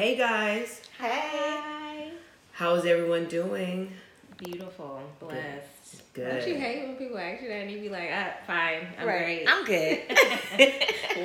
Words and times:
Hey 0.00 0.16
guys, 0.16 0.80
Hey. 0.98 2.12
how's 2.52 2.86
everyone 2.86 3.26
doing? 3.26 3.92
Beautiful. 4.38 5.02
Blessed. 5.18 6.14
Good. 6.14 6.26
Don't 6.40 6.48
you 6.48 6.54
hate 6.58 6.86
when 6.88 6.96
people 6.96 7.18
ask 7.18 7.42
you 7.42 7.48
that 7.48 7.54
and 7.64 7.70
you 7.70 7.80
be 7.80 7.90
like, 7.90 8.08
ah, 8.10 8.32
fine, 8.46 8.86
I'm 8.98 9.04
great. 9.04 9.44
I'm 9.46 9.62
good. 9.66 10.00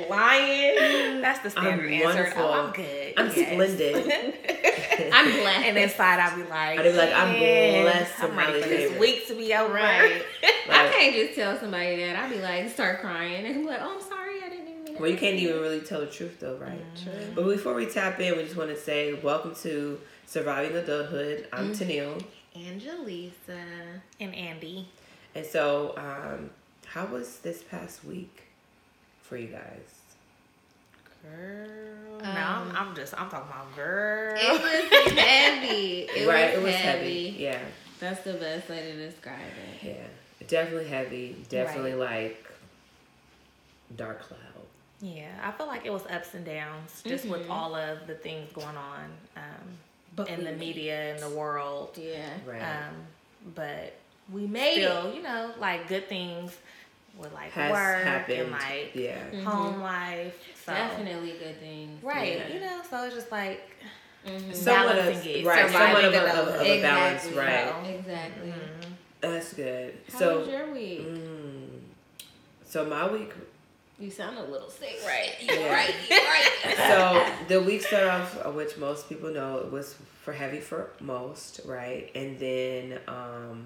Lying. 0.10 1.22
That's 1.22 1.38
the 1.38 1.48
standard 1.52 1.86
I'm 1.86 1.92
answer. 1.94 2.04
wonderful. 2.04 2.42
Oh, 2.42 2.52
I'm 2.52 2.72
good. 2.74 3.14
I'm 3.16 3.26
Yes. 3.34 3.50
splendid. 3.50 3.94
I'm 5.14 5.32
blessed. 5.40 5.64
And 5.68 5.78
inside, 5.78 6.20
I'll 6.20 6.36
be 6.36 6.42
like, 6.42 6.78
I'll 6.78 6.84
be 6.84 6.92
like, 6.92 7.14
I'm 7.14 7.38
blessed 7.82 8.16
to 8.18 8.24
I'm 8.24 8.36
ready 8.36 8.60
for 8.60 8.68
this 8.68 9.00
week 9.00 9.26
to 9.28 9.34
be 9.36 9.54
over. 9.54 9.72
Right. 9.72 10.22
I 10.68 10.88
can't 10.92 11.14
just 11.16 11.34
tell 11.34 11.58
somebody 11.58 11.96
that. 12.04 12.14
I'd 12.16 12.30
be 12.30 12.40
like, 12.42 12.68
start 12.68 13.00
crying. 13.00 13.46
And 13.46 13.54
be 13.62 13.66
like, 13.70 13.80
oh, 13.80 13.94
I'm 13.94 14.02
sorry. 14.02 14.42
I 14.44 14.50
didn't 14.50 14.68
even 14.68 14.84
mean 14.84 14.85
well, 14.98 15.10
you 15.10 15.16
can't 15.16 15.36
even 15.36 15.60
really 15.60 15.80
tell 15.80 16.00
the 16.00 16.06
truth 16.06 16.40
though, 16.40 16.56
right? 16.56 16.80
Mm-hmm. 16.96 17.34
But 17.34 17.44
before 17.44 17.74
we 17.74 17.86
tap 17.86 18.20
in, 18.20 18.36
we 18.36 18.44
just 18.44 18.56
want 18.56 18.70
to 18.70 18.76
say 18.76 19.14
welcome 19.14 19.54
to 19.56 20.00
Surviving 20.26 20.76
Adulthood. 20.76 21.48
I'm 21.52 21.72
Mm-hmm. 21.72 21.82
Tennille. 21.90 22.24
Angelisa. 22.56 23.60
And 24.20 24.34
Andy. 24.34 24.88
And 25.34 25.44
so, 25.44 25.94
um, 25.98 26.50
how 26.86 27.04
was 27.06 27.38
this 27.40 27.62
past 27.62 28.04
week 28.04 28.44
for 29.22 29.36
you 29.36 29.48
guys? 29.48 29.92
Girl. 31.22 32.16
Um, 32.22 32.34
no, 32.34 32.40
I'm, 32.40 32.76
I'm 32.76 32.94
just, 32.96 33.12
I'm 33.20 33.28
talking 33.28 33.50
about 33.50 33.74
girl. 33.76 34.34
It 34.36 34.52
was 35.02 35.12
heavy. 35.12 36.08
It 36.16 36.26
right, 36.28 36.54
was 36.56 36.62
it 36.62 36.62
was 36.64 36.74
heavy. 36.74 37.30
heavy. 37.30 37.42
Yeah, 37.42 37.58
That's 38.00 38.22
the 38.22 38.34
best 38.34 38.68
way 38.70 38.80
to 38.92 38.96
describe 39.10 39.38
it. 39.82 39.86
yeah, 39.88 40.46
definitely 40.46 40.88
heavy. 40.88 41.36
Definitely 41.50 41.94
like 41.94 42.42
dark 43.96 44.20
cloud. 44.22 44.40
Yeah, 45.00 45.28
I 45.42 45.50
feel 45.52 45.66
like 45.66 45.84
it 45.84 45.92
was 45.92 46.02
ups 46.10 46.34
and 46.34 46.44
downs 46.44 47.02
just 47.06 47.26
with 47.26 47.46
Mhm. 47.46 47.50
all 47.50 47.74
of 47.74 48.06
the 48.06 48.14
things 48.14 48.50
going 48.52 48.76
on 48.76 49.04
um, 49.36 49.78
But 50.14 50.28
in 50.28 50.38
the 50.44 50.52
made 50.52 50.58
media 50.58 51.12
and 51.12 51.22
the 51.22 51.28
world. 51.28 51.90
Yeah. 52.00 52.30
Right. 52.46 52.62
Um, 52.62 52.94
but 53.54 53.92
We 54.32 54.46
made 54.46 54.74
still, 54.82 55.12
you 55.14 55.22
know, 55.22 55.52
like 55.58 55.86
good 55.88 56.08
things 56.08 56.56
with 57.18 57.32
like 57.34 57.50
Has 57.52 57.70
work 57.72 58.02
happened. 58.04 58.40
and 58.40 58.50
like 58.52 58.90
yeah. 58.94 59.18
Mhm. 59.30 59.44
home 59.44 59.80
life. 59.82 60.36
So, 60.64 60.72
Definitely 60.72 61.32
good 61.38 61.60
things. 61.60 62.02
Right, 62.02 62.38
Yeah. 62.38 62.48
you 62.48 62.60
know, 62.60 62.80
so 62.90 63.04
it's 63.04 63.14
just 63.14 63.30
like 63.30 63.60
Mhm. 64.26 64.52
Somewhat 64.54 64.98
of, 64.98 65.24
it, 65.26 65.46
right, 65.46 65.70
somewhat 65.70 66.04
of 66.04 66.12
a, 66.12 66.16
surviving 66.16 66.38
of, 66.40 66.48
of 66.48 66.60
a 66.60 66.74
Exactly. 66.74 66.80
balance, 66.82 67.26
right? 67.26 67.68
So- 67.84 67.90
Exactly. 67.90 68.48
mhm. 68.48 68.92
That's 69.20 69.52
good. 69.52 69.98
How 70.12 70.18
so, 70.18 70.38
was 70.40 70.48
your 70.48 70.72
week? 70.72 71.00
mm, 71.06 71.68
so 72.64 72.84
my 72.86 73.06
week. 73.08 73.30
You 73.98 74.10
sound 74.10 74.36
a 74.36 74.44
little 74.44 74.68
sick, 74.68 74.98
right? 75.06 75.32
Yeah. 75.40 75.52
You're 75.58 75.70
right. 75.70 75.94
You're 76.10 76.18
right. 76.18 76.76
So 76.76 77.26
the 77.48 77.62
week 77.62 77.82
started 77.82 78.10
off, 78.10 78.46
uh, 78.46 78.50
which 78.50 78.76
most 78.76 79.08
people 79.08 79.30
know, 79.32 79.58
it 79.58 79.72
was 79.72 79.94
for 80.22 80.32
heavy 80.34 80.60
for 80.60 80.90
most, 81.00 81.60
right? 81.64 82.10
And 82.14 82.38
then 82.38 82.98
um, 83.08 83.64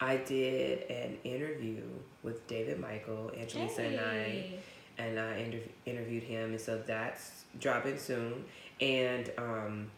I 0.00 0.16
did 0.16 0.90
an 0.90 1.18
interview 1.24 1.82
with 2.22 2.46
David 2.46 2.80
Michael, 2.80 3.30
Angelisa, 3.36 3.80
and 3.80 4.00
I. 4.00 4.52
And 4.98 5.20
I 5.20 5.36
inter- 5.36 5.58
interviewed 5.84 6.22
him, 6.22 6.52
and 6.52 6.60
so 6.60 6.78
that's 6.86 7.44
dropping 7.60 7.98
soon. 7.98 8.46
And 8.80 9.30
um, 9.36 9.90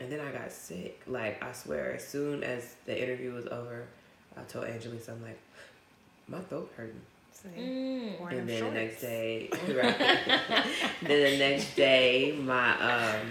and 0.00 0.10
then 0.10 0.18
I 0.18 0.32
got 0.32 0.50
sick. 0.50 1.00
Like 1.06 1.40
I 1.40 1.52
swear, 1.52 1.94
as 1.94 2.04
soon 2.04 2.42
as 2.42 2.74
the 2.86 3.00
interview 3.00 3.32
was 3.32 3.46
over, 3.46 3.84
I 4.36 4.42
told 4.42 4.66
Angelisa, 4.66 5.10
I'm 5.10 5.22
like, 5.22 5.38
my 6.26 6.40
throat 6.40 6.72
hurting. 6.76 7.00
See, 7.44 7.60
Mm. 7.60 8.30
And 8.30 8.38
them 8.38 8.46
then 8.46 8.64
the 8.64 8.70
next 8.70 9.00
day, 9.00 9.48
right? 9.68 9.98
then 11.02 11.32
the 11.32 11.38
next 11.38 11.76
day, 11.76 12.32
my 12.40 12.72
um, 12.80 13.26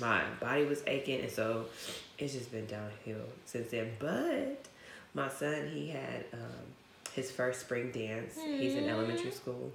my 0.00 0.22
body 0.40 0.64
was 0.64 0.82
aching, 0.86 1.20
and 1.22 1.30
so 1.30 1.66
it's 2.18 2.34
just 2.34 2.52
been 2.52 2.66
downhill 2.66 3.26
since 3.46 3.70
then. 3.70 3.90
But 3.98 4.64
my 5.14 5.28
son, 5.28 5.68
he 5.72 5.88
had 5.88 6.24
um, 6.32 6.66
his 7.14 7.30
first 7.30 7.60
spring 7.62 7.90
dance. 7.90 8.34
He's 8.40 8.74
in 8.74 8.88
elementary 8.88 9.32
school, 9.32 9.72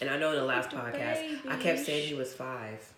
and 0.00 0.10
I 0.10 0.18
know 0.18 0.30
in 0.30 0.36
the 0.36 0.44
last 0.44 0.72
Little 0.72 0.88
podcast 0.90 1.48
I 1.48 1.56
kept 1.56 1.80
saying 1.80 2.08
he 2.08 2.14
was 2.14 2.34
five, 2.34 2.92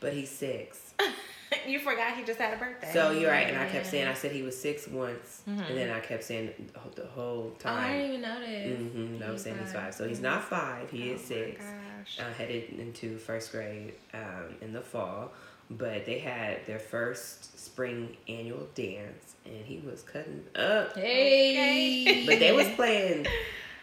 but 0.00 0.12
he's 0.12 0.30
six. 0.30 0.94
you 1.66 1.78
forgot 1.80 2.16
he 2.16 2.24
just 2.24 2.38
had 2.38 2.54
a 2.54 2.56
birthday. 2.56 2.90
So 2.92 3.10
you're 3.10 3.30
right, 3.30 3.48
and 3.48 3.58
I 3.58 3.66
kept 3.68 3.86
saying 3.86 4.06
I 4.08 4.14
said 4.14 4.32
he 4.32 4.42
was 4.42 4.60
six 4.60 4.86
once, 4.88 5.42
Mhm. 5.48 5.68
and 5.68 5.76
then 5.78 5.90
I 5.90 6.00
kept 6.00 6.24
saying 6.24 6.70
the 6.94 7.06
whole- 7.06 7.50
time. 7.58 7.76
Oh, 7.76 7.80
I 7.88 7.92
didn't 7.96 8.08
even 8.08 8.20
know 8.22 8.40
this. 8.40 8.80
Mm-hmm. 8.80 9.22
I 9.22 9.26
was 9.30 9.32
He's 9.34 9.42
saying 9.44 9.58
he's 9.64 9.72
five. 9.72 9.82
five. 9.84 9.94
So 9.94 10.08
he's 10.08 10.20
not 10.20 10.44
five. 10.44 10.90
He 10.90 11.10
Oh 11.10 11.14
is 11.14 11.20
my 11.22 11.26
six. 11.36 11.64
gosh. 11.64 12.18
Uh, 12.20 12.32
headed 12.34 12.70
into 12.78 13.18
first 13.18 13.52
grade 13.52 13.94
um, 14.14 14.54
in 14.60 14.72
the 14.72 14.80
fall. 14.80 15.32
But 15.72 16.04
they 16.04 16.18
had 16.18 16.66
their 16.66 16.80
first 16.80 17.56
spring 17.64 18.16
annual 18.28 18.66
dance, 18.74 19.36
and 19.44 19.64
he 19.64 19.78
was 19.78 20.02
cutting 20.02 20.44
up. 20.56 20.96
Hey. 20.96 22.24
But 22.26 22.40
they 22.40 22.50
was 22.52 22.68
playing 22.76 23.26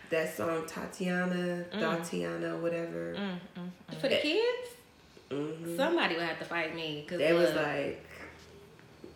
that 0.10 0.36
song 0.36 0.66
Tatiana, 0.68 1.66
Mm. 1.74 1.80
Tatiana, 1.80 2.58
whatever. 2.58 3.14
Mm, 3.18 3.20
mm, 3.58 3.70
mm. 3.90 4.02
For 4.02 4.10
the 4.10 4.18
kids, 4.18 4.70
hmm 5.32 5.76
somebody 5.76 6.16
would 6.16 6.24
have 6.24 6.40
to 6.40 6.46
fight 6.46 6.76
me 6.76 7.04
because 7.04 7.20
They 7.20 7.34
was 7.34 7.54
like, 7.54 8.04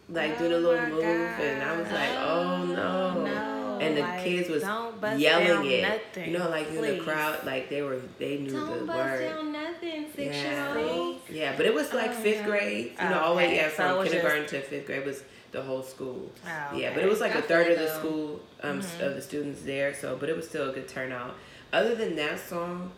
like 0.09 0.37
doing 0.37 0.51
a 0.51 0.55
Oh 0.55 0.59
little 0.59 0.85
move, 0.87 1.39
and 1.39 1.63
I 1.63 1.77
was 1.79 1.91
like, 1.91 2.09
oh 2.17 2.65
no. 2.65 3.23
no. 3.23 3.57
And 3.81 3.97
the 3.97 4.01
like, 4.01 4.23
kids 4.23 4.47
was 4.49 4.61
yelling 4.61 5.65
it. 5.71 5.81
nothing, 5.81 6.31
You 6.31 6.37
know, 6.37 6.49
like 6.49 6.67
in 6.69 6.81
the 6.81 6.99
crowd, 6.99 7.43
like 7.45 7.69
they 7.69 7.81
were, 7.81 7.99
they 8.19 8.37
knew 8.37 8.51
don't 8.51 8.79
the 8.79 8.85
bust 8.85 8.95
word. 8.95 9.29
down 9.29 9.51
nothing, 9.51 10.05
six 10.15 10.35
Yeah. 10.35 10.73
year 10.75 10.87
old. 10.87 11.21
Yeah, 11.31 11.53
but 11.57 11.65
it 11.65 11.73
was 11.73 11.91
like 11.93 12.11
Oh, 12.11 12.13
fifth 12.13 12.43
no. 12.43 12.51
grade. 12.51 12.91
You 13.01 13.09
know, 13.09 13.19
all 13.19 13.31
the 13.31 13.37
way 13.37 13.55
yeah, 13.55 13.69
from 13.69 13.97
was 13.97 14.07
kindergarten 14.09 14.45
to 14.47 14.61
fifth 14.61 14.85
grade 14.85 15.05
was 15.05 15.23
the 15.51 15.61
whole 15.63 15.81
school. 15.81 16.31
Oh, 16.45 16.77
Yeah, 16.77 16.93
but 16.93 17.03
it 17.03 17.09
was 17.09 17.19
like 17.21 17.33
a 17.33 17.41
third 17.41 17.71
of 17.71 17.79
the 17.79 17.85
though. 17.85 17.97
school 17.99 18.39
um, 18.61 18.81
Mhm. 18.81 18.99
of 19.07 19.15
the 19.15 19.21
students 19.21 19.63
there. 19.63 19.93
So, 19.95 20.15
but 20.15 20.29
it 20.29 20.35
was 20.35 20.47
still 20.47 20.69
a 20.69 20.73
good 20.73 20.87
turnout. 20.87 21.35
Other 21.73 21.95
than 21.95 22.15
that 22.17 22.39
song, 22.39 22.91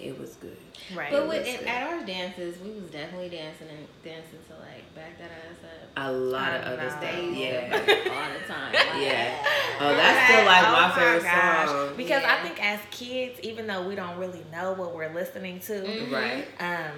it 0.00 0.18
was 0.18 0.34
good. 0.36 0.56
right. 0.94 1.10
But 1.10 1.28
with, 1.28 1.38
was 1.46 1.54
at, 1.54 1.58
good. 1.60 1.68
at 1.68 1.88
our 1.92 2.04
dances, 2.04 2.58
we 2.60 2.70
was 2.70 2.90
definitely 2.90 3.28
dancing 3.30 3.68
and 3.68 3.86
dancing 4.04 4.38
to 4.48 4.54
like 4.60 4.94
back 4.94 5.18
that 5.18 5.30
ass 5.30 5.64
up. 5.64 5.90
A 5.96 6.12
lot 6.12 6.54
of 6.54 6.62
other 6.62 6.76
know. 6.76 6.88
stuff. 6.88 7.02
Yeah. 7.34 7.68
all 7.72 8.38
the 8.38 8.52
time. 8.52 8.72
Like, 8.72 9.02
Yeah. 9.02 9.44
Oh, 9.80 9.94
that's 9.94 10.30
still 10.32 10.44
like 10.46 10.66
Oh 10.66 10.72
my 10.72 10.94
favorite 10.94 11.22
gosh. 11.22 11.68
song. 11.68 11.96
Because 11.96 12.22
I 12.24 12.36
think 12.42 12.62
as 12.64 12.80
kids, 12.90 13.40
even 13.42 13.66
though 13.66 13.86
we 13.86 13.94
don't 13.94 14.16
really 14.18 14.44
know 14.52 14.72
what 14.74 14.94
we're 14.94 15.12
listening 15.12 15.60
to, 15.60 15.72
Mhm. 15.82 16.12
Right. 16.12 16.46
um, 16.60 16.92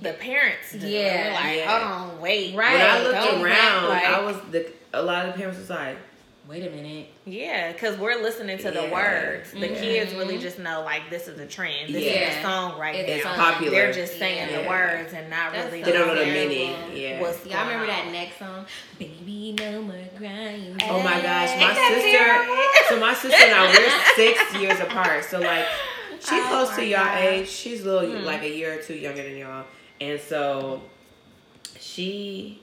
the 0.00 0.12
parents 0.14 0.72
do. 0.72 0.86
Yeah. 0.86 1.28
We're 1.28 1.32
like, 1.34 1.56
Yeah. 1.58 1.78
hold 1.78 1.92
on, 2.12 2.20
wait. 2.20 2.54
Right. 2.56 2.72
When 2.72 2.80
I 2.82 2.94
don't 2.98 3.04
looked 3.04 3.16
act 3.16 3.42
around, 3.42 3.88
like- 3.88 4.04
I 4.04 4.20
was 4.24 4.36
the 4.50 4.72
a 4.94 5.02
lot 5.02 5.26
of 5.26 5.32
the 5.34 5.38
parents 5.38 5.58
was 5.58 5.70
like, 5.70 5.96
Wait 6.48 6.66
a 6.66 6.70
minute. 6.70 7.08
Yeah, 7.26 7.72
because 7.72 7.98
we're 7.98 8.22
listening 8.22 8.56
to 8.58 8.70
the 8.70 8.88
words. 8.90 9.50
The 9.52 9.68
Mhm. 9.68 9.80
kids 9.80 10.14
really 10.14 10.38
just 10.38 10.58
know 10.58 10.80
like 10.80 11.10
this 11.10 11.28
is 11.28 11.38
a 11.38 11.44
trend. 11.46 11.94
This 11.94 12.04
is 12.04 12.36
a 12.38 12.42
song 12.42 12.78
right 12.78 12.94
It's 12.94 13.22
now. 13.22 13.34
popular. 13.34 13.70
They're 13.72 13.92
just 13.92 14.18
saying 14.18 14.48
Yeah. 14.50 14.62
the 14.62 14.68
words 14.68 15.12
and 15.12 15.28
not 15.28 15.52
That's 15.52 15.66
really. 15.66 15.84
so 15.84 15.90
they 15.90 15.98
don't 15.98 16.06
know 16.08 16.14
the 16.14 16.24
meaning. 16.24 16.74
Yeah. 16.94 17.20
What's 17.20 17.44
Y'all 17.44 17.60
remember 17.66 17.84
going 17.84 17.98
that 18.06 18.12
next 18.12 18.38
song? 18.38 18.64
Baby, 18.98 19.56
no 19.58 19.82
more 19.82 19.94
crying. 20.16 20.74
Oh 20.88 21.02
my 21.02 21.20
gosh, 21.20 21.50
my 21.60 21.74
sister. 21.74 22.46
So 22.88 22.98
my 22.98 23.12
sister 23.12 23.44
and 23.44 23.54
I 23.54 23.66
we're 23.70 24.14
six 24.16 24.54
years 24.54 24.80
apart. 24.80 25.24
So 25.26 25.40
like 25.40 25.66
she's 26.20 26.30
Oh 26.32 26.46
close 26.48 26.74
to 26.76 26.82
y'all 26.86 27.04
gosh. 27.04 27.20
age. 27.24 27.48
She's 27.50 27.82
a 27.84 27.92
little 27.92 28.20
Hmm. 28.20 28.24
like 28.24 28.42
a 28.42 28.48
year 28.48 28.78
or 28.78 28.82
two 28.82 28.94
younger 28.94 29.22
than 29.22 29.36
y'all. 29.36 29.64
And 30.00 30.18
so 30.18 30.80
she 31.78 32.62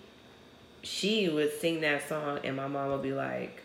she 0.82 1.30
would 1.30 1.52
sing 1.60 1.82
that 1.82 2.08
song 2.10 2.40
and 2.44 2.56
my 2.56 2.68
mom 2.68 2.90
would 2.92 3.02
be 3.04 3.12
like, 3.14 3.62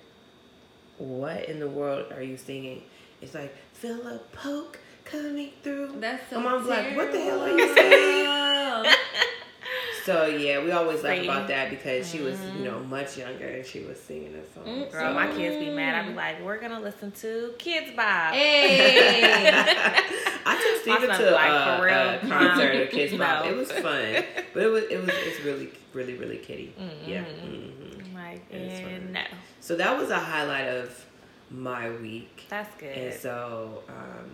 What 1.00 1.46
in 1.48 1.58
the 1.60 1.68
world 1.68 2.12
are 2.12 2.22
you 2.22 2.36
singing? 2.36 2.82
It's 3.22 3.34
like, 3.34 3.54
Philip 3.72 4.04
a 4.32 4.36
poke 4.36 4.78
coming 5.04 5.50
through. 5.62 5.96
That's 5.98 6.28
so 6.30 6.40
My 6.40 6.50
mom's 6.52 6.68
like, 6.68 6.94
"What 6.96 7.10
the 7.10 7.20
hell 7.20 7.40
are 7.42 7.48
you 7.58 7.74
terrible." 7.74 8.84
saying?" 8.84 8.96
So 10.06 10.24
yeah, 10.26 10.64
we 10.64 10.72
always 10.72 11.02
laugh 11.02 11.22
about 11.22 11.46
that 11.48 11.68
because 11.68 12.10
she 12.10 12.20
was, 12.22 12.40
you 12.56 12.64
know, 12.64 12.80
much 12.80 13.18
younger 13.18 13.46
and 13.46 13.64
she 13.66 13.80
was 13.80 14.00
singing 14.00 14.32
that 14.32 14.52
song. 14.54 14.64
Mm, 14.64 14.90
Girl, 14.90 15.12
my 15.14 15.26
kids 15.30 15.56
be 15.56 15.68
mad. 15.70 15.94
I'd 15.94 16.08
be 16.08 16.14
like, 16.14 16.42
we're 16.42 16.58
gonna 16.58 16.80
listen 16.80 17.12
to 17.12 17.52
Kidz 17.58 17.94
Bop. 17.94 18.32
Hey. 18.32 19.50
I 20.46 20.56
took 20.56 20.82
Steven 20.82 21.16
to 21.18 21.30
like, 21.32 21.78
for 21.78 21.84
real? 21.84 21.94
a 21.94 22.18
concert 22.34 22.74
of 22.82 22.88
Kidz 22.94 23.16
Bop. 23.18 23.44
No. 23.44 23.50
It 23.50 23.56
was 23.56 23.70
fun, 23.70 24.24
but 24.54 24.62
it 24.62 24.68
was 24.68 24.84
it 24.84 25.00
was 25.00 25.10
it's 25.12 25.40
really 25.44 25.68
really 25.92 26.14
really 26.14 26.38
kiddie. 26.38 26.74
Yeah. 27.06 27.24
Mhm. 27.24 27.70
hmm 27.70 28.00
I'm 28.06 28.14
like, 28.14 28.46
It 28.50 28.56
is 28.56 28.80
eh, 28.80 28.84
fun. 28.84 29.12
no, 29.12 29.20
So 29.70 29.76
that 29.76 29.96
was 29.96 30.10
a 30.10 30.18
highlight 30.18 30.66
of 30.66 31.06
my 31.48 31.90
week, 31.90 32.46
that's 32.48 32.74
good. 32.74 32.88
and 32.96 33.14
so 33.14 33.84
um, 33.88 34.28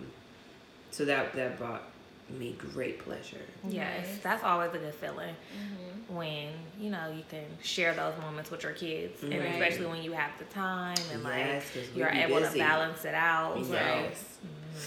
so 0.91 1.05
that 1.05 1.35
that 1.35 1.59
brought 1.59 1.83
me 2.31 2.57
great 2.73 3.01
pleasure. 3.01 3.37
Yes, 3.69 4.07
Nice. 4.07 4.19
that's 4.23 4.43
always 4.45 4.71
a 4.73 4.79
good 4.79 4.95
feeling 4.95 5.35
Mhm. 5.55 6.15
when 6.15 6.49
you 6.81 6.89
know 6.89 7.13
you 7.15 7.23
can 7.29 7.45
share 7.63 7.93
those 7.93 8.15
moments 8.19 8.51
with 8.51 8.63
your 8.63 8.73
kids, 8.73 9.23
and 9.25 9.35
Right. 9.35 9.61
especially 9.61 9.85
when 9.85 10.03
you 10.03 10.13
have 10.13 10.31
the 10.39 10.47
time 10.47 10.97
and 11.13 11.23
Yes, 11.23 11.65
'cause 11.71 11.83
like 11.89 11.97
you're 11.99 12.09
able 12.09 12.41
busy. 12.41 12.53
to 12.59 12.65
balance 12.65 13.05
it 13.05 13.15
out. 13.15 13.57
So, 13.63 13.73
Yes. 13.75 14.39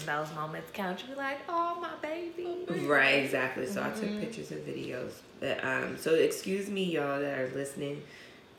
those 0.07 0.33
moments 0.33 0.71
count. 0.73 0.99
You 1.03 1.09
be 1.09 1.15
like, 1.15 1.41
oh 1.47 1.77
my 1.79 1.93
baby. 2.01 2.65
Right, 2.87 3.23
exactly. 3.23 3.67
So 3.67 3.83
I 3.83 3.89
Mm-hmm. 3.89 3.99
took 4.01 4.19
pictures 4.19 4.49
and 4.49 4.65
videos. 4.65 5.11
But 5.39 5.63
um, 5.63 5.95
so 5.99 6.15
excuse 6.15 6.69
me, 6.71 6.85
y'all 6.85 7.19
that 7.19 7.37
are 7.37 7.51
listening, 7.53 8.01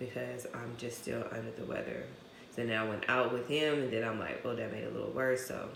because 0.00 0.46
I'm 0.52 0.74
just 0.76 0.98
still 1.02 1.22
under 1.30 1.52
the 1.52 1.64
weather. 1.64 2.02
So 2.56 2.64
now 2.64 2.84
I 2.84 2.88
went 2.88 3.04
out 3.08 3.32
with 3.32 3.46
him, 3.46 3.74
and 3.74 3.92
then 3.92 4.02
I'm 4.02 4.18
like, 4.18 4.44
well, 4.44 4.56
that 4.56 4.72
made 4.72 4.82
it 4.82 4.90
a 4.90 4.94
little 4.94 5.12
worse. 5.12 5.46
So 5.46 5.68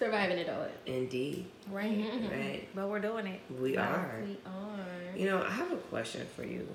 Surviving 0.00 0.38
it 0.38 0.48
all. 0.50 0.66
indeed, 0.86 1.46
Right. 1.70 2.04
right, 2.30 2.68
But 2.74 2.88
we're 2.88 2.98
doing 3.00 3.26
it. 3.28 3.40
we 3.60 3.76
are. 3.76 4.20
We 4.26 4.36
are. 4.44 5.16
You 5.16 5.26
know, 5.26 5.42
I 5.42 5.50
have 5.50 5.70
a 5.70 5.76
question 5.76 6.26
for 6.34 6.42
you. 6.44 6.66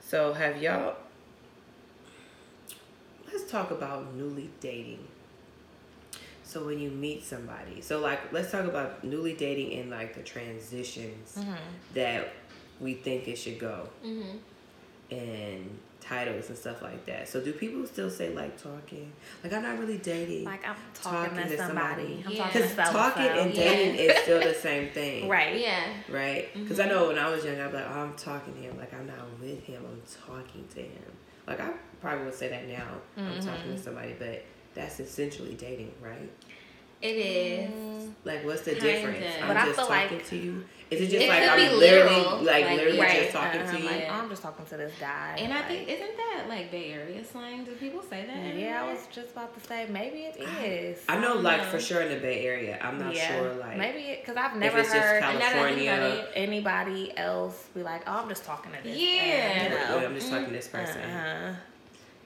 So 0.00 0.32
have 0.34 0.60
y'all? 0.62 0.96
Let's 3.32 3.50
talk 3.50 3.70
about 3.70 4.14
newly 4.14 4.50
dating. 4.60 5.06
So 6.44 6.64
when 6.64 6.78
you 6.78 6.90
meet 6.90 7.24
somebody, 7.24 7.80
so 7.80 7.98
like 7.98 8.32
let's 8.32 8.52
talk 8.52 8.66
about 8.66 9.02
newly 9.02 9.32
dating 9.34 9.78
and 9.80 9.90
like 9.90 10.14
the 10.14 10.22
transitions 10.22 11.34
Mm-hmm. 11.38 11.54
that 11.94 12.28
we 12.80 12.94
think 12.94 13.26
it 13.26 13.36
should 13.36 13.58
go 13.58 13.88
Mm-hmm. 14.04 14.36
And 15.10 15.78
titles 16.00 16.48
and 16.48 16.56
stuff 16.56 16.82
like 16.82 17.04
that. 17.06 17.28
So 17.28 17.40
do 17.40 17.52
people 17.52 17.86
still 17.86 18.10
say 18.10 18.32
like 18.34 18.60
talking? 18.62 19.12
Like 19.42 19.52
I'm 19.52 19.62
not 19.62 19.78
really 19.78 19.98
dating. 19.98 20.44
Like 20.44 20.66
I'm 20.66 20.76
talking, 20.94 21.30
Talking 21.30 21.48
to 21.50 21.56
to 21.56 21.66
somebody. 21.66 22.02
somebody. 22.02 22.24
I'm 22.26 22.32
Yeah. 22.32 22.44
talking 22.44 22.62
to 22.62 22.68
because 22.68 22.86
so 22.86 22.92
talking 22.92 23.26
and 23.26 23.54
Yeah. 23.54 23.64
dating 23.64 23.94
is 23.96 24.16
still 24.22 24.40
the 24.40 24.54
same 24.54 24.90
thing. 24.90 25.28
Right. 25.28 25.58
Yeah. 25.60 25.82
Right? 26.08 26.48
Mm-hmm. 26.52 26.62
Because 26.62 26.80
I 26.80 26.86
know 26.86 27.08
when 27.08 27.18
I 27.18 27.28
was 27.28 27.44
young, 27.44 27.60
I'd 27.60 27.70
be 27.70 27.76
like, 27.78 27.86
oh, 27.88 28.00
I'm 28.00 28.14
talking 28.14 28.54
to 28.54 28.60
him. 28.60 28.78
Like, 28.78 28.94
I'm 28.94 29.06
not 29.06 29.18
with 29.40 29.62
him, 29.64 29.82
I'm 29.84 30.02
talking 30.28 30.64
to 30.74 30.80
him. 30.80 31.12
Like, 31.46 31.60
I 31.60 31.70
probably 32.00 32.24
would 32.26 32.34
say 32.34 32.48
that 32.48 32.66
now. 32.68 32.86
I'm 33.16 33.24
mm-hmm. 33.24 33.46
talking 33.46 33.76
to 33.76 33.78
somebody, 33.82 34.14
but 34.18 34.44
that's 34.74 35.00
essentially 35.00 35.54
dating, 35.54 35.92
right? 36.02 36.30
It 37.02 37.16
is. 37.16 37.70
Mm. 37.70 38.12
Like, 38.24 38.44
what's 38.44 38.62
the 38.62 38.72
Kinda. 38.74 38.86
difference? 38.86 39.26
I'm 39.42 39.48
But 39.48 39.56
I 39.58 39.64
just 39.66 39.76
feel 39.76 39.86
talking 39.86 40.18
like- 40.18 40.26
to 40.28 40.36
you. 40.36 40.64
Is 40.88 41.00
it 41.00 41.06
just 41.10 41.24
It 41.24 41.28
like 41.28 41.42
I'm 41.42 41.58
literally, 41.58 41.78
literal, 41.78 42.42
like, 42.42 42.64
like, 42.64 42.76
literally 42.76 43.00
right, 43.00 43.22
just 43.22 43.32
talking 43.32 43.60
Uh-huh, 43.60 43.72
to 43.72 43.82
you? 43.82 43.86
Like, 43.88 44.00
Yeah. 44.02 44.18
I'm 44.20 44.28
just 44.28 44.42
talking 44.42 44.64
to 44.66 44.76
this 44.76 44.92
guy. 45.00 45.36
And 45.40 45.52
I 45.52 45.62
think 45.62 45.88
isn't 45.88 46.16
that 46.16 46.44
like 46.48 46.70
Bay 46.70 46.92
Area 46.92 47.24
slang? 47.24 47.64
Do 47.64 47.72
people 47.72 48.02
say 48.02 48.24
that? 48.24 48.54
Yeah, 48.54 48.84
I 48.84 48.92
was 48.92 49.00
just 49.12 49.32
about 49.32 49.60
to 49.60 49.66
say 49.66 49.86
maybe 49.90 50.18
it 50.26 50.36
is. 50.38 51.04
I 51.08 51.16
know, 51.16 51.34
don't 51.34 51.42
like, 51.42 51.62
know. 51.62 51.68
for 51.70 51.80
sure 51.80 52.02
in 52.02 52.10
the 52.10 52.20
Bay 52.20 52.46
Area. 52.46 52.78
I'm 52.80 53.00
not 53.00 53.16
yeah, 53.16 53.36
sure, 53.36 53.54
like, 53.54 53.76
maybe 53.76 54.16
because 54.20 54.36
I've 54.36 54.56
never 54.56 54.78
it's 54.78 54.92
heard 54.92 55.20
now 55.22 55.32
that 55.32 55.42
I 55.42 55.74
think 55.74 55.82
about 55.88 55.98
California. 55.98 56.22
it, 56.22 56.30
anybody 56.36 57.16
else 57.18 57.64
be 57.74 57.82
like, 57.82 58.02
"Oh, 58.06 58.20
I'm 58.22 58.28
just 58.28 58.44
talking 58.44 58.70
to 58.70 58.82
this." 58.84 58.96
Yeah. 58.96 59.06
and, 59.08 59.72
you 59.72 59.78
know. 60.00 60.06
I'm 60.06 60.14
just 60.14 60.30
talking 60.30 60.46
to 60.46 60.52
this 60.52 60.68
person. 60.68 61.00
Uh-huh. 61.00 61.52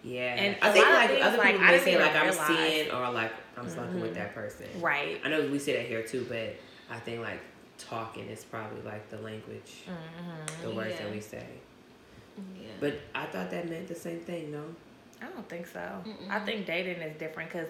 Yeah. 0.03 0.35
And 0.35 0.57
I 0.61 0.73
think, 0.73 0.87
like, 0.87 1.11
things, 1.11 1.25
other 1.25 1.43
people 1.43 1.65
I 1.65 1.71
may 1.71 1.79
say, 1.79 1.93
even 1.95 2.07
like, 2.07 2.17
I'm 2.17 2.33
seeing 2.33 2.91
or, 2.91 3.11
like, 3.11 3.33
I'm 3.57 3.67
fucking 3.67 4.01
with 4.01 4.15
that 4.15 4.35
person. 4.35 4.67
Right. 4.81 5.21
I 5.25 5.29
know 5.29 5.49
we 5.49 5.59
say 5.59 5.77
that 5.77 5.87
here 5.87 6.03
too, 6.03 6.27
but 6.29 6.57
I 6.91 6.99
think 7.01 7.21
like 7.21 7.41
talking 7.83 8.27
is 8.29 8.45
probably 8.45 8.83
like 8.83 9.09
the 9.11 9.19
language, 9.19 9.85
Mm-hmm. 9.89 10.69
the 10.69 10.75
words 10.75 10.99
that 10.99 11.11
we 11.11 11.21
say. 11.21 11.47
Yeah. 12.57 12.69
But 12.81 12.95
I 13.15 13.27
thought 13.27 13.51
that 13.51 13.69
meant 13.69 13.89
the 13.89 13.95
same 13.95 14.21
thing, 14.21 14.53
no? 14.53 14.63
I 15.23 15.27
don't 15.27 15.47
think 15.51 15.67
so. 15.67 16.03
I 16.31 16.39
think 16.39 16.65
dating 16.65 17.03
is 17.03 17.15
different 17.19 17.51
because, 17.53 17.67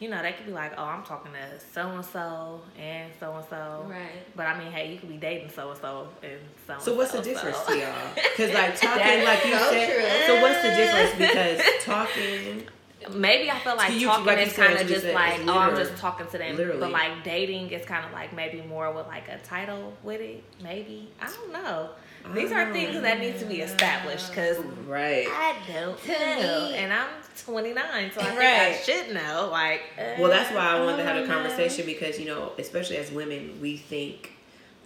you 0.00 0.08
know, 0.08 0.22
they 0.22 0.32
could 0.32 0.46
be 0.46 0.52
like, 0.52 0.72
"Oh, 0.78 0.84
I'm 0.84 1.02
talking 1.02 1.32
to 1.32 1.60
so 1.74 1.90
and 1.90 2.02
so 2.04 2.62
and 2.78 3.12
so 3.20 3.34
and 3.34 3.44
so." 3.50 3.84
Right. 3.90 4.24
But 4.34 4.46
I 4.46 4.58
mean, 4.58 4.72
hey, 4.72 4.90
you 4.90 4.98
could 4.98 5.10
be 5.10 5.18
dating 5.18 5.50
so 5.50 5.70
and 5.72 5.78
so 5.78 6.08
and 6.22 6.40
so. 6.66 6.76
So 6.78 6.94
what's 6.96 7.12
the 7.12 7.20
difference 7.20 7.58
to 7.66 7.76
y'all? 7.76 7.92
Because 8.14 8.54
like 8.54 8.80
talking, 8.80 9.22
like 9.22 9.44
you 9.44 9.52
so 9.58 9.70
said. 9.70 9.90
true. 9.90 10.26
So 10.26 10.40
what's 10.40 10.62
the 10.62 10.70
difference? 10.70 11.14
Because 11.18 11.60
talking, 11.84 12.66
Maybe 13.10 13.50
I 13.50 13.58
feel 13.58 13.76
like 13.76 13.92
you, 13.92 14.06
talking 14.06 14.38
is 14.38 14.52
kind 14.54 14.78
of 14.78 14.86
just 14.86 15.06
like, 15.06 15.40
oh, 15.46 15.58
I'm 15.58 15.76
just 15.76 15.96
talking 15.96 16.26
to 16.26 16.38
them. 16.38 16.56
Literally. 16.56 16.80
But 16.80 16.92
like 16.92 17.24
dating 17.24 17.70
is 17.70 17.84
kind 17.86 18.04
of 18.04 18.12
like 18.12 18.34
maybe 18.34 18.62
more 18.62 18.92
with 18.92 19.06
like 19.06 19.28
a 19.28 19.38
title 19.38 19.92
with 20.02 20.20
it. 20.20 20.42
Maybe 20.62 21.10
I 21.20 21.26
don't 21.26 21.52
know. 21.52 21.90
These 22.32 22.52
are 22.52 22.72
things 22.72 23.00
that 23.02 23.20
need 23.20 23.38
to 23.40 23.44
be 23.44 23.60
established 23.60 24.30
because 24.30 24.56
right? 24.86 25.26
I 25.28 25.54
don't 25.70 26.08
know, 26.08 26.70
and 26.74 26.90
I'm 26.90 27.08
29, 27.44 28.12
so 28.14 28.20
I 28.20 28.24
think 28.24 28.40
I 28.40 28.72
should 28.78 29.14
know. 29.14 29.48
Like, 29.52 29.82
Well, 30.18 30.30
that's 30.30 30.50
why 30.54 30.68
I 30.68 30.80
wanted 30.82 30.98
to 30.98 31.02
uh, 31.02 31.14
have 31.14 31.24
a 31.24 31.26
conversation 31.26 31.84
because 31.84 32.18
you 32.18 32.24
know, 32.24 32.52
especially 32.58 32.96
as 32.96 33.10
women, 33.10 33.58
we 33.60 33.76
think 33.76 34.32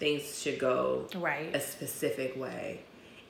things 0.01 0.41
should 0.43 0.59
go 0.59 1.07
Right. 1.15 1.55
a 1.55 1.61
specific 1.61 2.37
way, 2.37 2.81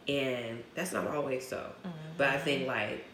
and 0.09 0.65
that's 0.75 0.93
not 0.93 1.07
always 1.09 1.47
so. 1.47 1.59
Mm-hmm. 1.59 1.89
But 2.17 2.29
I 2.29 2.39
think 2.39 2.67
like 2.67 3.05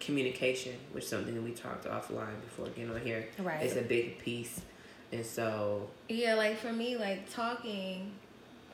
communication, 0.00 0.74
which 0.92 1.04
is 1.04 1.10
something 1.10 1.34
that 1.34 1.42
we 1.42 1.50
talked 1.52 1.84
offline 1.86 2.40
before 2.42 2.66
getting 2.68 2.90
on 2.90 3.00
here, 3.00 3.26
Right. 3.38 3.62
is 3.64 3.76
a 3.76 3.82
big 3.82 4.18
piece. 4.18 4.60
And 5.12 5.24
so, 5.24 5.88
Yeah, 6.08 6.34
like 6.34 6.58
for 6.58 6.72
me, 6.72 6.96
like 6.96 7.30
talking, 7.32 8.12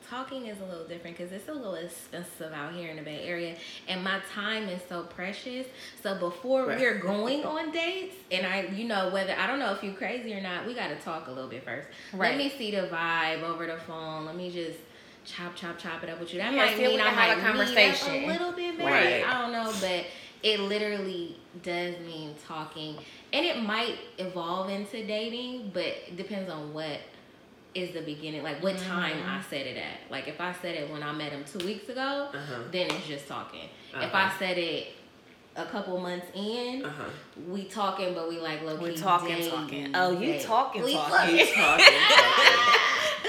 talking 0.09 0.45
is 0.47 0.59
a 0.61 0.65
little 0.65 0.85
different 0.85 1.17
because 1.17 1.31
it's 1.31 1.47
a 1.47 1.53
little 1.53 1.75
expensive 1.75 2.51
out 2.53 2.73
here 2.73 2.89
in 2.91 2.97
the 2.97 3.01
Bay 3.01 3.23
Area, 3.25 3.55
and 3.87 4.03
my 4.03 4.19
time 4.33 4.67
is 4.69 4.81
so 4.87 5.03
precious. 5.03 5.65
So 6.03 6.15
before 6.19 6.65
Right. 6.65 6.77
we're 6.79 6.99
going 6.99 7.43
on 7.45 7.71
dates, 7.71 8.15
and 8.31 8.45
I, 8.45 8.63
you 8.75 8.85
know, 8.85 9.09
whether 9.09 9.33
I 9.33 9.47
don't 9.47 9.59
know 9.59 9.71
if 9.73 9.81
you're 9.83 9.93
crazy 9.93 10.33
or 10.33 10.41
not, 10.41 10.65
we 10.67 10.73
got 10.73 10.89
to 10.89 10.95
talk 10.97 11.27
a 11.27 11.31
little 11.31 11.49
bit 11.49 11.63
first. 11.63 11.87
Right. 12.13 12.29
Let 12.31 12.37
me 12.37 12.49
see 12.55 12.71
the 12.71 12.87
vibe 12.87 13.41
over 13.43 13.65
the 13.65 13.77
phone. 13.77 14.25
Let 14.25 14.35
me 14.35 14.51
just 14.51 14.77
chop, 15.25 15.55
chop, 15.55 15.79
chop 15.79 16.03
it 16.03 16.09
up 16.09 16.19
with 16.19 16.31
you. 16.33 16.39
That 16.39 16.53
Yeah, 16.53 16.65
might 16.65 16.77
mean 16.77 16.99
I 16.99 17.09
have 17.09 17.37
a 17.37 17.41
conversation. 17.41 18.25
a 18.25 18.27
little 18.27 18.51
bit 18.51 18.77
better. 18.77 18.91
Right. 18.91 19.25
I 19.25 19.41
don't 19.41 19.51
know, 19.53 19.73
but 19.81 20.05
it 20.45 20.59
literally 20.59 21.35
does 21.63 21.97
mean 22.05 22.35
talking, 22.47 22.95
and 23.33 23.43
it 23.45 23.61
might 23.63 23.95
evolve 24.19 24.69
into 24.69 25.05
dating, 25.05 25.71
but 25.73 25.83
it 25.85 26.15
depends 26.17 26.51
on 26.51 26.71
what 26.71 26.99
is 27.73 27.91
the 27.93 28.01
beginning, 28.01 28.43
like 28.43 28.61
what 28.63 28.77
time 28.77 29.17
I 29.27 29.41
said 29.49 29.65
it 29.65 29.75
at. 29.75 30.09
Like 30.11 30.27
if 30.27 30.39
I 30.39 30.53
said 30.61 30.75
it 30.75 30.89
when 30.91 31.01
I 31.01 31.11
met 31.11 31.31
him 31.31 31.43
two 31.51 31.65
weeks 31.65 31.89
ago, 31.89 32.29
uh-huh, 32.31 32.59
then 32.71 32.85
it's 32.91 33.07
just 33.07 33.27
talking. 33.27 33.67
If 33.89 33.95
Uh-huh. 34.13 34.17
I 34.17 34.31
said 34.39 34.57
it 34.59 34.89
a 35.57 35.65
couple 35.65 35.99
months 35.99 36.27
in, 36.35 36.85
uh-huh. 36.85 37.03
we 37.49 37.63
talking, 37.65 38.13
but 38.13 38.29
we 38.29 38.39
like 38.39 38.61
low 38.61 38.77
key 38.77 38.95
talking, 38.95 39.29
dating. 39.35 39.49
talking. 39.51 39.91
Oh, 39.95 40.11
you 40.11 40.39
talking, 40.39 40.83
We 40.83 40.93
talking. 40.93 41.35
He's 41.37 41.51
talking, 41.53 41.85
talking. 41.85 41.95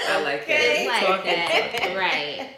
I 0.09 0.21
like 0.23 0.47
that. 0.47 0.85
Like 0.87 1.05
talking, 1.07 1.31
that, 1.31 1.71
talking. 1.79 1.97
right? 1.97 2.49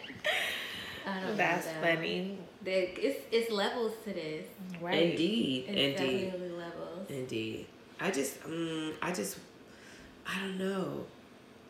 I 1.06 1.14
don't 1.14 1.30
know 1.30 1.34
That's 1.36 1.66
funny. 1.80 2.38
There- 2.62 2.88
It's 2.96 3.20
it's 3.32 3.50
levels 3.50 3.92
to 4.04 4.12
this. 4.12 4.46
Right. 4.80 5.10
Indeed, 5.10 5.64
It's 5.68 6.00
indeed, 6.00 6.24
definitely 6.26 6.56
levels. 6.56 7.10
indeed. 7.10 7.66
I 8.00 8.10
just, 8.10 8.36
um, 8.44 8.94
I 9.02 9.12
just, 9.12 9.38
I 10.26 10.40
don't 10.40 10.58
know. 10.58 11.04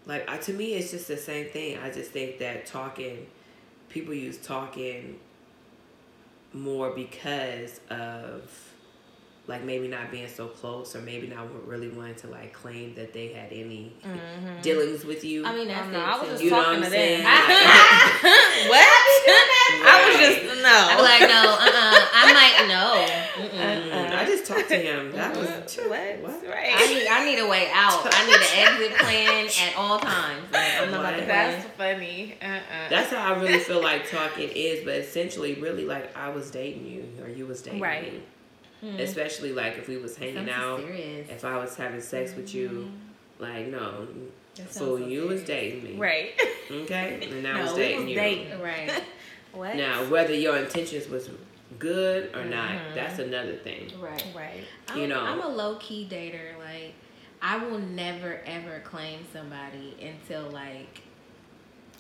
Like, 0.07 0.29
I, 0.31 0.39
to 0.39 0.53
me, 0.53 0.75
it's 0.75 0.91
just 0.93 1.09
the 1.09 1.17
same 1.17 1.49
thing. 1.51 1.79
I 1.79 1.91
just 1.91 2.11
think 2.13 2.39
that 2.39 2.67
talking, 2.67 3.27
people 3.89 4.15
use 4.15 4.39
talking 4.39 5.19
more 6.53 6.91
because 6.91 7.81
of 7.91 8.51
like 9.51 9.65
maybe 9.65 9.89
not 9.89 10.11
being 10.11 10.29
so 10.29 10.47
close 10.47 10.95
or 10.97 11.01
maybe 11.03 11.27
not 11.27 11.45
really 11.67 11.89
wanting 11.91 12.15
to 12.15 12.29
like 12.29 12.53
claim 12.55 12.95
that 12.95 13.13
they 13.13 13.29
had 13.29 13.53
any 13.53 13.93
dealings 14.63 15.05
with 15.05 15.25
you. 15.25 15.45
I 15.45 15.55
mean, 15.55 15.69
that's 15.69 15.89
no, 15.93 15.99
it 15.99 16.03
I 16.03 16.11
was 16.19 16.21
too. 16.23 16.31
just 16.33 16.45
You 16.45 16.51
know 16.51 16.57
talking 16.63 16.81
what 16.81 16.87
I'm 16.87 16.93
to 16.93 16.97
them. 16.97 17.23
saying? 17.23 17.25
what? 18.71 18.87
I 19.83 20.07
was 20.07 20.17
just 20.21 20.63
no. 20.63 20.77
I'm 20.91 21.03
like, 21.03 21.21
no, 21.23 21.43
uh, 21.59 21.67
uh 21.67 22.07
I 22.15 22.33
might 22.33 22.69
know. 22.69 23.43
Mm-mm. 23.43 23.91
Mm, 23.91 24.13
I 24.17 24.25
just 24.25 24.47
talked 24.47 24.69
to 24.69 24.77
him. 24.77 25.13
That 25.13 25.37
was 25.37 25.49
what? 25.49 26.21
what? 26.21 26.47
Right. 26.49 26.73
I 26.77 26.87
need, 26.87 27.07
I 27.09 27.25
need 27.25 27.39
a 27.41 27.49
way 27.49 27.71
out. 27.73 28.01
I 28.05 28.27
need 28.27 28.37
an 28.37 28.83
exit 28.89 28.99
plan 28.99 29.47
at 29.69 29.77
all 29.77 29.99
times. 29.99 30.43
Like, 30.53 30.81
I'm 30.81 30.91
not 30.91 31.01
about 31.01 31.11
to 31.13 31.17
What? 31.19 31.27
That's 31.27 31.67
play. 31.77 31.95
funny. 31.95 32.35
Uh-uh. 32.43 32.89
That's 32.91 33.11
how 33.11 33.35
I 33.35 33.41
really 33.41 33.59
feel 33.59 33.83
like 33.83 34.09
talking 34.11 34.49
is, 34.55 34.85
but 34.85 34.95
essentially, 34.97 35.55
really, 35.55 35.85
like 35.87 36.17
I 36.17 36.29
was 36.29 36.51
dating 36.51 36.87
you 36.87 37.05
or 37.25 37.29
you 37.29 37.47
was 37.47 37.63
dating 37.63 37.81
Right. 37.81 38.13
me. 38.13 38.21
Especially 38.99 39.53
like 39.53 39.77
if 39.79 39.89
we 39.89 39.97
was 39.99 40.17
hanging 40.17 40.49
out, 40.51 40.81
serious. 40.81 41.29
if 41.29 41.45
I 41.45 41.57
was 41.59 41.77
having 41.77 42.01
sex 42.01 42.35
with 42.35 42.55
you, 42.55 42.91
like 43.39 43.67
no, 43.69 44.07
That 44.57 44.73
so 44.73 44.97
sounds 44.97 45.01
so 45.03 45.07
you 45.07 45.27
was 45.29 45.43
dating 45.45 45.85
me, 45.85 45.97
right. 45.97 46.31
Okay, 46.71 47.29
and 47.31 47.47
I 47.47 47.55
No, 47.55 47.63
was 47.63 47.73
dating 47.75 48.01
was 48.01 48.09
you. 48.09 48.15
dating. 48.17 48.61
Right, 48.61 49.03
What? 49.53 49.75
Now, 49.77 50.05
whether 50.09 50.33
your 50.33 50.57
intentions 50.57 51.09
was 51.09 51.29
good 51.79 52.35
or 52.37 52.45
not, 52.45 52.71
Mhm. 52.71 52.95
that's 52.95 53.19
another 53.19 53.57
thing. 53.57 53.91
right. 54.01 54.25
Right. 54.35 54.65
I'm, 54.89 54.99
You 55.01 55.07
know. 55.09 55.21
I'm 55.21 55.41
a 55.41 55.49
low 55.49 55.75
key 55.77 56.07
dater. 56.11 56.57
Like, 56.59 56.95
I 57.43 57.57
will 57.59 57.79
never 57.79 58.41
ever 58.47 58.81
claim 58.85 59.21
somebody 59.33 59.97
until 60.01 60.49
like 60.51 61.01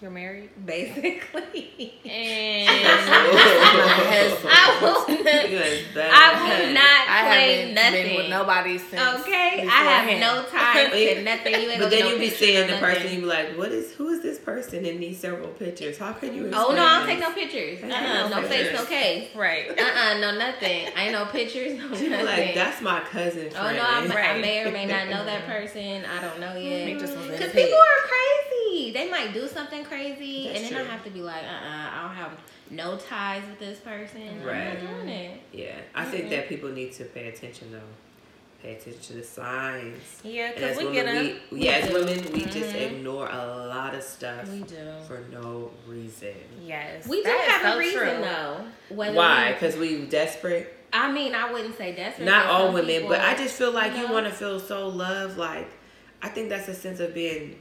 You're 0.01 0.11
married. 0.11 0.51
basically. 0.67 1.95
And. 2.05 2.69
I 3.13 4.79
will. 4.83 5.07
You. 5.21 5.59
I 5.97 6.65
will 6.65 6.73
not 6.73 7.09
I 7.09 7.23
claim 7.27 7.59
haven't 7.59 7.75
nothing. 7.75 8.07
been 8.07 8.17
with 8.17 8.31
nobody 8.31 8.79
since. 8.79 9.21
Okay, 9.21 9.67
I 9.67 9.83
have 9.85 10.09
him. 10.09 10.21
no 10.21 10.45
time 10.45 10.91
to 10.91 11.23
nothing. 11.25 11.55
You 11.63 11.71
ain't 11.71 11.81
But 11.81 11.91
then 11.91 12.01
no 12.01 12.09
you 12.13 12.19
be 12.19 12.31
seeing 12.31 12.67
the 12.67 12.75
nothing. 12.75 12.81
person, 12.81 13.13
you 13.15 13.21
be 13.21 13.27
like, 13.27 13.57
"What 13.59 13.73
is? 13.73 13.93
Who 13.93 14.09
is 14.09 14.23
this 14.23 14.39
person 14.39 14.87
in 14.87 15.01
these 15.01 15.19
several 15.19 15.49
pictures? 15.49 15.99
How 15.99 16.13
can 16.13 16.35
you?" 16.35 16.51
Oh 16.55 16.73
no, 16.75 16.85
I 16.85 16.99
don't 16.99 17.07
take 17.07 17.21
no 17.21 17.33
pictures. 17.33 17.83
Uh-uh, 17.83 18.29
no 18.29 18.41
no 18.41 18.49
face, 18.49 18.69
pictures. 18.69 18.81
no 18.81 18.85
case. 18.87 19.29
Right. 19.35 19.71
Uh, 19.79 19.83
uh 19.83 20.19
no 20.19 20.39
nothing. 20.39 20.89
I 20.97 21.05
ain't 21.05 21.13
no 21.13 21.25
pictures, 21.27 21.79
no 21.79 21.95
She 21.97 22.05
be 22.05 22.11
nothing. 22.11 22.27
like, 22.27 22.55
"That's 22.55 22.81
my 22.81 23.01
cousin." 23.01 23.51
Oh 23.57 23.73
no, 23.73 23.83
I, 23.83 24.07
I 24.11 24.15
Right. 24.15 24.41
may 24.41 24.63
or 24.65 24.71
may 24.73 24.87
not 24.87 25.09
know 25.09 25.25
that 25.25 25.47
person. 25.47 26.05
I 26.05 26.21
don't 26.23 26.41
know 26.41 26.55
yet. 26.57 26.89
He 26.89 26.95
just 26.95 27.17
was 27.17 27.27
in 27.27 27.33
Because 27.33 27.53
people 27.53 27.79
are 27.79 28.09
crazy. 28.09 28.60
They 28.91 29.11
might 29.11 29.33
do 29.35 29.47
something 29.47 29.85
crazy, 29.85 30.45
That's 30.49 30.57
and 30.61 30.65
then 30.69 30.73
true. 30.73 30.83
I 30.83 30.95
have 30.95 31.05
to 31.05 31.11
be 31.11 31.21
like, 31.21 31.43
uh, 31.45 31.47
uh 31.47 31.91
I 31.99 32.03
don't 32.07 32.17
have 32.17 32.33
no 32.71 32.97
ties 32.97 33.43
with 33.49 33.59
this 33.59 33.79
person. 33.81 34.43
Right. 34.45 34.79
I'm 34.79 34.85
not 34.85 34.95
doing 34.97 35.09
it. 35.09 35.41
Yeah, 35.53 35.77
I 35.95 36.05
think 36.07 36.31
that 36.31 36.49
people 36.49 36.71
need 36.71 36.93
to 36.95 37.05
pay 37.05 37.29
attention 37.29 37.73
though. 37.73 37.91
Pay 38.63 38.75
attention 38.77 39.01
to 39.03 39.13
the 39.15 39.23
signs. 39.25 40.21
Yeah, 40.23 40.53
because 40.53 40.77
as 40.77 40.79
we 40.79 40.93
get 40.93 41.07
women, 41.07 41.27
them. 41.27 41.37
we, 41.51 41.61
yeah, 41.65 41.73
as 41.73 41.93
women, 41.93 42.33
we 42.33 42.45
just 42.45 42.75
Mhm. 42.75 42.93
ignore 42.93 43.29
a 43.31 43.67
lot 43.69 43.95
of 43.95 44.03
stuff 44.03 44.49
We 44.51 44.61
do. 44.63 44.77
for 45.09 45.21
no 45.33 45.71
reason. 45.87 46.35
Yes. 46.65 47.07
We 47.09 47.19
do 47.19 47.23
that 47.25 47.41
is 47.47 47.53
have 47.53 47.63
so 47.63 47.77
a 47.77 47.79
reason 47.79 48.01
true. 48.01 48.21
though. 48.23 48.65
Whether 48.91 49.15
Why? 49.17 49.47
we- 49.49 49.53
Because 49.55 49.77
we 49.77 50.05
desperate. 50.07 50.75
I 50.93 51.11
mean, 51.11 51.35
I 51.35 51.51
wouldn't 51.53 51.77
say 51.79 51.95
desperate. 51.95 52.25
Not 52.27 52.47
all 52.47 52.67
some 52.67 52.75
women, 52.75 53.09
but 53.09 53.21
I 53.21 53.35
just 53.35 53.55
feel 53.57 53.71
like 53.73 53.97
you, 53.97 54.07
know? 54.07 54.13
want 54.13 54.27
to 54.27 54.33
feel 54.33 54.59
so 54.61 54.89
loved. 54.89 55.39
Like, 55.39 55.69
I 56.23 56.29
think 56.29 56.49
that's 56.51 56.69
a 56.69 56.75
sense 56.75 57.01
of 57.01 57.15
being 57.15 57.60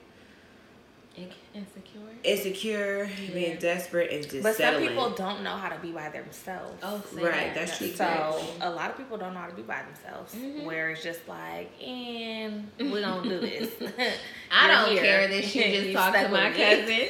In- 1.19 1.61
insecure. 1.61 1.99
insecure, 2.23 3.09
being 3.33 3.57
desperate, 3.57 4.11
and 4.11 4.23
just 4.23 4.41
But 4.43 4.55
some 4.55 4.77
people 4.77 5.09
don't 5.11 5.43
know 5.43 5.51
how 5.57 5.67
to 5.69 5.77
be 5.79 5.91
by 5.91 6.09
themselves. 6.09 6.79
Oh, 6.81 7.03
say 7.13 7.21
Right, 7.23 7.31
that. 7.53 7.55
that's 7.55 7.77
true. 7.77 7.87
So 7.91 8.41
a 8.61 8.69
lot 8.69 8.89
of 8.91 8.97
people 8.97 9.17
don't 9.17 9.33
know 9.33 9.39
how 9.41 9.47
to 9.47 9.55
be 9.55 9.63
by 9.63 9.81
themselves. 9.83 10.33
Mhm. 10.35 10.63
Where 10.63 10.89
it's 10.91 11.03
just 11.03 11.27
like, 11.27 11.69
and 11.85 12.69
we 12.79 13.01
don't 13.01 13.23
do 13.23 13.39
this. 13.39 13.69
I 14.51 14.67
don't 14.67 14.91
here. 14.91 15.01
care 15.03 15.27
that 15.27 15.43
she 15.43 15.59
just 15.61 15.93
talked 15.97 16.15
to 16.17 16.29
my 16.29 16.51
cousin. 16.51 17.09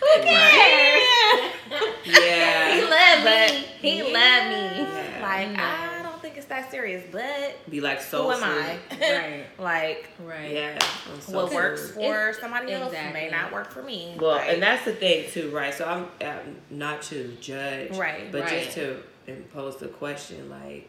Who 0.00 0.22
cares? 0.22 1.52
he 2.04 2.12
Yeah, 2.12 2.86
loved 2.90 3.24
But- 3.24 3.50
me. 3.52 3.66
He 3.80 3.96
Yeah. 3.98 4.04
loved 4.04 4.48
me. 4.50 4.82
Yeah. 4.82 5.22
Like 5.22 5.50
No. 5.50 5.62
I 5.62 5.86
don't 5.86 5.90
think 5.90 5.95
it's 6.46 6.48
that 6.48 6.70
serious, 6.70 7.02
but 7.10 7.56
be 7.68 7.80
like 7.80 8.00
so 8.00 8.24
who 8.30 8.32
am 8.32 8.44
I? 8.44 8.78
Right. 9.00 9.44
like 9.58 10.08
Right. 10.24 10.52
Yeah, 10.52 10.78
so 11.20 11.44
what 11.44 11.52
works 11.52 11.90
for 11.90 12.00
It's- 12.28 12.38
somebody 12.40 12.72
else 12.72 12.92
exactly. 12.92 13.20
may 13.22 13.30
not 13.30 13.52
work 13.52 13.70
for 13.72 13.82
me. 13.82 14.16
Well, 14.18 14.32
Like, 14.36 14.48
and 14.50 14.62
that's 14.62 14.84
the 14.84 14.92
thing 14.92 15.28
too, 15.30 15.50
right? 15.50 15.74
So 15.74 15.84
I'm 15.84 16.26
um, 16.28 16.56
not 16.70 17.02
to 17.02 17.36
judge, 17.40 17.96
Right. 17.96 18.30
But 18.30 18.42
Right. 18.42 18.62
just 18.64 18.76
to 18.76 19.02
impose 19.26 19.78
the 19.78 19.88
question, 19.88 20.48
like, 20.48 20.88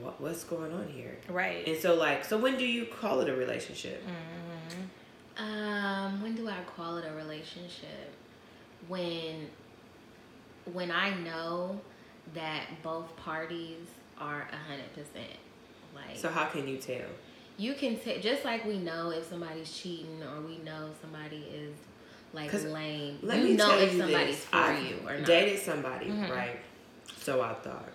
what, 0.00 0.20
what's 0.20 0.44
going 0.44 0.72
on 0.72 0.86
here? 0.88 1.16
right. 1.28 1.66
And 1.66 1.76
so, 1.76 1.94
like, 1.94 2.24
so 2.24 2.38
when 2.38 2.56
do 2.56 2.64
you 2.64 2.86
call 2.86 3.20
it 3.20 3.28
a 3.28 3.34
relationship? 3.34 4.00
Mhm. 4.06 5.42
Um, 5.42 6.22
when 6.22 6.36
do 6.36 6.48
I 6.48 6.58
call 6.76 6.98
it 6.98 7.04
a 7.04 7.12
relationship? 7.14 8.12
When 8.86 9.50
when 10.72 10.92
I 10.92 11.14
know 11.14 11.80
that 12.34 12.64
both 12.82 13.14
parties 13.16 13.86
are 14.18 14.46
a 14.52 14.56
hundred 14.56 14.92
percent 14.94 15.36
like 15.94 16.16
So 16.16 16.28
how 16.28 16.46
can 16.46 16.66
you 16.68 16.76
tell? 16.78 17.08
you 17.58 17.74
can 17.74 17.98
tell 17.98 18.18
just 18.18 18.44
like 18.44 18.64
we 18.64 18.78
know 18.78 19.10
if 19.10 19.24
somebody's 19.28 19.70
cheating 19.70 20.22
or 20.22 20.40
we 20.40 20.58
know 20.58 20.90
somebody 21.00 21.44
is 21.54 21.74
like 22.32 22.50
lame. 22.64 23.18
Let 23.22 23.38
you 23.38 23.44
me 23.44 23.52
know 23.54 23.68
tell 23.68 23.78
if 23.78 23.92
you 23.92 23.98
somebody's 24.00 24.36
this. 24.36 24.44
for 24.46 24.56
I 24.56 24.78
you 24.78 24.96
or 25.06 25.18
not. 25.18 25.26
dated 25.26 25.58
somebody, 25.60 26.06
Mhm. 26.06 26.30
right? 26.30 26.58
So 27.18 27.42
I 27.42 27.52
thought 27.54 27.90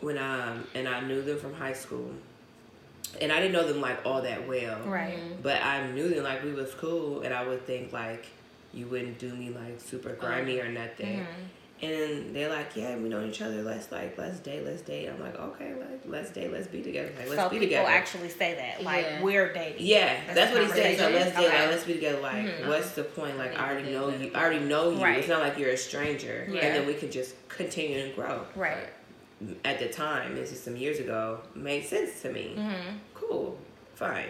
when 0.00 0.18
um 0.18 0.66
and 0.74 0.88
I 0.88 1.00
knew 1.02 1.22
them 1.22 1.38
from 1.38 1.54
high 1.54 1.72
school, 1.72 2.10
and 3.20 3.30
I 3.30 3.38
didn't 3.38 3.52
know 3.52 3.66
them 3.68 3.80
like 3.80 4.04
all 4.04 4.22
that 4.22 4.48
well, 4.48 4.80
Right. 4.80 5.16
Mhm. 5.16 5.42
But 5.42 5.62
I 5.62 5.86
knew 5.92 6.08
them 6.08 6.24
like 6.24 6.42
we 6.42 6.52
was 6.52 6.74
cool, 6.74 7.20
and 7.22 7.32
I 7.32 7.46
would 7.46 7.64
think 7.64 7.92
like 7.92 8.26
you 8.72 8.86
wouldn't 8.88 9.18
do 9.20 9.32
me 9.34 9.50
like 9.50 9.80
super 9.80 10.14
grimy 10.14 10.58
or 10.60 10.68
nothing. 10.68 11.20
Mhm. 11.20 11.26
And 11.84 12.34
they're 12.34 12.48
like, 12.48 12.74
yeah, 12.76 12.96
we 12.96 13.08
know 13.08 13.24
each 13.24 13.42
other. 13.42 13.62
Let's 13.62 13.92
like 13.92 14.16
let's 14.16 14.38
date, 14.40 14.64
let's 14.64 14.80
date. 14.80 15.08
I'm 15.08 15.20
like, 15.20 15.38
okay, 15.38 15.74
like 15.74 16.00
let's 16.06 16.30
date, 16.30 16.50
let's 16.52 16.66
be 16.66 16.82
together. 16.82 17.10
Like, 17.18 17.28
let's 17.28 17.40
so 17.42 17.48
be 17.48 17.56
people 17.58 17.66
together. 17.68 17.88
actually 17.90 18.28
say 18.30 18.54
that, 18.54 18.82
like 18.82 19.04
Yeah. 19.04 19.22
we're 19.22 19.52
dating. 19.52 19.86
yeah, 19.86 20.16
that's, 20.32 20.52
the 20.52 20.60
what 20.60 20.66
he 20.66 20.72
said. 20.72 20.98
So 20.98 21.08
let's 21.10 21.36
date, 21.36 21.46
Okay. 21.46 21.60
like 21.60 21.70
let's 21.70 21.84
be 21.84 21.94
together. 21.94 22.20
Like, 22.20 22.44
Mhm. 22.46 22.68
what's 22.68 22.90
the 22.92 23.04
point? 23.04 23.36
Like, 23.38 23.58
I 23.58 23.70
already 23.70 23.90
know 23.92 24.08
you. 24.08 24.30
I 24.34 24.40
already 24.40 24.60
know 24.64 24.90
you. 24.90 25.02
Right. 25.02 25.18
It's 25.18 25.28
not 25.28 25.40
like 25.40 25.58
you're 25.58 25.70
a 25.70 25.76
stranger, 25.76 26.46
Yeah. 26.50 26.60
and 26.60 26.74
then 26.76 26.86
we 26.86 26.94
can 26.94 27.10
just 27.10 27.34
continue 27.48 27.98
and 28.04 28.14
grow. 28.14 28.46
Right. 28.56 28.88
At 29.64 29.78
the 29.78 29.88
time, 29.88 30.36
this 30.36 30.52
is 30.52 30.60
some 30.62 30.76
years 30.76 31.00
ago, 31.00 31.40
made 31.54 31.84
sense 31.84 32.22
to 32.22 32.30
me. 32.32 32.54
Mm-hmm. 32.56 32.96
Cool, 33.14 33.58
fine. 33.94 34.28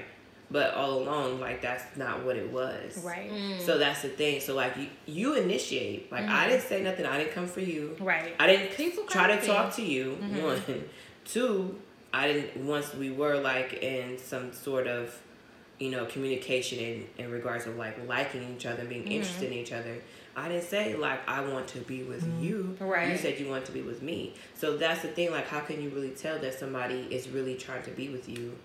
But 0.54 0.72
all 0.74 0.92
along, 1.02 1.40
like 1.40 1.60
that's 1.60 1.84
not 1.96 2.24
what 2.24 2.36
it 2.36 2.48
was. 2.52 2.96
Right. 3.02 3.28
Mm. 3.28 3.60
So 3.60 3.76
that's 3.76 4.02
the 4.02 4.08
thing. 4.08 4.40
So 4.40 4.54
like 4.54 4.76
you, 4.76 4.86
you 5.04 5.34
initiate. 5.34 6.12
Like 6.12 6.26
I 6.28 6.46
Mhm. 6.46 6.48
didn't 6.50 6.62
say 6.62 6.80
nothing. 6.80 7.06
I 7.06 7.18
didn't 7.18 7.32
come 7.32 7.48
for 7.48 7.60
you. 7.60 7.96
Right. 7.98 8.32
I 8.38 8.46
didn't 8.46 8.70
People 8.76 9.02
try 9.04 9.26
to 9.26 9.36
crazy. 9.38 9.48
talk 9.52 9.74
to 9.74 9.82
you. 9.82 10.16
Mhm. 10.22 10.42
One, 10.44 10.62
two. 11.24 11.80
I 12.12 12.28
didn't. 12.28 12.64
Once 12.64 12.94
we 12.94 13.10
were 13.10 13.36
like 13.40 13.70
in 13.82 14.16
some 14.16 14.52
sort 14.52 14.86
of, 14.86 15.20
you 15.80 15.90
know, 15.90 16.04
communication 16.06 16.78
in 16.78 16.96
in 17.18 17.32
regards 17.32 17.66
of 17.66 17.76
like 17.76 17.96
liking 18.06 18.54
each 18.54 18.64
other, 18.66 18.80
and 18.82 18.88
being 18.88 19.06
Mhm. 19.06 19.10
interested 19.16 19.48
in 19.50 19.58
each 19.58 19.72
other. 19.72 19.96
I 20.36 20.48
didn't 20.48 20.68
say 20.74 20.94
like 20.94 21.20
I 21.28 21.40
want 21.52 21.66
to 21.74 21.78
be 21.80 22.04
with 22.04 22.24
you. 22.40 22.76
Right. 22.78 23.10
You 23.10 23.18
said 23.18 23.40
you 23.40 23.48
want 23.48 23.64
to 23.66 23.72
be 23.72 23.82
with 23.82 24.02
me. 24.02 24.34
So 24.54 24.76
that's 24.76 25.02
the 25.02 25.08
thing. 25.08 25.32
Like, 25.32 25.48
how 25.48 25.60
can 25.68 25.82
you 25.82 25.88
really 25.90 26.10
tell 26.24 26.38
that 26.38 26.54
somebody 26.62 27.00
is 27.10 27.28
really 27.28 27.56
trying 27.56 27.82
to 27.84 27.90
be 27.90 28.08
with 28.08 28.28
you? 28.28 28.56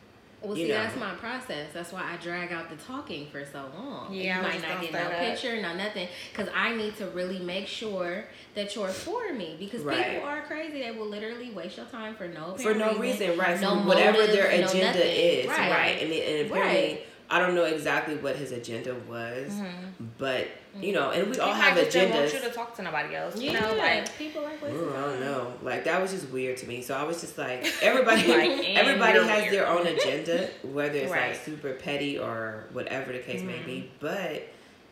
Well, 0.41 0.57
you 0.57 0.65
see, 0.67 0.71
know. 0.71 0.77
that's 0.83 0.95
my 0.95 1.13
process. 1.15 1.67
That's 1.73 1.91
why 1.91 2.01
I 2.13 2.15
drag 2.23 2.53
out 2.53 2.69
the 2.69 2.77
talking 2.77 3.27
for 3.29 3.43
so 3.45 3.69
long. 3.77 4.13
Yeah, 4.13 4.35
I 4.35 4.37
you 4.37 4.59
might 4.61 4.61
not 4.69 4.81
get 4.81 4.93
no 4.93 4.99
that. 4.99 5.19
picture, 5.19 5.61
no 5.61 5.75
nothing, 5.75 6.07
because 6.31 6.47
I 6.55 6.73
need 6.75 6.95
to 6.97 7.07
really 7.07 7.39
make 7.39 7.67
sure 7.67 8.23
that 8.55 8.73
you're 8.75 8.87
for 8.87 9.33
me. 9.33 9.57
Because 9.59 9.81
Right. 9.81 10.13
people 10.13 10.27
are 10.29 10.41
crazy; 10.41 10.79
they 10.81 10.91
will 10.91 11.07
literally 11.07 11.51
waste 11.51 11.75
your 11.77 11.87
time 11.87 12.15
for 12.15 12.27
no 12.29 12.55
for 12.55 12.73
no 12.73 12.97
reason, 12.97 13.37
right? 13.37 13.59
no 13.59 13.81
for 13.81 13.87
whatever 13.87 14.19
motive, 14.19 14.35
their 14.35 14.47
agenda 14.47 14.85
nothing. 14.85 15.01
is, 15.11 15.47
Right. 15.47 15.71
right? 15.71 16.01
And, 16.03 16.11
it, 16.13 16.41
and 16.41 16.51
apparently, 16.51 16.81
Right. 16.93 17.05
I 17.31 17.37
don't 17.39 17.53
know 17.53 17.65
exactly 17.65 18.15
what 18.15 18.35
his 18.37 18.51
agenda 18.51 18.95
was, 19.07 19.51
Mm-hmm. 19.51 20.05
but 20.17 20.47
you 20.79 20.93
know, 20.93 21.11
and 21.11 21.27
we 21.27 21.33
He 21.35 21.39
all 21.39 21.53
have 21.53 21.75
just 21.77 21.91
don't 21.93 22.09
want 22.11 22.25
agendas. 22.25 22.33
you 22.33 22.39
to 22.41 22.49
talk 22.49 22.75
to 22.77 22.81
nobody 22.81 23.15
else. 23.15 23.35
Yeah, 23.35 23.59
know, 23.59 23.73
like 23.75 24.17
people 24.17 24.41
like 24.43 24.61
wasting 24.61 24.79
Ooh, 24.79 24.89
I 24.95 25.01
don't 25.01 25.19
know. 25.19 25.53
Like 25.61 25.83
that 25.85 26.01
was 26.01 26.11
just 26.11 26.29
weird 26.29 26.57
to 26.57 26.67
me. 26.67 26.81
So 26.81 26.95
I 26.95 27.03
was 27.03 27.21
just 27.21 27.37
like, 27.37 27.67
everybody, 27.81 28.27
Like, 28.27 28.69
everybody 28.75 29.19
has 29.19 29.41
weird. 29.43 29.53
their 29.53 29.67
own 29.67 29.85
agenda, 29.95 30.49
whether 30.63 30.97
it's 30.97 31.11
Right. 31.11 31.31
like 31.31 31.39
super 31.43 31.73
petty 31.73 32.17
or 32.17 32.65
whatever 32.73 33.11
the 33.13 33.19
case 33.19 33.41
may 33.43 33.53
Mhm. 33.59 33.65
be. 33.65 33.91
But 33.99 34.47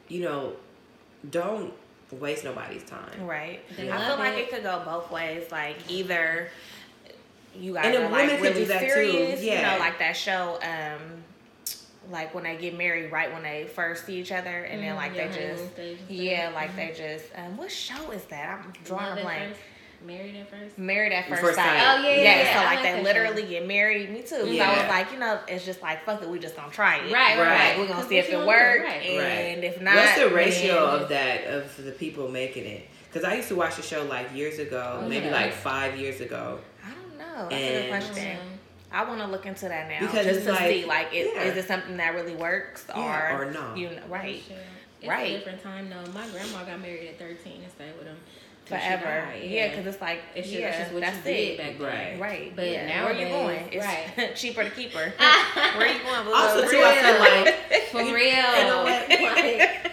you 0.08 0.22
know, 0.22 0.54
don't 1.30 1.74
waste 2.12 2.44
nobody's 2.44 2.84
time. 2.84 3.26
right. 3.26 3.60
They 3.76 3.92
I 3.92 4.08
feel 4.08 4.18
like 4.18 4.34
it. 4.36 4.40
it 4.42 4.50
could 4.52 4.64
go 4.64 4.82
both 4.86 5.12
ways. 5.12 5.52
Like 5.52 5.78
either 5.90 6.50
you 7.56 7.74
guys 7.74 7.86
And 7.86 7.96
a 7.96 8.06
are 8.06 8.10
like 8.12 8.30
could 8.30 8.42
really 8.42 8.54
do 8.54 8.66
that 8.66 8.82
too, 8.82 8.90
serious, 8.90 9.42
you 9.42 9.52
yeah. 9.52 9.74
know, 9.74 9.80
like 9.80 9.98
that 10.00 10.16
show, 10.16 10.60
um, 10.62 11.17
like 12.10 12.34
when 12.34 12.44
they 12.46 12.56
get 12.58 12.78
married, 12.78 13.12
right 13.12 13.32
when 13.34 13.44
they 13.44 13.66
first 13.66 14.06
see 14.06 14.16
each 14.20 14.32
other, 14.32 14.64
and 14.64 14.82
then 14.82 14.94
Mm, 14.94 14.98
like 14.98 15.16
your 15.16 15.28
they 15.28 15.48
just, 15.50 15.74
stage 15.74 15.98
and 16.08 16.18
yeah, 16.18 16.44
stuff. 16.50 16.56
like 16.56 16.76
they 16.76 16.94
just, 16.96 17.26
um, 17.36 17.58
what 17.58 17.72
show 17.72 18.12
is 18.12 18.24
that? 18.26 18.50
I'm 18.64 18.74
drawing 18.86 19.06
Love 19.10 19.18
a 19.18 19.22
blank. 19.22 19.56
married 20.06 20.36
at 20.38 20.50
first. 20.50 20.78
Married 20.78 21.12
at 21.12 21.28
first, 21.28 21.42
First 21.42 21.56
sight. 21.56 21.66
sight. 21.80 21.98
Oh, 22.00 22.04
yeah, 22.04 22.16
yeah, 22.16 22.22
yeah. 22.22 22.54
So 22.54 22.60
like 22.60 22.76
like 22.76 22.84
they 22.84 22.92
that 22.94 23.04
literally 23.04 23.44
get 23.44 23.68
married. 23.68 24.10
Me 24.12 24.22
too. 24.22 24.28
too. 24.30 24.46
'cause 24.46 24.60
I 24.60 24.80
was 24.80 24.90
like, 24.90 25.12
you 25.12 25.20
know, 25.20 25.40
it's 25.48 25.66
just 25.66 25.82
like 25.82 26.06
fuck 26.06 26.22
it. 26.22 26.30
We 26.30 26.40
just 26.40 26.56
gonna 26.56 26.72
try 26.72 26.98
it. 26.98 27.12
Right, 27.12 27.38
right, 27.38 27.40
Right. 27.40 27.48
right. 27.72 27.80
We're 27.80 27.88
gonna 27.88 28.08
see 28.08 28.18
if 28.18 28.30
it 28.30 28.32
gonna 28.34 28.46
works, 28.46 28.84
Right. 28.84 29.02
and 29.04 29.64
if 29.64 29.82
not, 29.82 29.96
What's 29.96 30.18
the 30.20 30.30
ratio 30.30 30.86
then- 30.92 31.02
of 31.04 31.10
that 31.10 31.44
of 31.48 31.84
the 31.86 31.92
people 31.92 32.30
making 32.30 32.66
it? 32.66 32.88
Because 33.12 33.28
I 33.28 33.36
used 33.36 33.48
to 33.50 33.56
watch 33.56 33.76
the 33.76 33.82
show 33.82 34.04
like 34.04 34.34
years 34.36 34.60
ago, 34.60 35.02
Oh, 35.04 35.10
maybe 35.10 35.26
yeah. 35.26 35.32
like 35.32 35.52
five 35.54 35.98
years 35.98 36.22
ago. 36.22 36.60
I 36.86 36.92
don't 36.92 37.18
know. 37.18 37.50
That's 37.50 37.62
a 37.64 37.82
good 37.82 37.90
question. 37.90 38.38
I 38.92 39.04
want 39.04 39.20
to 39.22 39.28
look 39.28 39.46
into 39.46 39.68
that 39.68 39.90
now 39.90 40.00
Because 40.00 40.26
just 40.26 40.38
it's 40.38 40.46
to 40.46 40.52
like- 40.54 40.70
see 40.70 40.86
like 40.86 41.14
is, 41.14 41.30
yeah. 41.34 41.44
is 41.44 41.58
it 41.58 41.68
something 41.68 41.98
that 41.98 42.16
really 42.16 42.36
works 42.36 42.86
or 42.96 43.02
Yeah, 43.02 43.38
or 43.38 43.52
no. 43.52 43.76
you 43.76 43.90
know, 43.90 44.02
right 44.10 44.42
Sure. 44.48 44.58
It's 45.00 45.08
Right. 45.10 45.34
a 45.34 45.38
different 45.38 45.62
time 45.62 45.90
though. 45.90 46.12
My 46.12 46.28
grandma 46.30 46.64
got 46.64 46.80
married 46.82 47.08
at 47.10 47.20
13 47.20 47.62
and 47.64 47.72
stayed 47.72 47.94
with 47.98 48.08
him 48.08 48.18
forever 48.66 49.24
yeah 49.42 49.70
because 49.70 49.86
it's 49.86 50.02
like 50.02 50.20
it's 50.36 50.48
just, 50.50 50.60
yeah 50.60 50.68
that's 50.72 50.80
just 50.82 50.92
what 50.94 51.00
that's 51.02 51.18
you 51.20 51.24
did 51.24 51.50
it 51.52 51.58
back 51.58 51.78
then. 51.78 51.88
Right. 51.88 52.20
right 52.20 52.56
But 52.56 52.68
yeah. 52.70 53.06
where 53.06 53.14
you 53.14 53.26
nowadays- 53.26 53.62
going 53.62 53.70
it's 53.74 53.86
right. 53.86 54.36
cheaper 54.36 54.64
to 54.64 54.70
keep 54.72 54.92
her 54.94 55.14
where 55.78 55.88
you 55.88 56.00
going 56.04 56.26
boo? 56.26 56.34
Also, 56.34 56.66
For 56.66 56.72
too, 56.72 56.82
I 56.84 56.96
feel 56.96 57.14
real. 57.14 57.46
like 57.46 57.84
For 57.92 57.98
real. 58.16 58.60
you 58.60 58.68
know 58.68 58.84
what? 58.84 59.10
Like, 59.10 59.92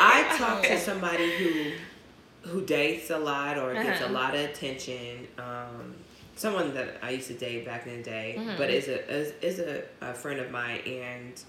I 0.00 0.36
talk 0.36 0.62
to 0.64 0.78
somebody 0.78 1.30
who 1.38 2.50
who 2.50 2.64
dates 2.64 3.10
a 3.10 3.18
lot 3.18 3.58
or 3.58 3.72
gets 3.74 4.00
a 4.00 4.04
Uh-huh. 4.04 4.12
lot 4.14 4.34
of 4.34 4.40
attention. 4.42 5.26
Um, 5.38 5.96
someone 6.36 6.72
that 6.74 6.98
I 7.02 7.10
used 7.10 7.28
to 7.28 7.34
date 7.34 7.64
back 7.64 7.86
in 7.86 7.96
the 7.96 8.02
day, 8.02 8.36
Mhm. 8.38 8.56
but 8.58 8.70
is 8.70 8.86
a 8.88 9.10
is, 9.10 9.32
is 9.42 9.58
a, 9.58 9.82
a 10.00 10.14
friend 10.14 10.38
of 10.38 10.50
mine, 10.50 10.80
and 10.86 11.40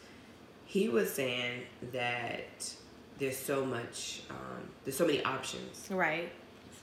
he 0.66 0.90
was 0.90 1.12
saying 1.14 1.62
that 1.94 2.74
there's 3.20 3.38
so 3.38 3.66
much, 3.66 4.22
um, 4.30 4.62
there's 4.84 4.98
so 4.98 5.06
many 5.06 5.24
options. 5.24 5.88
right 5.90 6.32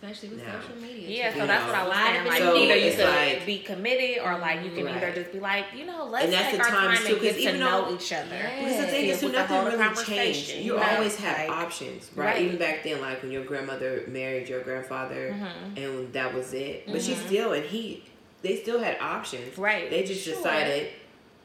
especially 0.05 0.37
with 0.37 0.47
Now. 0.47 0.61
social 0.61 0.77
media. 0.83 1.09
Yeah, 1.09 1.33
too. 1.33 1.41
so 1.41 1.47
that's 1.47 1.67
what 1.67 1.75
I 1.75 1.87
was 1.89 1.97
saying. 1.97 2.21
up 2.21 2.27
Like, 2.27 2.41
in 2.41 2.47
So 2.47 2.53
the 2.55 2.61
either 2.61 2.77
you 2.77 2.87
it's 2.87 2.97
could 2.97 3.05
like- 3.09 3.47
be 3.47 3.59
committed, 3.61 4.19
or 4.25 4.39
like 4.39 4.65
you 4.65 4.71
can 4.71 4.89
either 4.89 5.13
just 5.13 5.33
be 5.33 5.41
like, 5.41 5.65
you 5.75 5.87
know, 5.87 6.05
let's 6.07 6.25
And 6.25 6.33
that's 6.35 6.51
take 6.51 6.59
the 6.59 6.65
our 6.65 6.71
times, 6.71 6.99
time 6.99 7.07
too, 7.07 7.13
and 7.15 7.23
'cause 7.23 7.37
get 7.37 7.53
to 7.53 7.59
know 7.59 7.85
though- 7.89 7.95
each 7.95 8.13
other. 8.13 8.27
Yeah. 8.35 8.61
Because 8.61 8.77
the 8.79 8.87
thing 8.87 9.01
See 9.05 9.09
is, 9.11 9.15
if 9.17 9.21
too, 9.21 9.27
we 9.29 9.33
can 9.33 9.41
nothing 9.43 9.65
really 9.65 9.79
conversation, 9.79 10.15
changed. 10.17 10.51
you 10.51 10.73
You 10.75 10.77
know? 10.81 10.83
always 10.97 11.17
have 11.17 11.39
Like- 11.39 11.51
options, 11.51 12.11
right? 12.15 12.27
Right. 12.27 12.43
Even 12.43 12.57
back 12.59 12.83
then, 12.85 13.01
like 13.01 13.23
when 13.23 13.33
your 13.33 13.45
grandmother 13.45 14.05
married 14.09 14.49
your 14.49 14.61
grandfather, 14.63 15.35
Mhm. 15.39 15.85
and 15.85 16.13
that 16.13 16.35
was 16.35 16.53
it. 16.55 16.85
But 16.87 17.03
she 17.03 17.13
Mhm. 17.13 17.27
still, 17.27 17.53
and 17.53 17.65
he, 17.65 18.03
they 18.43 18.57
still 18.57 18.81
had 18.81 18.99
options. 19.01 19.57
Right. 19.57 19.91
They 19.91 20.03
just 20.05 20.25
Sure. 20.25 20.35
decided 20.35 20.89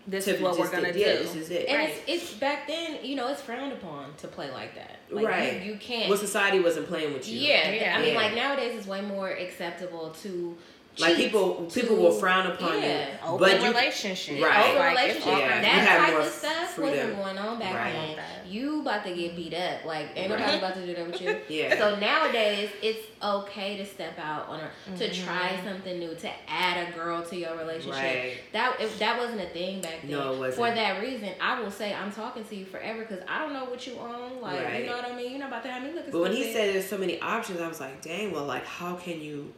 This 0.09 0.27
is 0.27 0.41
what 0.41 0.57
we're 0.57 0.71
gonna 0.71 0.91
do. 0.93 0.99
yeah, 0.99 1.13
do. 1.17 1.23
This 1.23 1.35
is 1.35 1.49
it. 1.51 1.67
And 1.67 1.77
Right. 1.77 1.89
it's 2.07 2.23
it's 2.23 2.33
back 2.35 2.67
then, 2.67 2.99
you 3.03 3.15
know, 3.15 3.27
it's 3.27 3.41
frowned 3.41 3.73
upon 3.73 4.13
to 4.17 4.27
play 4.27 4.49
like 4.51 4.75
that. 4.75 4.99
Like, 5.09 5.27
Right. 5.27 5.61
You, 5.63 5.73
you 5.73 5.79
can't. 5.79 6.09
Well, 6.09 6.17
society 6.17 6.59
wasn't 6.59 6.87
playing 6.87 7.13
with 7.13 7.27
you. 7.29 7.39
yeah, 7.39 7.71
Yeah. 7.71 7.95
I 7.97 8.01
mean, 8.01 8.13
Yeah. 8.13 8.19
like 8.19 8.33
nowadays, 8.35 8.75
it's 8.77 8.87
way 8.87 9.01
more 9.01 9.29
acceptable 9.29 10.11
to. 10.23 10.57
Like 10.99 11.15
cheat, 11.15 11.25
people, 11.25 11.65
to- 11.65 11.79
people 11.81 11.95
will 11.97 12.11
frown 12.11 12.47
upon 12.47 12.81
yeah. 12.81 13.07
you, 13.07 13.13
Open 13.25 13.39
but 13.39 13.61
you, 13.61 13.67
relationship. 13.69 14.43
Right. 14.43 14.69
Open 14.69 14.79
Like, 14.95 15.09
it's 15.09 15.25
relationship, 15.25 15.49
Yeah. 15.49 15.61
that 15.61 16.05
type 16.09 16.19
of 16.19 16.31
stuff 16.31 16.69
freedom. 16.75 16.91
wasn't 16.97 17.15
going 17.17 17.37
on 17.37 17.59
back 17.59 17.75
Right. 17.75 18.15
then. 18.17 18.25
You 18.51 18.81
about 18.81 19.03
to 19.05 19.13
get 19.15 19.35
beat 19.35 19.53
up, 19.53 19.85
like 19.85 20.07
ain't 20.15 20.29
nobody 20.29 20.49
Right. 20.51 20.57
about 20.57 20.73
to 20.75 20.85
do 20.85 20.93
that 20.95 21.05
with 21.07 21.21
you. 21.21 21.39
Yeah. 21.49 21.77
So 21.77 21.95
nowadays, 21.99 22.69
it's 22.81 23.05
okay 23.23 23.77
to 23.77 23.85
step 23.85 24.17
out 24.19 24.47
on 24.49 24.59
a 24.61 24.97
to 24.97 25.07
Mhm. 25.09 25.25
try 25.25 25.59
something 25.63 25.99
new, 25.99 26.15
to 26.15 26.29
add 26.47 26.87
a 26.87 26.91
girl 26.93 27.21
to 27.23 27.35
your 27.35 27.55
relationship. 27.55 27.93
Right. 28.03 28.33
That 28.53 28.79
if 28.81 28.97
that 28.99 29.17
wasn't 29.19 29.41
a 29.41 29.47
thing 29.47 29.81
back 29.81 30.01
then. 30.01 30.11
No, 30.11 30.33
it 30.33 30.39
wasn't. 30.39 30.55
For 30.55 30.71
that 30.75 30.99
reason, 31.01 31.29
I 31.39 31.59
will 31.61 31.69
say 31.71 31.93
I'm 31.93 32.11
talking 32.11 32.43
to 32.43 32.55
you 32.55 32.65
forever 32.65 33.01
because 33.05 33.23
I 33.27 33.39
don't 33.39 33.53
know 33.53 33.65
what 33.65 33.85
you 33.85 33.97
own. 33.99 34.41
Like 34.41 34.63
Right. 34.65 34.81
you 34.81 34.85
know 34.89 34.95
what 34.95 35.05
I 35.11 35.15
mean. 35.15 35.31
You're 35.31 35.39
not 35.39 35.49
about 35.49 35.63
to 35.63 35.69
have 35.71 35.83
me 35.83 35.91
looking. 35.91 36.11
But 36.11 36.19
when 36.21 36.31
he 36.33 36.51
said 36.51 36.73
there's 36.73 36.87
so 36.89 36.97
many 36.97 37.19
options, 37.21 37.61
I 37.61 37.67
was 37.67 37.79
like, 37.79 38.01
dang, 38.01 38.31
well, 38.31 38.45
like, 38.45 38.65
how 38.65 38.95
can 38.95 39.21
you 39.21 39.53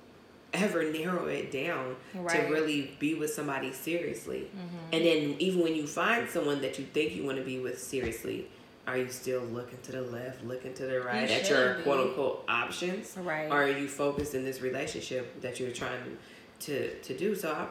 ever 0.54 0.84
narrow 0.92 1.26
it 1.28 1.52
down 1.52 1.96
Right. 2.14 2.46
to 2.48 2.52
really 2.54 2.96
be 3.00 3.14
with 3.16 3.34
somebody 3.34 3.72
seriously? 3.72 4.50
Mhm. 4.56 4.94
And 4.94 5.06
then 5.06 5.36
even 5.40 5.62
when 5.64 5.76
you 5.76 5.88
find 5.88 6.30
someone 6.30 6.62
that 6.62 6.78
you 6.78 6.86
think 6.86 7.16
you 7.16 7.24
want 7.24 7.38
to 7.38 7.44
be 7.44 7.60
with 7.60 7.80
seriously, 7.82 8.48
are 8.88 8.98
you 8.98 9.08
still 9.10 9.42
looking 9.42 9.78
to 9.84 9.92
the 9.94 10.02
left, 10.02 10.44
looking 10.44 10.74
to 10.74 10.86
the 10.86 11.00
right 11.02 11.30
You 11.30 11.36
at 11.36 11.50
your 11.50 11.76
be. 11.76 11.84
quote 11.84 12.08
unquote 12.10 12.44
options? 12.50 13.16
Right. 13.18 13.50
Or 13.50 13.64
are 13.64 13.70
you 13.70 13.88
focused 13.88 14.36
in 14.36 14.44
this 14.44 14.62
relationship 14.62 15.40
that 15.42 15.60
you're 15.60 15.72
trying 15.72 16.18
to 16.62 16.90
to 17.00 17.18
do? 17.18 17.34
So 17.36 17.52
I, 17.52 17.68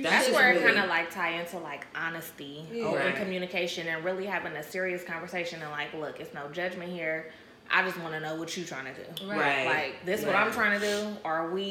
That's 0.00 0.26
should 0.26 0.34
where 0.34 0.52
it 0.52 0.62
kind 0.62 0.78
of 0.78 0.88
like 0.88 1.10
tie 1.10 1.32
into 1.40 1.58
like 1.58 1.86
honesty, 1.94 2.64
Yeah. 2.72 2.84
open 2.84 3.06
Right. 3.06 3.16
communication, 3.16 3.88
and 3.88 4.04
really 4.04 4.24
having 4.26 4.52
a 4.52 4.62
serious 4.62 5.02
conversation 5.02 5.60
and 5.60 5.70
like, 5.70 5.92
look, 5.94 6.20
it's 6.20 6.32
no 6.32 6.48
judgment 6.52 6.92
here. 6.92 7.32
I 7.72 7.82
just 7.84 7.98
want 8.00 8.12
to 8.14 8.20
know 8.20 8.36
what 8.36 8.54
you 8.56 8.64
trying 8.64 8.84
to 8.84 8.92
do. 8.94 9.26
Right. 9.26 9.38
Right. 9.38 9.66
Like 9.66 10.04
this, 10.04 10.20
is 10.20 10.26
what 10.26 10.34
I'm 10.36 10.52
trying 10.52 10.78
to 10.78 10.86
do. 10.86 11.16
Are 11.24 11.50
we, 11.50 11.62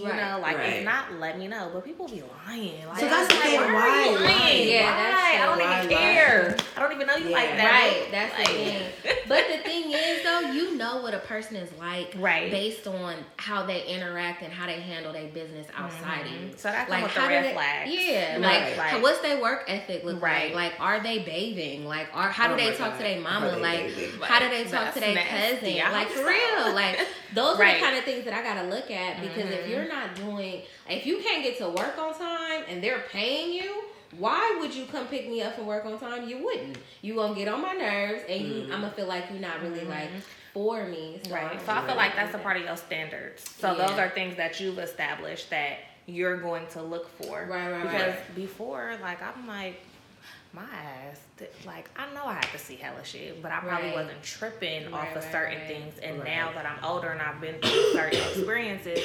you 0.00 0.06
Right. 0.06 0.16
know, 0.16 0.38
like 0.40 0.56
Right. 0.56 0.72
if 0.78 0.84
not, 0.84 1.12
let 1.20 1.38
me 1.38 1.48
know. 1.48 1.70
But 1.72 1.84
people 1.84 2.08
be 2.08 2.22
lying. 2.46 2.86
Like, 2.88 2.98
So 2.98 3.08
that's 3.08 3.28
the 3.28 3.34
I'm 3.34 3.42
thing, 3.42 3.60
Like, 3.60 3.66
why? 3.68 3.74
why? 3.74 3.90
Are 3.90 4.10
you 4.12 4.18
lying? 4.18 4.68
Yeah, 4.68 4.84
Why? 4.84 4.96
that's 5.10 5.42
I 5.42 5.46
don't 5.46 5.58
Why 5.58 5.78
even 5.82 5.90
lie? 5.92 6.02
care. 6.02 6.56
I 6.76 6.80
don't 6.80 6.92
even 6.92 7.06
know 7.06 7.16
you 7.16 7.28
Yeah. 7.28 7.36
like 7.36 7.56
that. 7.56 7.70
Right, 7.70 8.08
that's 8.10 8.36
the 8.38 8.54
thing. 8.54 8.82
But 9.30 9.44
the 9.48 9.58
thing 9.58 9.92
is, 9.92 10.24
though, 10.24 10.40
you 10.40 10.76
know 10.76 11.02
what 11.02 11.14
a 11.14 11.18
person 11.20 11.54
is 11.54 11.70
like 11.78 12.14
Right. 12.18 12.50
based 12.50 12.86
on 12.88 13.14
how 13.36 13.64
they 13.64 13.84
interact 13.86 14.42
and 14.42 14.52
how 14.52 14.66
they 14.66 14.80
handle 14.80 15.12
their 15.12 15.28
business 15.28 15.66
mm-hmm. 15.68 15.84
outside 15.84 16.26
of 16.26 16.32
you. 16.32 16.50
So 16.56 16.68
that 16.68 16.88
come 16.88 16.94
Like 16.96 17.04
with 17.04 17.14
the 17.14 17.20
how 17.20 17.28
do 17.28 17.34
red 17.34 17.44
they? 17.44 17.52
flags. 17.52 17.90
Yeah, 17.92 18.32
Right. 18.32 18.40
like, 18.40 18.76
Like- 18.94 19.02
what's 19.02 19.20
their 19.20 19.40
work 19.40 19.64
ethic 19.68 20.02
look 20.04 20.20
Right. 20.20 20.52
like? 20.54 20.72
Like, 20.72 20.80
are 20.80 20.98
they 21.00 21.20
bathing? 21.20 21.86
Like, 21.86 22.08
are 22.12 22.28
how 22.28 22.46
oh 22.46 22.48
do 22.48 22.54
Oh 22.54 22.56
they 22.70 22.76
talk 22.76 22.90
God. 22.92 22.96
to 22.98 23.02
their 23.04 23.20
mama? 23.20 23.56
Like, 23.58 23.92
how 24.22 24.38
do 24.40 24.48
they 24.48 24.64
talk 24.64 24.94
to 24.94 25.00
their 25.00 25.14
nasty. 25.14 25.30
Like 25.92 26.08
for 26.08 26.24
real, 26.26 26.74
like 26.74 26.98
those 27.34 27.56
are 27.58 27.72
the 27.74 27.80
kind 27.80 27.96
of 27.96 28.04
things 28.04 28.24
that 28.24 28.34
I 28.34 28.42
gotta 28.42 28.68
look 28.68 28.90
at 28.90 29.20
because 29.20 29.50
if 29.50 29.64
Mhm. 29.64 29.68
you're 29.70 29.88
not 29.88 30.14
doing, 30.14 30.62
if 30.88 31.06
you 31.06 31.18
can't 31.18 31.42
get 31.42 31.58
to 31.58 31.68
work 31.68 31.98
on 31.98 32.16
time 32.18 32.64
and 32.68 32.82
they're 32.82 33.04
paying 33.10 33.52
you, 33.52 33.84
why 34.18 34.56
would 34.60 34.74
you 34.74 34.86
come 34.86 35.06
pick 35.06 35.28
me 35.28 35.40
up 35.42 35.54
from 35.54 35.66
work 35.66 35.84
on 35.84 35.98
time? 35.98 36.28
You 36.28 36.44
wouldn't. 36.44 36.76
You 37.02 37.14
gonna 37.14 37.34
get 37.34 37.48
on 37.48 37.62
my 37.62 37.72
nerves, 37.74 38.22
and 38.28 38.40
you, 38.40 38.54
Mhm. 38.64 38.72
I'm 38.72 38.80
gonna 38.82 38.90
feel 38.92 39.06
like 39.06 39.24
you're 39.30 39.40
not 39.40 39.62
really 39.62 39.84
like 39.84 40.10
Mhm. 40.10 40.22
for 40.52 40.84
me. 40.84 41.20
So 41.24 41.34
Right. 41.34 41.60
So 41.64 41.72
I 41.72 41.86
feel 41.86 41.94
like 41.96 42.16
that's 42.16 42.34
a 42.34 42.38
part 42.38 42.56
of 42.56 42.64
your 42.64 42.76
standards. 42.76 43.48
So 43.58 43.68
Yeah. 43.76 43.86
those 43.86 43.98
are 43.98 44.08
things 44.08 44.36
that 44.36 44.58
you've 44.60 44.78
established 44.80 45.50
that 45.50 45.78
you're 46.06 46.38
going 46.38 46.66
to 46.68 46.82
look 46.82 47.08
for. 47.22 47.46
Right, 47.48 47.70
right, 47.70 47.82
Because 47.82 48.14
right. 48.14 48.34
before, 48.34 48.96
like 49.00 49.22
I'm 49.22 49.46
like, 49.46 49.80
my 50.52 50.62
ass, 50.62 51.20
like 51.66 51.88
I 51.96 52.12
know 52.14 52.24
I 52.26 52.34
had 52.34 52.48
to 52.52 52.58
see 52.58 52.76
hella 52.76 53.04
shit, 53.04 53.40
but 53.42 53.52
I 53.52 53.60
probably 53.60 53.88
Right. 53.88 53.94
wasn't 54.04 54.22
tripping 54.22 54.92
off 54.92 55.14
of 55.16 55.22
right, 55.22 55.32
certain 55.32 55.58
right. 55.58 55.66
things. 55.68 55.98
And 55.98 56.18
Right. 56.18 56.26
now 56.28 56.52
that 56.52 56.66
I'm 56.66 56.84
older 56.84 57.10
and 57.10 57.20
I've 57.22 57.40
been 57.40 57.58
through 57.60 57.92
certain 57.92 58.18
experiences, 58.20 59.00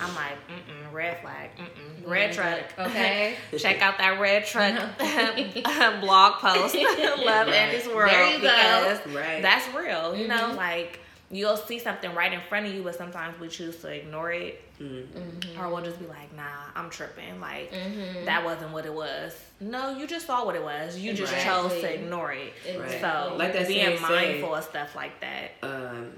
I'm 0.00 0.14
like, 0.14 0.36
mm 0.48 0.54
mm, 0.56 0.92
red 0.92 1.20
flag, 1.20 1.50
mm 1.56 1.64
mm, 2.04 2.10
red 2.10 2.32
truck. 2.32 2.60
Okay. 2.78 3.36
Check 3.58 3.80
out 3.82 3.98
that 3.98 4.20
red 4.20 4.44
truck 4.46 4.74
blog 6.00 6.34
post, 6.34 6.74
Love 7.18 7.48
Right. 7.48 7.48
Andy's 7.54 7.86
World, 7.88 8.10
There 8.10 8.30
you 8.34 8.40
go. 8.42 9.00
Right. 9.12 9.42
that's 9.42 9.66
real. 9.74 10.14
You 10.16 10.28
know, 10.28 10.50
Mhm. 10.52 10.56
like 10.56 11.00
you'll 11.30 11.56
see 11.56 11.78
something 11.78 12.14
right 12.14 12.32
in 12.32 12.40
front 12.48 12.66
of 12.66 12.74
you, 12.74 12.82
but 12.82 12.94
sometimes 12.94 13.38
we 13.40 13.48
choose 13.48 13.76
to 13.78 13.88
ignore 13.88 14.32
it, 14.32 14.62
Mm. 14.80 15.06
Mm-hmm. 15.06 15.60
or 15.60 15.68
we'll 15.74 15.82
just 15.82 15.98
be 15.98 16.06
like, 16.06 16.34
"Nah, 16.36 16.42
I'm 16.74 16.90
tripping." 16.90 17.40
Like 17.40 17.72
Mhm. 17.72 18.26
that 18.26 18.44
wasn't 18.44 18.72
what 18.72 18.84
it 18.86 18.92
was. 18.92 19.32
No, 19.58 19.96
you 19.96 20.06
just 20.06 20.26
saw 20.26 20.44
what 20.44 20.54
it 20.54 20.62
was. 20.62 20.98
You 20.98 21.14
just 21.14 21.32
Exactly. 21.32 21.70
chose 21.70 21.80
to 21.80 21.94
ignore 21.94 22.32
it. 22.32 22.52
Right. 22.78 23.00
So 23.00 23.34
Like 23.38 23.54
that 23.54 23.66
being 23.68 23.96
saying 23.98 24.02
mindful 24.02 24.54
of 24.54 24.64
stuff 24.64 24.94
like 24.94 25.18
that, 25.20 25.52
Um, 25.62 26.12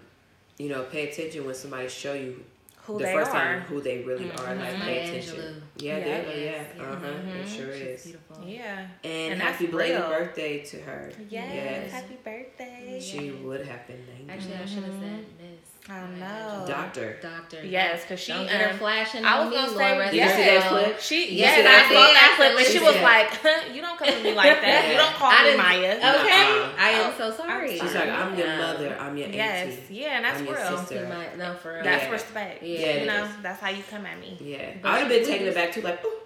you 0.58 0.68
know, 0.68 0.82
pay 0.82 1.08
attention 1.08 1.46
when 1.46 1.54
somebody 1.54 1.88
show 1.88 2.14
you 2.14 2.44
who 2.88 2.98
the 2.98 3.04
they 3.04 3.12
first 3.14 3.30
are. 3.30 3.34
time 3.34 3.60
who 3.70 3.80
they 3.80 3.98
really 4.02 4.30
are. 4.32 4.34
Mhm. 4.52 4.58
Like 4.64 4.78
Maya 4.78 4.84
pay 4.84 4.98
Angelou. 4.98 5.08
attention. 5.10 5.62
Yeah, 5.76 5.98
Yeah. 5.98 6.04
there 6.04 6.18
you 6.18 6.24
go. 6.24 6.38
Yeah, 6.78 6.82
uh 6.84 6.96
huh. 6.96 7.06
Mhm. 7.06 7.40
It 7.40 7.48
sure 7.48 7.72
She's 7.72 7.82
is. 7.82 8.02
beautiful. 8.04 8.36
Yeah. 8.44 8.86
And, 9.04 9.32
And 9.32 9.42
happy 9.42 9.64
that's 9.66 9.70
belated 9.72 9.98
real. 10.00 10.08
birthday 10.08 10.54
to 10.64 10.76
her. 10.88 11.12
Yes. 11.28 11.92
Happy 11.92 12.16
birthday. 12.24 12.98
She 13.00 13.30
would 13.30 13.64
have 13.66 13.86
been 13.86 14.02
named 14.12 14.30
Actually, 14.30 14.54
I 14.56 14.66
should 14.66 14.84
have 14.84 14.98
said 15.04 15.24
Miss. 15.40 15.47
I 15.90 16.06
know. 16.20 16.64
doctor. 16.68 17.16
Doctor. 17.22 17.64
Yes, 17.64 18.02
because 18.02 18.20
she. 18.20 18.32
Don't 18.32 18.44
get 18.46 18.60
her 18.60 18.72
um, 18.72 18.78
flashing 18.78 19.24
I 19.24 19.40
was 19.42 19.50
gonna 19.54 19.72
Laura 19.72 20.10
say, 20.10 20.10
Did 20.10 20.22
you 20.22 20.28
see 20.28 20.36
yes. 20.44 20.62
that 20.62 20.68
clip? 20.70 21.00
She, 21.00 21.30
You 21.30 21.38
yes, 21.38 21.54
see 21.54 21.60
I 21.60 21.64
that 21.64 21.82
saw 21.88 21.88
clip? 21.88 22.12
that 22.12 22.32
clip, 22.36 22.50
and 22.58 22.66
She 22.66 22.72
she 22.72 22.84
was 22.84 22.94
said- 22.94 23.02
like, 23.02 23.74
"You 23.74 23.80
don't 23.80 23.98
come 23.98 24.08
to 24.08 24.22
me 24.22 24.34
like 24.34 24.60
that. 24.60 24.88
You 24.90 24.96
don't 24.98 25.14
call 25.20 25.30
I 25.32 25.38
me 25.44 25.50
didn't- 25.50 25.58
Maya." 25.64 25.96
Okay. 25.96 26.44
Nuh-uh. 26.44 26.72
I 26.78 26.88
am 26.90 27.12
so 27.16 27.30
sorry. 27.32 27.78
She's 27.78 27.94
like, 27.94 28.10
I'm 28.10 28.36
your 28.38 28.56
mother. 28.58 28.96
I'm 29.00 29.16
your 29.16 29.28
Yes, 29.28 29.66
auntie. 29.66 29.76
Yes. 29.80 29.90
Yeah, 29.90 30.16
and 30.16 30.24
that's 30.26 30.38
I'm 30.40 30.46
your 30.46 30.56
real. 30.56 30.76
sister. 30.78 31.08
My- 31.08 31.36
no, 31.42 31.54
for 31.54 31.72
real. 31.72 31.84
That's 31.84 32.04
Yeah. 32.04 32.10
respect. 32.10 32.62
Yeah, 32.62 32.96
you 33.00 33.06
know, 33.06 33.24
is. 33.24 33.30
that's 33.42 33.60
how 33.60 33.70
you 33.70 33.82
come 33.90 34.04
at 34.04 34.20
me. 34.20 34.36
Yeah, 34.40 34.72
But 34.82 34.88
I 34.88 34.92
would 34.92 34.98
have 35.00 35.08
been 35.08 35.18
was 35.20 35.28
taken 35.28 35.46
just- 35.46 35.56
aback 35.56 35.72
too. 35.72 35.80
Like, 35.80 36.04
ooh, 36.04 36.18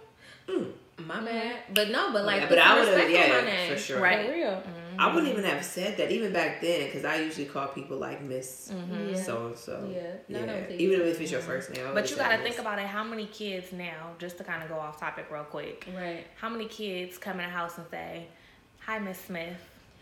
mm. 0.49 0.73
My 1.07 1.21
bad. 1.21 1.57
But 1.73 1.91
no, 1.91 2.13
but 2.13 2.25
like, 2.25 2.43
Yeah, 2.43 2.49
but 2.49 2.59
I 2.59 2.79
would've- 2.79 2.95
respect 2.95 3.11
yeah, 3.13 3.29
my 3.29 3.41
name. 3.47 3.73
for 3.73 3.79
sure. 3.79 4.01
Right. 4.01 4.27
For 4.27 4.33
real. 4.93 5.01
I 5.09 5.15
wouldn't 5.15 5.33
even 5.33 5.45
have 5.45 5.65
said 5.65 5.97
that 5.99 6.11
even 6.11 6.33
back 6.33 6.61
then 6.61 6.87
because 6.87 7.05
I 7.05 7.17
usually 7.17 7.47
call 7.47 7.69
people 7.69 7.97
like 7.99 8.23
Miss. 8.23 8.67
So 8.67 9.47
and 9.47 9.57
so. 9.57 9.91
Yeah. 9.93 10.03
No, 10.29 10.45
Yeah, 10.53 10.65
even 10.77 11.01
if 11.03 11.21
it's 11.21 11.31
your 11.33 11.41
first 11.41 11.71
name. 11.71 11.87
But 11.95 12.11
you 12.11 12.17
got 12.17 12.37
to 12.37 12.43
think 12.43 12.59
about 12.59 12.79
it. 12.79 12.87
How 12.87 13.05
many 13.05 13.27
kids 13.27 13.73
now, 13.73 14.11
just 14.19 14.39
to 14.39 14.45
kind 14.45 14.63
of 14.63 14.69
go 14.69 14.77
off 14.77 14.99
topic 15.01 15.27
real 15.31 15.45
quick, 15.45 15.87
Right. 15.97 16.27
how 16.37 16.49
many 16.49 16.67
kids 16.67 17.19
come 17.19 17.41
in 17.41 17.47
the 17.47 17.53
house 17.53 17.79
and 17.79 17.87
say, 17.91 18.27
"Hi, 18.81 18.99
Miss 18.99 19.19
Smith." 19.21 19.57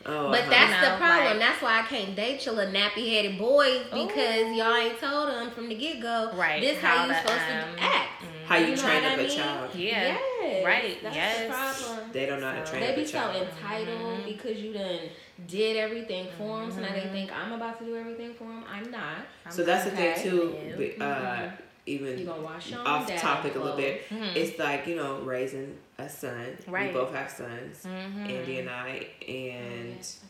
Oh, 0.07 0.31
But 0.31 0.40
uh-huh. 0.40 0.50
that's 0.50 0.74
You 0.76 0.81
know, 0.88 0.90
the 0.92 0.96
problem. 0.96 1.26
like- 1.26 1.38
that's 1.40 1.62
why 1.62 1.79
I 1.81 1.83
can't 1.83 2.16
date 2.16 2.46
your 2.46 2.55
little 2.55 2.72
nappy 2.72 3.07
headed 3.14 3.37
boys 3.38 3.83
because 3.85 4.46
Ooh. 4.48 4.55
y'all 4.55 4.74
ain't 4.74 4.98
told 4.98 5.29
them 5.29 5.50
from 5.50 5.68
the 5.68 5.74
get 5.74 6.00
go. 6.00 6.31
Right, 6.35 6.61
This 6.62 6.81
how, 6.81 6.96
how 6.96 7.05
you 7.07 7.12
to, 7.12 7.18
supposed 7.18 7.40
um, 7.42 7.76
to 7.76 7.83
act. 7.83 8.22
How 8.51 8.57
you, 8.57 8.67
You 8.73 8.77
train 8.77 9.03
what 9.05 9.13
up 9.13 9.19
I 9.19 9.23
a 9.23 9.27
mean? 9.27 9.37
child. 9.37 9.75
Yeah. 9.75 10.19
Yes. 10.43 10.67
Right, 10.67 11.03
That's 11.03 11.15
yes. 11.17 11.41
the 11.43 11.53
problem. 11.87 12.11
They 12.13 12.27
don't 12.27 12.41
know 12.41 12.51
how 12.51 12.59
to 12.61 12.67
So- 12.67 12.73
train 12.73 12.83
They 12.87 12.95
be 12.97 13.07
so 13.07 13.13
child. 13.13 13.37
entitled 13.49 13.99
Mhm. 14.21 14.25
because 14.27 14.59
you 14.59 14.73
done 14.73 14.99
did 15.47 15.77
everything 15.77 16.27
for 16.37 16.61
them. 16.61 16.71
So 16.73 16.81
now 16.81 16.89
they 16.93 17.01
Mhm. 17.03 17.13
think 17.13 17.31
I'm 17.33 17.53
about 17.53 17.79
to 17.79 17.85
do 17.85 17.97
everything 17.97 18.35
for 18.35 18.45
them. 18.45 18.65
I'm 18.71 18.91
not. 18.91 19.19
So 19.51 19.63
that's 19.63 19.85
the 19.85 19.93
thing 19.93 20.21
too. 20.21 20.57
Yeah. 20.69 20.77
be- 20.77 20.97
Uh, 21.01 21.51
even 21.87 22.19
You 22.19 22.27
gonna 22.27 22.43
wash 22.43 22.73
off 22.75 23.07
damn 23.07 23.19
topic 23.19 23.55
a 23.55 23.59
little 23.59 23.73
clothes. 23.75 23.85
bit. 23.85 24.09
Mhm. 24.11 24.37
It's 24.37 24.59
like 24.59 24.87
you 24.87 24.97
know 24.97 25.21
raising 25.21 25.79
a 25.99 26.09
son. 26.09 26.59
Right. 26.67 26.89
We 26.89 26.93
both 27.01 27.15
have 27.15 27.31
sons. 27.31 27.87
Mhm. 27.87 28.31
Andy 28.31 28.59
and 28.59 28.69
I, 28.69 29.07
and 29.27 29.29
and 29.31 29.95
Yes, 29.97 30.21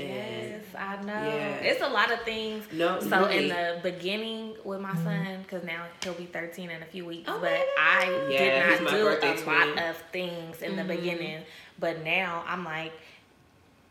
I 0.00 1.02
know. 1.02 1.12
Yeah. 1.12 1.60
It's 1.62 1.82
a 1.82 1.88
lot 1.88 2.12
of 2.12 2.20
things. 2.22 2.64
no. 2.72 3.00
So 3.00 3.26
really, 3.26 3.36
in 3.44 3.48
the 3.48 3.80
beginning 3.82 4.54
with 4.64 4.80
my 4.80 4.94
son, 4.96 5.42
because 5.42 5.64
now 5.64 5.84
he'll 6.02 6.14
be 6.14 6.26
13 6.26 6.70
in 6.70 6.82
a 6.82 6.86
few 6.86 7.04
weeks, 7.04 7.28
Oh 7.32 7.38
but 7.40 7.66
I 7.78 8.26
Yeah, 8.30 8.76
did 8.76 8.82
not 8.82 8.90
do 8.92 9.08
a 9.08 9.44
lot 9.46 9.78
of 9.78 9.96
things 10.12 10.62
in 10.62 10.76
the 10.76 10.82
Mhm. 10.82 10.88
beginning. 10.88 11.42
But 11.78 12.04
now 12.04 12.44
I'm 12.46 12.64
like, 12.64 12.92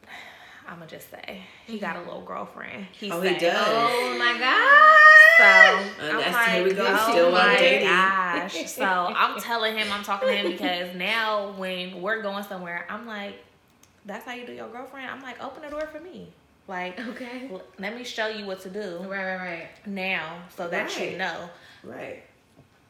I'm 0.67 0.79
gonna 0.79 0.89
just 0.89 1.09
say 1.09 1.41
he 1.65 1.79
got 1.79 1.95
a 1.95 1.99
Mm-hmm. 1.99 2.07
little 2.07 2.23
girlfriend. 2.23 2.85
He 2.91 3.11
Oh, 3.11 3.21
say, 3.21 3.33
he 3.33 3.39
does. 3.39 3.67
Oh 3.69 4.15
my 4.17 4.37
god. 4.37 4.97
So 5.37 6.03
And 6.03 6.17
I'm 6.25 6.33
like, 6.33 6.49
here 6.49 6.63
we 6.63 6.73
go, 6.73 6.85
oh 6.97 7.11
still 7.11 7.31
my 7.31 7.55
dating. 7.57 7.87
gosh. 7.87 8.65
So 8.71 8.83
I'm 8.83 9.39
telling 9.39 9.77
him, 9.77 9.87
I'm 9.91 10.03
talking 10.03 10.29
to 10.29 10.35
him 10.35 10.51
because 10.51 10.95
now 10.95 11.51
when 11.57 12.01
we're 12.01 12.21
going 12.21 12.43
somewhere, 12.43 12.85
I'm 12.89 13.05
like, 13.05 13.35
that's 14.07 14.25
how 14.25 14.33
you 14.33 14.45
do 14.45 14.53
your 14.53 14.69
girlfriend. 14.69 15.09
I'm 15.11 15.21
like, 15.21 15.41
open 15.43 15.61
the 15.61 15.69
door 15.69 15.87
for 15.91 15.99
me. 15.99 16.27
Like, 16.67 16.99
Okay. 17.09 17.49
l- 17.51 17.61
let 17.79 17.95
me 17.95 18.03
show 18.03 18.27
you 18.27 18.45
what 18.45 18.59
to 18.61 18.69
do 18.69 18.97
Right, 19.03 19.23
right, 19.25 19.37
right. 19.37 19.67
now 19.85 20.39
so 20.55 20.67
that 20.67 20.99
you 20.99 21.17
know. 21.17 21.49
Right. 21.83 22.23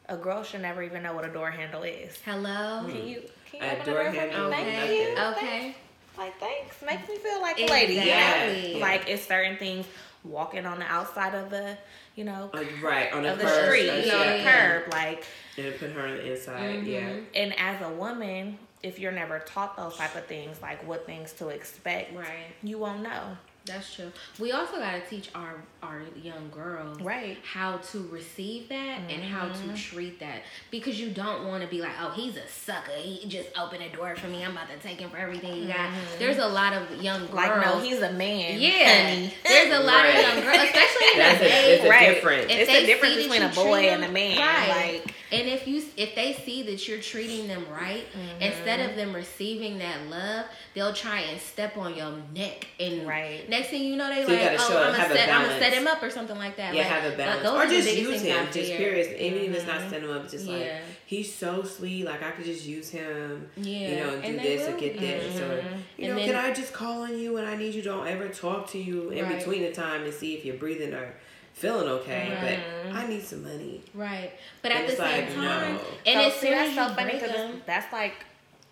A 0.08 0.16
girl 0.16 0.42
should 0.42 0.62
never 0.62 0.82
even 0.82 1.02
know 1.02 1.12
what 1.12 1.24
a 1.24 1.28
door 1.28 1.50
handle 1.50 1.82
is. 1.82 2.16
Hello. 2.24 2.84
Can 2.88 3.06
you, 3.06 3.22
can 3.50 3.60
you 3.62 3.66
A 3.68 3.72
open 3.74 3.86
door 3.86 3.86
the 3.86 3.92
door 3.94 4.04
for 4.04 4.10
me? 4.12 4.18
handle, 4.18 4.50
Thank 4.50 4.68
Okay. 4.68 5.02
you. 5.10 5.18
Okay. 5.18 5.36
Thanks. 5.76 5.78
Like, 6.18 6.40
thanks. 6.40 6.76
Makes 6.84 7.08
me 7.08 7.16
feel 7.18 7.40
like 7.40 7.58
a 7.60 7.66
lady. 7.66 7.92
you 7.94 7.98
know? 8.00 8.04
Exactly. 8.06 8.72
Yeah. 8.72 8.78
Like, 8.78 9.08
it's 9.08 9.24
certain 9.26 9.56
things 9.58 9.86
walking 10.24 10.66
on 10.66 10.78
the 10.80 10.86
outside 10.86 11.34
of 11.34 11.50
the, 11.50 11.76
you 12.16 12.24
know, 12.24 12.50
Uh, 12.54 12.64
right 12.82 13.12
on 13.12 13.22
the, 13.22 13.32
of 13.32 13.38
the 13.38 13.44
curb, 13.44 13.64
street, 13.66 13.84
you 14.04 14.10
know, 14.10 14.24
yeah. 14.24 14.36
the 14.38 14.42
curb. 14.82 14.92
Like, 14.92 15.24
and 15.56 15.78
put 15.78 15.90
her 15.92 16.06
on 16.06 16.16
the 16.16 16.32
inside. 16.32 16.60
Mhm. 16.84 16.86
Yeah. 16.86 17.40
and 17.40 17.56
as 17.58 17.80
a 17.82 17.90
woman, 17.90 18.58
if 18.82 18.98
you're 18.98 19.12
never 19.12 19.40
taught 19.40 19.76
those 19.76 19.96
type 19.96 20.14
of 20.16 20.26
things, 20.26 20.60
like 20.62 20.86
what 20.86 21.04
things 21.06 21.32
to 21.34 21.48
expect, 21.48 22.14
Right. 22.16 22.46
you 22.62 22.78
won't 22.78 23.02
know. 23.02 23.36
That's 23.64 23.94
true. 23.94 24.10
We 24.38 24.52
also 24.52 24.78
got 24.78 24.92
to 24.92 25.00
teach 25.10 25.28
our 25.34 25.56
our 25.82 26.00
young 26.22 26.48
girls 26.50 27.00
Right. 27.02 27.36
how 27.44 27.76
to 27.92 28.08
receive 28.10 28.70
that 28.70 29.00
and 29.10 29.22
how 29.22 29.46
Mm-hmm. 29.48 29.74
to 29.74 29.80
treat 29.80 30.20
that 30.20 30.42
because 30.70 30.98
you 30.98 31.10
don't 31.10 31.46
want 31.46 31.62
to 31.62 31.68
be 31.68 31.82
like, 31.82 31.92
oh, 32.00 32.08
he's 32.12 32.36
a 32.38 32.48
sucker. 32.48 32.92
He 32.96 33.28
just 33.28 33.50
opened 33.58 33.82
a 33.82 33.94
door 33.94 34.16
for 34.16 34.26
me. 34.28 34.42
I'm 34.42 34.52
about 34.52 34.70
to 34.70 34.78
take 34.78 34.98
him 35.00 35.10
for 35.10 35.18
everything 35.18 35.52
he 35.52 35.66
got. 35.66 35.90
There's 36.18 36.38
a 36.38 36.48
lot 36.48 36.72
of 36.72 37.02
young 37.02 37.26
girls. 37.26 37.28
Mm-hmm. 37.30 37.36
Like, 37.36 37.66
no, 37.66 37.78
he's 37.80 38.00
a 38.00 38.12
man. 38.12 38.58
yeah. 38.58 39.08
honey. 39.10 39.34
There's 39.46 39.74
a 39.74 39.80
lot 39.80 40.02
Right. 40.04 40.14
of 40.14 40.22
young 40.22 40.44
girls, 40.44 40.62
especially 40.62 41.06
in 41.12 41.18
That's 41.18 41.38
the 41.40 41.46
a, 41.46 41.74
it's 41.74 41.84
a 41.84 41.88
Right. 41.90 42.14
difference. 42.14 42.46
If 42.52 42.58
it's 42.60 42.70
a 42.70 42.86
difference 42.86 43.16
between 43.16 43.42
a 43.42 43.48
boy 43.50 43.80
and 43.90 44.04
a 44.04 44.08
man. 44.10 44.38
right. 44.38 45.02
Like, 45.04 45.14
And 45.30 45.46
if 45.46 45.68
you 45.68 45.82
if 45.96 46.14
they 46.14 46.32
see 46.32 46.62
that 46.62 46.88
you're 46.88 47.00
treating 47.00 47.48
them 47.48 47.66
right, 47.70 48.04
Mm-hmm. 48.12 48.42
instead 48.42 48.88
of 48.88 48.96
them 48.96 49.14
receiving 49.14 49.78
that 49.78 50.06
love, 50.08 50.46
they'll 50.74 50.94
try 50.94 51.20
and 51.20 51.38
step 51.40 51.76
on 51.76 51.94
your 51.96 52.12
neck. 52.34 52.66
And 52.80 53.06
Right. 53.06 53.46
next 53.48 53.68
thing 53.68 53.82
you 53.84 53.96
know, 53.96 54.08
they 54.08 54.24
So 54.24 54.32
like, 54.32 54.58
oh, 54.58 54.78
I'm 54.82 54.92
gonna 54.96 55.14
set, 55.14 55.28
I'm 55.28 55.42
gonna 55.46 55.58
set 55.58 55.72
him 55.74 55.86
up 55.86 56.02
or 56.02 56.08
something 56.10 56.36
like 56.38 56.56
that. 56.56 56.74
Yeah, 56.74 56.82
Like, 56.82 56.90
have 56.90 57.04
a 57.04 57.08
like, 57.08 57.16
balance, 57.18 57.42
those 57.42 57.60
or 57.60 57.66
just 57.68 57.96
use 57.96 58.20
things 58.22 58.22
I 58.36 58.38
him. 58.40 58.46
Just 58.52 58.68
fear. 58.70 58.78
period. 58.78 59.20
Even 59.20 59.38
if 59.50 59.54
it's 59.56 59.66
not 59.66 59.80
Mhm. 59.82 59.90
setting 59.90 60.08
him 60.08 60.16
up, 60.16 60.30
just 60.30 60.46
Yeah. 60.46 60.56
like 60.56 60.72
he's 61.04 61.34
so 61.34 61.62
sweet. 61.62 62.04
Like 62.06 62.22
I 62.22 62.30
could 62.30 62.44
just 62.46 62.64
use 62.64 62.88
him. 62.90 63.50
Yeah, 63.56 63.88
You 63.90 63.96
know, 63.96 64.12
and 64.14 64.22
do 64.22 64.28
and 64.30 64.38
they 64.38 64.56
this 64.56 64.68
or 64.68 64.76
get 64.78 64.98
this, 64.98 65.36
or 65.40 65.40
Mm-hmm. 65.42 65.76
you 65.98 66.04
And 66.04 66.08
know, 66.08 66.16
then- 66.16 66.26
can 66.26 66.36
I 66.36 66.54
just 66.54 66.72
call 66.72 67.02
on 67.02 67.18
you 67.18 67.34
when 67.34 67.44
I 67.44 67.54
need 67.56 67.74
you? 67.74 67.82
Don't 67.82 68.06
ever 68.06 68.28
talk 68.28 68.70
to 68.70 68.78
you 68.78 69.10
in 69.10 69.24
Right. 69.26 69.38
between 69.38 69.62
the 69.62 69.72
time 69.72 70.04
and 70.04 70.14
see 70.14 70.34
if 70.34 70.44
you're 70.44 70.56
breathing 70.56 70.94
or 70.94 71.12
feeling 71.58 71.88
okay. 71.88 72.30
Right. 72.30 72.40
But 72.40 72.88
mm-hmm. 72.88 72.96
I 72.96 73.06
need 73.08 73.22
some 73.22 73.42
money. 73.42 73.82
Right, 73.94 74.32
but 74.62 74.72
And 74.72 74.84
at 74.84 74.90
the 74.90 74.96
same 74.96 75.24
like, 75.26 75.34
time, 75.34 75.74
no. 75.74 75.80
and 76.06 76.20
so, 76.20 76.26
as 76.26 76.34
see, 76.34 76.40
soon 76.40 76.50
that's 76.52 76.74
so 76.74 76.94
funny 76.94 77.12
because 77.14 77.50
that's 77.66 77.92
like 77.92 78.14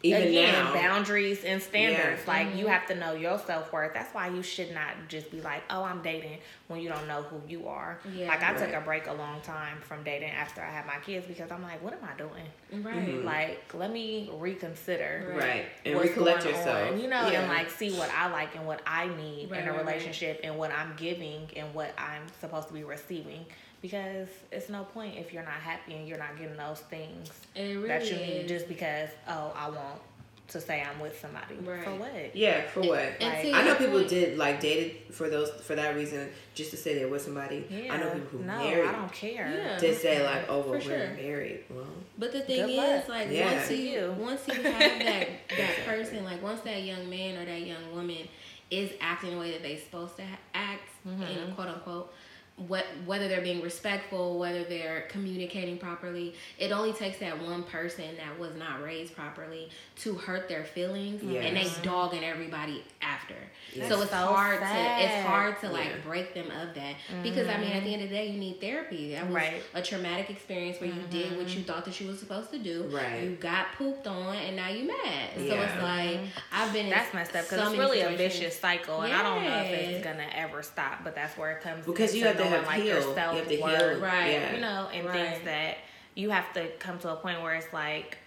Even 0.03 0.29
again, 0.29 0.53
now, 0.65 0.75
boundaries 0.75 1.43
and 1.43 1.61
standards. 1.61 2.21
Yeah. 2.27 2.31
Like 2.33 2.47
Mm-hmm. 2.49 2.59
you 2.59 2.67
have 2.67 2.87
to 2.89 2.95
know 2.95 3.15
your 3.15 3.39
self 3.39 3.73
worth. 3.73 3.95
That's 3.95 4.15
why 4.15 4.29
you 4.29 4.43
should 4.43 4.73
not 4.75 4.93
just 5.09 5.31
be 5.31 5.41
like, 5.41 5.63
"Oh, 5.71 5.83
I'm 5.83 6.03
dating," 6.03 6.39
when 6.69 6.81
you 6.81 6.89
don't 6.91 7.09
know 7.09 7.23
who 7.23 7.41
you 7.49 7.67
are. 7.67 7.99
Yeah. 8.15 8.29
like 8.29 8.43
I 8.43 8.53
took 8.53 8.73
a 8.75 8.81
break 8.83 9.07
a 9.07 9.13
long 9.15 9.41
time 9.41 9.79
from 9.81 10.05
dating 10.05 10.31
after 10.31 10.61
I 10.61 10.71
had 10.71 10.87
my 10.87 10.99
kids 11.05 11.27
because 11.27 11.51
I'm 11.51 11.63
like, 11.63 11.83
"What 11.83 11.95
am 11.95 12.01
I 12.05 12.17
doing?" 12.17 12.85
right, 12.85 13.09
Mhm. 13.09 13.25
Like, 13.25 13.73
let 13.75 13.91
me 13.91 14.31
reconsider. 14.35 15.35
right, 15.39 15.65
and 15.85 15.97
what's 15.97 16.11
recollect 16.11 16.45
yourself. 16.45 16.93
on, 16.93 17.01
you 17.01 17.09
know, 17.09 17.29
yeah. 17.31 17.41
and 17.41 17.49
like 17.49 17.71
see 17.71 17.93
what 17.99 18.11
I 18.15 18.31
like 18.31 18.55
and 18.55 18.67
what 18.67 18.81
I 18.87 19.07
need 19.09 19.51
Right, 19.51 19.63
in 19.63 19.69
a 19.69 19.73
right, 19.73 19.79
right. 19.79 19.87
relationship 19.87 20.41
and 20.45 20.57
what 20.59 20.71
I'm 20.73 20.95
giving 20.97 21.49
and 21.57 21.73
what 21.75 21.93
I'm 21.99 22.23
supposed 22.41 22.69
to 22.69 22.75
be 22.75 22.85
receiving. 22.85 23.47
Because 23.83 24.29
it's 24.51 24.69
no 24.69 24.85
point 24.85 25.17
if 25.19 25.33
you're 25.33 25.43
not 25.45 25.53
happy 25.53 25.95
and 25.95 26.09
you're 26.09 26.19
not 26.19 26.39
getting 26.39 26.57
those 26.57 26.81
things 26.81 27.31
really 27.55 27.87
that 27.89 28.05
you 28.07 28.17
is. 28.17 28.21
need 28.29 28.49
just 28.49 28.69
because 28.69 29.11
oh 29.29 29.53
I 29.57 29.69
want 29.69 30.01
to 30.49 30.61
say 30.61 30.81
I'm 30.81 31.01
with 31.01 31.21
somebody. 31.21 31.57
Right. 31.57 31.83
For 31.83 31.91
what? 31.97 32.35
yeah, 32.37 32.69
for 32.69 32.81
what? 32.81 33.01
And 33.21 33.35
Like, 33.35 33.43
to 33.43 33.53
I 33.53 33.65
know 33.65 33.75
people 33.75 33.99
point- 33.99 34.09
did 34.09 34.39
like 34.39 34.61
dated 34.61 35.13
for 35.15 35.29
those 35.29 35.51
for 35.51 35.75
that 35.75 35.95
reason, 35.97 36.29
just 36.55 36.71
to 36.71 36.77
say 36.77 36.95
they're 36.95 37.09
with 37.09 37.23
somebody. 37.23 37.67
Yeah. 37.69 37.95
I 37.95 37.97
know 37.99 38.11
people 38.11 38.39
who 38.39 38.45
no, 38.45 38.57
married 38.59 38.89
I 38.89 38.93
don't 38.93 39.13
care. 39.13 39.53
Yeah. 39.53 39.77
to 39.79 39.95
say 39.95 40.25
like, 40.25 40.45
oh, 40.49 40.61
well, 40.61 40.71
we're 40.71 40.81
sure. 40.81 40.99
married. 41.21 41.65
Well, 41.69 41.85
But 42.19 42.33
the 42.33 42.41
thing 42.43 42.69
is, 42.69 42.77
luck. 42.77 43.09
like 43.09 43.29
Yeah. 43.31 43.53
once 43.57 43.71
you, 43.73 43.77
You. 43.77 44.15
once 44.19 44.47
you 44.49 44.55
have 44.55 44.63
that 45.01 45.29
that 45.57 45.77
person, 45.85 46.25
like 46.25 46.41
once 46.43 46.61
that 46.63 46.83
young 46.83 47.11
man 47.11 47.37
or 47.39 47.45
that 47.45 47.61
young 47.63 47.93
woman 47.95 48.29
is 48.71 48.91
acting 49.01 49.33
the 49.33 49.39
way 49.39 49.51
that 49.53 49.63
they're 49.63 49.79
supposed 49.79 50.17
to 50.17 50.25
act, 50.55 50.89
Mm-hmm. 51.07 51.23
in 51.23 51.55
quote 51.55 51.69
unquote, 51.69 52.13
what 52.69 52.87
whether 53.05 53.29
they're 53.29 53.43
being 53.43 53.61
respectful, 53.61 54.39
whether 54.39 54.65
they're 54.65 55.03
communicating 55.11 55.77
properly, 55.77 56.35
it 56.59 56.73
only 56.73 56.93
takes 56.93 57.19
that 57.19 57.41
one 57.43 57.63
person 57.65 58.17
that 58.17 58.39
was 58.39 58.55
not 58.57 58.83
raised 58.83 59.15
properly 59.15 59.69
to 59.97 60.15
hurt 60.15 60.49
their 60.49 60.65
feelings, 60.65 61.21
and 61.23 61.57
they 61.57 61.69
dogging 61.83 62.25
everybody 62.25 62.83
after. 63.03 63.35
Yes. 63.75 63.91
So 63.91 64.01
it's 64.01 64.11
so 64.11 64.17
hard 64.17 64.61
to 64.61 64.67
it's 64.67 65.27
hard 65.27 65.61
to 65.61 65.69
like 65.69 65.89
Yeah. 65.89 65.97
break 66.05 66.33
them 66.33 66.51
of 66.51 66.75
that 66.75 66.95
because 67.23 67.47
I 67.47 67.59
mean 67.59 67.73
at 67.73 67.85
the 67.85 67.93
end 67.93 68.03
of 68.03 68.09
the 68.09 68.15
day 68.15 68.29
you 68.29 68.39
need 68.39 68.61
therapy. 68.61 69.13
That 69.13 69.27
was 69.27 69.35
Right. 69.35 69.63
a 69.75 69.83
traumatic 69.83 70.31
experience 70.31 70.81
where 70.81 70.89
you 70.89 71.03
did 71.11 71.37
what 71.37 71.47
mm-hmm. 71.47 71.59
you 71.59 71.65
thought 71.65 71.85
that 71.85 72.01
you 72.01 72.09
was 72.09 72.19
supposed 72.19 72.51
to 72.53 72.59
do. 72.59 72.85
Right. 72.85 73.23
You 73.23 73.31
got 73.37 73.73
pooped 73.77 74.07
on 74.07 74.35
and 74.35 74.57
now 74.57 74.69
you 74.69 74.87
mad. 74.87 75.31
So 75.37 75.43
it's 75.43 75.83
like 75.83 76.21
mm-hmm. 76.21 76.27
I've 76.53 76.73
been 76.73 76.89
That's 76.89 77.13
messed 77.13 77.37
up 77.37 77.45
because 77.45 77.59
so 77.59 77.69
it's 77.69 77.77
many 77.77 77.79
really 77.79 78.01
a 78.01 78.17
vicious 78.17 78.59
cycle, 78.59 79.03
and 79.03 79.13
I 79.13 79.23
don't 79.23 79.45
know 79.45 79.59
if 79.59 79.71
it's 79.71 80.05
gonna 80.05 80.29
ever 80.35 80.63
stop. 80.63 81.05
But 81.05 81.15
that's 81.15 81.37
where 81.37 81.53
it 81.53 81.63
comes 81.63 81.85
Because 81.85 82.15
you 82.15 82.27
into 82.27 82.39
have 82.39 82.45
to 82.45 82.46
have 82.49 82.67
like 82.67 82.83
healed. 82.83 82.87
your 83.05 83.11
You 83.11 83.15
have 83.17 83.49
to 83.49 83.57
heal. 83.57 83.67
self-worth, 83.67 84.03
Right. 84.03 84.31
Yeah. 84.33 84.55
you 84.55 84.61
know, 84.61 84.89
and 84.93 85.07
Right. 85.07 85.13
things 85.31 85.45
that 85.45 85.79
you 86.15 86.31
have 86.31 86.53
to 86.55 86.69
come 86.79 86.99
to 87.01 87.11
a 87.13 87.17
point 87.17 87.43
where 87.43 87.55
it's 87.55 87.73
like 87.73 88.19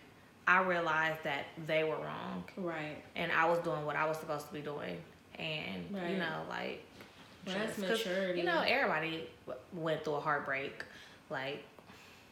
I 0.47 0.62
realized 0.62 1.23
that 1.23 1.45
they 1.67 1.84
were 1.84 1.97
wrong, 1.97 2.43
Right. 2.58 2.97
and 3.15 3.32
I 3.32 3.45
was 3.45 3.60
doing 3.60 3.86
what 3.86 3.95
I 3.95 4.05
was 4.05 4.17
supposed 4.17 4.47
to 4.47 4.53
be 4.53 4.62
doing, 4.62 4.99
and 5.38 5.86
Right. 5.91 6.10
you 6.12 6.17
know, 6.17 6.45
like 6.49 6.84
Well, 7.45 7.55
that's 7.58 7.77
maturity. 7.77 8.39
You 8.39 8.45
know, 8.45 8.62
everybody 8.62 9.29
w- 9.47 9.63
went 9.73 10.03
through 10.03 10.15
a 10.15 10.19
heartbreak, 10.19 10.84
like, 11.29 11.63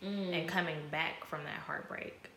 Mm, 0.04 0.34
and 0.42 0.50
coming 0.50 0.88
back 0.90 1.26
from 1.26 1.44
that 1.46 1.60
heartbreak. 1.66 2.30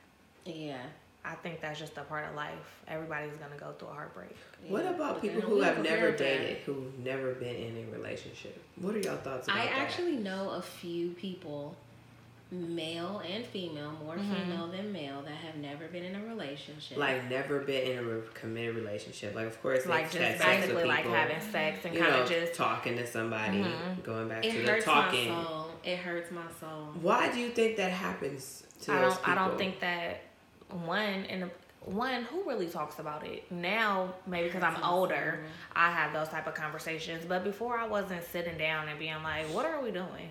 yeah. 0.47 0.79
I 1.25 1.35
think 1.35 1.61
that's 1.61 1.79
just 1.79 1.97
a 1.99 2.03
part 2.03 2.29
of 2.29 2.35
life. 2.35 2.53
Everybody's 2.89 3.37
gonna 3.37 3.57
go 3.59 3.73
through 3.79 3.89
a 3.89 3.93
heartbreak. 3.93 4.35
what 4.69 4.87
about 4.87 5.15
But 5.15 5.23
people 5.23 5.41
who 5.43 5.61
have 5.61 5.83
never 5.83 6.07
for 6.13 6.19
that. 6.19 6.19
dated, 6.19 6.57
who've 6.59 6.99
never 6.99 7.35
been 7.35 7.55
in 7.57 7.87
a 7.89 7.93
relationship? 7.97 8.61
What 8.77 8.95
are 8.95 9.01
y'all 9.01 9.17
thoughts 9.19 9.47
about 9.47 9.59
I 9.59 9.67
that? 9.67 9.79
actually 9.79 10.17
know 10.17 10.51
a 10.51 10.63
few 10.63 11.11
people, 11.11 11.77
male 12.51 13.23
and 13.29 13.45
female, 13.47 13.93
more 14.05 14.17
Mm-hmm. 14.17 14.35
female 14.35 14.67
than 14.69 14.93
male, 14.93 15.23
that 15.23 15.31
have 15.35 15.57
never 15.57 15.87
been 15.89 16.05
in 16.05 16.17
a 16.17 16.25
relationship. 16.27 16.97
like 16.99 17.29
never 17.31 17.61
been 17.61 17.87
in 17.93 17.99
a 17.99 18.03
re- 18.03 18.23
committed 18.35 18.75
relationship. 18.77 19.35
Like 19.35 19.47
of 19.47 19.61
course, 19.63 19.87
Like 19.87 20.07
just 20.11 20.17
had 20.19 20.39
sex 20.39 20.49
with 20.67 20.77
basically 20.77 20.85
like 20.89 21.05
having 21.05 21.41
sex 21.53 21.85
and 21.85 21.97
kind 21.97 22.15
of 22.15 22.29
just 22.29 22.55
talking 22.55 22.97
to 22.97 23.07
somebody, 23.07 23.59
Mhm. 23.63 24.03
going 24.03 24.29
back 24.29 24.45
it 24.45 24.53
to 24.53 24.63
the 24.63 24.73
hurts 24.73 24.85
talking. 24.85 25.29
my 25.33 25.45
soul. 25.45 25.67
It 25.85 25.97
hurts 25.99 26.31
my 26.33 26.43
soul. 26.59 26.93
Why 27.01 27.31
do 27.31 27.39
you 27.39 27.51
think 27.51 27.77
that 27.77 27.93
happens 27.93 28.65
to 28.83 28.93
I 28.93 29.01
don't. 29.03 29.11
people? 29.17 29.33
I 29.33 29.35
don't 29.37 29.57
think 29.59 29.81
that 29.81 30.21
one 30.73 31.25
and 31.29 31.43
the- 31.45 31.51
one 31.85 32.25
who 32.25 32.43
really 32.49 32.67
talks 32.69 32.99
about 32.99 33.27
it 33.27 33.51
now. 33.51 34.13
Maybe 34.27 34.49
because 34.49 34.63
I'm 34.63 34.83
older, 34.85 35.41
I 35.75 35.91
have 35.91 36.13
those 36.13 36.29
type 36.29 36.47
of 36.47 36.55
conversations. 36.55 37.25
But 37.27 37.43
before, 37.43 37.79
I 37.79 37.87
wasn't 37.87 38.23
sitting 38.25 38.59
down 38.59 38.89
and 38.89 38.99
being 38.99 39.23
like, 39.23 39.47
"What 39.47 39.65
are 39.65 39.81
we 39.81 39.91
doing? 39.91 40.29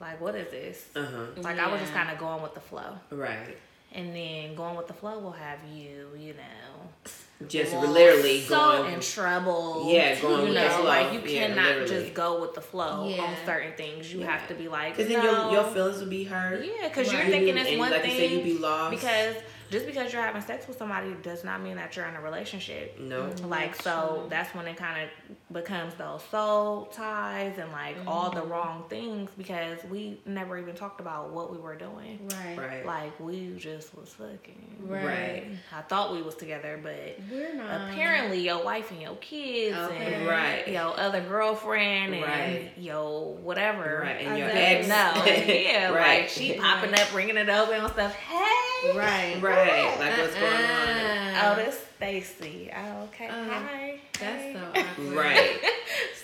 Like, 0.00 0.20
what 0.20 0.34
is 0.34 0.50
this?" 0.50 0.84
Uh 0.94 1.04
huh. 1.06 1.26
Like 1.42 1.58
I 1.58 1.70
was 1.70 1.80
just 1.80 1.94
kind 1.94 2.10
of 2.10 2.18
going 2.18 2.42
with 2.42 2.52
the 2.54 2.60
flow, 2.60 2.98
Right. 3.10 3.56
and 3.92 4.14
then 4.14 4.54
going 4.54 4.76
with 4.76 4.86
the 4.86 4.92
flow 4.92 5.18
will 5.20 5.32
have 5.32 5.60
you, 5.72 6.08
you 6.18 6.34
know, 6.34 7.10
Just 7.48 7.72
lost 7.72 7.88
literally 7.88 8.40
so 8.42 8.54
going. 8.82 8.92
in 8.94 9.00
trouble. 9.00 9.86
Yeah, 9.90 10.20
going 10.20 10.40
you 10.40 10.44
with 10.48 10.54
know, 10.54 10.64
the 10.64 10.70
flow. 10.74 10.84
like 10.84 11.12
you 11.14 11.20
Yeah, 11.20 11.46
cannot 11.48 11.64
literally. 11.78 12.02
just 12.04 12.14
go 12.14 12.40
with 12.42 12.54
the 12.54 12.60
flow 12.60 13.08
Yeah. 13.08 13.22
on 13.22 13.34
certain 13.46 13.72
things. 13.72 14.12
You 14.12 14.20
Yeah. 14.20 14.36
have 14.36 14.48
to 14.48 14.54
be 14.54 14.68
like, 14.68 14.96
Because 14.96 15.10
then 15.12 15.22
your, 15.24 15.50
your 15.52 15.64
feelings 15.64 15.98
will 16.00 16.08
be 16.08 16.24
hurt. 16.24 16.62
Yeah, 16.64 16.88
because 16.88 17.08
Right. 17.08 17.18
you're 17.22 17.26
thinking 17.30 17.56
and 17.58 17.66
it's 17.68 17.78
one 17.78 17.90
like 17.90 18.02
thing. 18.02 18.10
you 18.12 18.16
say, 18.18 18.34
you 18.36 18.42
be 18.42 18.58
lost. 18.58 18.90
because 18.90 19.36
just 19.70 19.86
because 19.86 20.12
you're 20.12 20.22
having 20.22 20.42
sex 20.42 20.66
with 20.68 20.76
somebody 20.78 21.14
does 21.22 21.44
not 21.44 21.60
mean 21.62 21.76
that 21.76 21.96
you're 21.96 22.06
in 22.06 22.14
a 22.14 22.20
relationship. 22.20 22.98
no. 23.00 23.30
Like 23.46 23.74
so 23.74 24.18
true. 24.20 24.26
that's 24.30 24.54
when 24.54 24.66
it 24.66 24.76
kind 24.76 25.02
of 25.02 25.08
becomes 25.52 25.94
those 25.94 26.22
soul 26.30 26.86
ties 26.86 27.58
and 27.58 27.70
like 27.72 27.96
all 28.06 28.30
Mm-hmm. 28.30 28.38
the 28.40 28.46
wrong 28.46 28.84
things 28.88 29.30
because 29.36 29.78
we 29.90 30.20
never 30.26 30.58
even 30.58 30.74
talked 30.74 31.00
about 31.00 31.30
what 31.30 31.52
we 31.52 31.58
were 31.58 31.76
doing. 31.76 32.18
Right. 32.32 32.56
Right. 32.58 32.86
Like 32.86 33.18
we 33.20 33.54
just 33.56 33.96
was 33.96 34.08
fucking. 34.10 34.76
Right. 34.82 35.04
Right. 35.04 35.46
I 35.76 35.82
thought 35.82 36.12
we 36.12 36.22
was 36.22 36.34
together, 36.34 36.78
but 36.82 37.18
We're 37.30 37.54
not. 37.54 37.90
apparently 37.90 38.40
your 38.40 38.64
wife 38.64 38.90
and 38.90 39.00
your 39.00 39.14
kids 39.16 39.76
Okay. 39.76 40.14
and 40.14 40.26
Right. 40.26 40.66
your 40.68 40.98
other 40.98 41.20
girlfriend 41.20 42.14
and 42.14 42.22
Right. 42.24 42.72
your 42.78 43.34
whatever. 43.36 44.00
Right, 44.04 44.20
and 44.24 44.34
I 44.34 44.38
your 44.38 44.48
didn't 44.48 44.58
ex. 44.62 44.88
No, 44.88 45.24
yeah, 45.54 45.88
right. 45.90 46.20
like 46.22 46.28
she 46.28 46.54
popping 46.54 46.94
up, 46.94 47.14
ringing 47.14 47.36
it 47.36 47.48
over 47.48 47.72
and 47.72 47.90
stuff. 47.92 48.14
Hey, 48.14 48.63
Right. 48.94 49.38
Right. 49.40 49.96
Like 49.98 50.18
what's 50.18 50.34
going 50.34 50.52
on? 50.52 50.88
Uh-uh. 50.88 51.40
Oh, 51.44 51.56
this 51.56 51.84
Stacy. 51.96 52.70
Oh, 52.76 53.02
okay. 53.04 53.28
Uh, 53.28 53.44
Hi. 53.44 53.98
That's 54.20 54.52
so 54.52 54.80
awkward. 54.80 55.16
Right. 55.16 55.60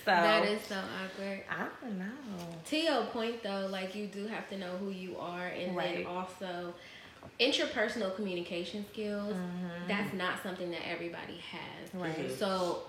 So 0.03 0.13
That 0.13 0.47
is 0.47 0.63
so 0.63 0.77
awkward. 0.77 1.43
I 1.51 1.67
don't 1.83 1.99
know. 1.99 2.07
To 2.71 2.77
your 2.77 3.05
point 3.05 3.43
though, 3.43 3.69
like 3.71 3.95
you 3.95 4.07
do 4.07 4.27
have 4.27 4.49
to 4.49 4.57
know 4.59 4.71
who 4.79 4.89
you 4.91 5.17
are 5.19 5.47
and 5.49 5.77
Right. 5.77 5.99
then 5.99 6.07
also 6.07 6.73
interpersonal 7.39 8.17
communication 8.17 8.85
skills, 8.93 9.35
that's 9.87 10.13
not 10.15 10.43
something 10.43 10.71
that 10.71 10.81
everybody 10.89 11.39
has. 11.53 11.91
Mm-hmm. 11.91 12.01
Right. 12.01 12.39
So 12.39 12.85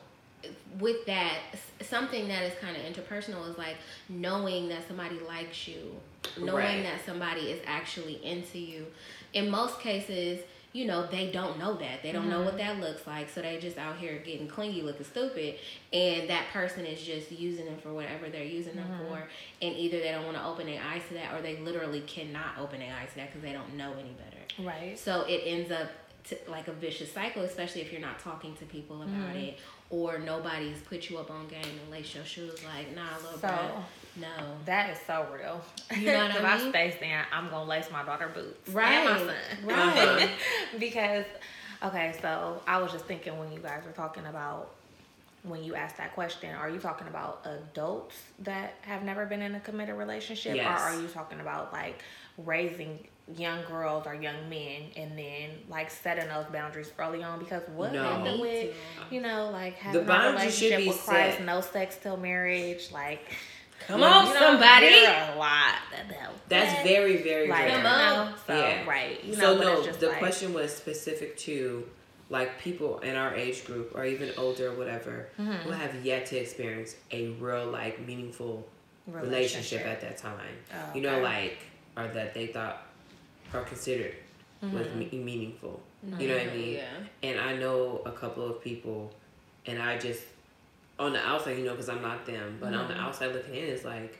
with 0.80 1.06
that, 1.06 1.34
something 1.82 2.30
that 2.30 2.44
is 2.44 2.54
kind 2.62 2.78
of 2.78 2.84
interpersonal 2.84 3.50
is 3.52 3.58
like 3.58 3.76
knowing 4.08 4.70
that 4.70 4.88
somebody 4.88 5.20
likes 5.28 5.68
you, 5.68 5.94
knowing 6.40 6.56
Right. 6.56 6.84
that 6.84 7.06
somebody 7.06 7.52
is 7.52 7.62
actually 7.68 8.26
into 8.26 8.58
you. 8.58 8.86
In 9.34 9.50
most 9.50 9.80
cases, 9.80 10.40
you 10.74 10.86
know, 10.86 11.06
they 11.06 11.32
don't 11.32 11.60
know 11.60 11.76
that. 11.76 12.02
They 12.02 12.14
don't 12.14 12.30
know 12.30 12.44
what 12.44 12.58
that 12.58 12.80
looks 12.80 13.06
like. 13.06 13.30
So 13.30 13.42
they 13.42 13.60
just 13.60 13.78
out 13.78 13.98
here 13.98 14.22
getting 14.26 14.48
clingy, 14.48 14.82
looking 14.82 15.06
stupid. 15.06 15.56
And 15.92 16.30
that 16.30 16.46
person 16.54 16.86
is 16.86 17.02
just 17.02 17.30
using 17.32 17.66
them 17.66 17.78
for 17.84 17.94
whatever 17.94 18.30
they're 18.30 18.44
using 18.44 18.76
them 18.76 18.88
for. 19.08 19.22
And 19.62 19.76
either 19.76 20.00
they 20.00 20.12
don't 20.12 20.24
want 20.26 20.38
to 20.38 20.46
open 20.46 20.68
their 20.68 20.82
eyes 20.82 21.02
to 21.10 21.16
that 21.16 21.34
or 21.34 21.42
they 21.42 21.58
literally 21.58 22.02
cannot 22.02 22.58
open 22.58 22.80
their 22.80 22.94
eyes 22.94 23.10
to 23.10 23.16
that 23.18 23.30
because 23.30 23.42
they 23.42 23.52
don't 23.52 23.76
know 23.76 23.92
any 23.94 24.12
better. 24.14 24.68
Right. 24.70 24.98
So 24.98 25.24
it 25.28 25.42
ends 25.46 25.72
up 25.72 25.90
to, 26.30 26.38
like 26.50 26.70
a 26.70 26.74
vicious 26.74 27.12
cycle, 27.12 27.42
especially 27.44 27.82
if 27.82 27.92
you're 27.92 28.00
not 28.00 28.20
talking 28.20 28.56
to 28.56 28.66
people 28.66 29.02
about 29.02 29.12
Mm-hmm. 29.12 29.38
it 29.40 29.60
or 29.90 30.20
nobody's 30.20 30.78
put 30.84 31.10
you 31.10 31.18
up 31.18 31.30
on 31.30 31.50
game 31.50 31.60
and 31.66 31.92
lace 31.92 32.16
your 32.16 32.24
shoes 32.24 32.64
like, 32.64 32.96
nah, 32.96 33.18
little 33.18 33.34
So- 33.40 33.48
bro, 33.50 33.84
no. 34.20 34.28
That 34.66 34.90
is 34.92 34.98
so 35.08 35.26
real. 35.34 35.62
You 35.98 36.08
know 36.12 36.24
what 36.28 36.36
I 36.44 36.58
mean? 36.58 36.70
stay 36.70 36.96
saying 37.00 37.22
I'm 37.32 37.50
gonna 37.50 37.70
lace 37.70 37.90
my 37.92 38.04
daughter 38.04 38.30
boots 38.34 38.68
and 38.68 38.76
Right, 38.76 39.06
my 39.06 39.18
son. 39.18 39.36
right. 39.64 40.30
because 40.80 41.26
okay, 41.84 42.14
so 42.22 42.62
I 42.68 42.80
was 42.82 42.92
just 42.92 43.06
thinking 43.06 43.38
when 43.40 43.52
you 43.52 43.60
guys 43.60 43.84
were 43.86 43.92
talking 43.94 44.26
about 44.26 44.72
when 45.44 45.64
you 45.64 45.74
asked 45.74 45.98
that 45.98 46.14
question, 46.14 46.54
are 46.54 46.70
you 46.70 46.78
talking 46.80 47.08
about 47.08 47.44
adults 47.46 48.16
that 48.40 48.76
have 48.82 49.02
never 49.04 49.26
been 49.26 49.42
in 49.42 49.56
a 49.56 49.60
committed 49.60 49.96
relationship, 49.96 50.56
Yes. 50.56 50.68
or 50.68 50.84
are 50.84 51.02
you 51.02 51.08
talking 51.08 51.40
about 51.40 51.74
like 51.74 52.04
raising 52.38 53.00
young 53.38 53.64
girls 53.66 54.06
or 54.06 54.14
young 54.14 54.50
men 54.50 54.84
and 54.98 55.18
then 55.18 55.50
like 55.70 55.90
setting 55.90 56.28
those 56.28 56.46
boundaries 56.52 56.92
early 57.00 57.24
on? 57.24 57.40
Because 57.40 57.64
what 57.70 57.92
No. 57.94 58.04
happened 58.04 58.40
with 58.42 58.76
you 59.10 59.22
know 59.22 59.50
like 59.52 59.76
having 59.78 60.02
a 60.02 60.04
boundaries 60.06 60.54
should 60.56 60.66
relationship 60.72 60.78
be 60.80 60.92
requires 60.92 61.36
set. 61.38 61.46
no 61.46 61.62
sex 61.62 61.98
till 62.04 62.18
marriage, 62.18 62.92
like. 62.92 63.22
Come 63.88 64.04
on, 64.04 64.26
somebody. 64.34 64.88
a 65.06 65.36
lot 65.38 65.76
about 66.06 66.34
That's 66.50 66.72
that. 66.74 66.84
very, 66.86 67.18
very 67.24 67.48
like, 67.48 67.60
rare. 67.66 67.78
Come 67.78 67.86
on. 67.86 68.34
so 68.48 68.58
Yeah. 68.58 68.86
right. 68.88 69.24
You 69.24 69.36
know, 69.38 69.56
so 69.56 69.62
no, 69.62 69.92
the 69.92 70.08
like, 70.10 70.20
question 70.20 70.54
was 70.54 70.74
specific 70.76 71.38
to 71.40 71.88
like 72.30 72.60
people 72.60 73.00
in 73.00 73.16
our 73.16 73.36
age 73.36 73.66
group 73.66 73.94
or 73.96 74.06
even 74.06 74.32
older 74.38 74.70
or 74.72 74.76
whatever 74.76 75.28
Mm-hmm. 75.40 75.52
who 75.52 75.72
have 75.72 76.06
yet 76.06 76.26
to 76.28 76.38
experience 76.38 76.96
a 77.12 77.30
real 77.32 77.66
like 77.68 78.06
meaningful 78.06 78.68
relationship, 79.08 79.86
at 79.86 80.02
that 80.02 80.18
time. 80.18 80.56
Oh, 80.74 80.96
You 80.96 81.02
know, 81.02 81.20
like 81.20 81.58
or 81.98 82.08
that 82.08 82.34
they 82.34 82.48
thought 82.48 82.84
or 83.54 83.62
considered 83.62 84.16
was 84.62 84.88
Mm-hmm. 84.88 85.00
me- 85.00 85.10
meaningful. 85.24 85.82
You 86.18 86.28
know 86.30 86.36
what 86.38 86.48
I 86.48 86.56
mean? 86.56 86.74
Yeah. 86.76 86.84
And 87.24 87.40
I 87.40 87.56
know 87.58 88.02
a 88.06 88.12
couple 88.12 88.48
of 88.50 88.62
people, 88.64 89.12
and 89.68 89.80
I 89.82 89.98
just 90.00 90.22
on 91.02 91.14
the 91.14 91.20
outside, 91.28 91.58
you 91.58 91.66
know, 91.66 91.72
because 91.72 91.90
I'm 91.90 92.02
not 92.02 92.26
them, 92.26 92.58
but 92.60 92.74
on 92.74 92.88
the 92.88 92.94
Mm-hmm. 92.94 93.04
outside 93.04 93.34
looking 93.34 93.56
in, 93.56 93.66
it's 93.66 93.84
like 93.86 94.20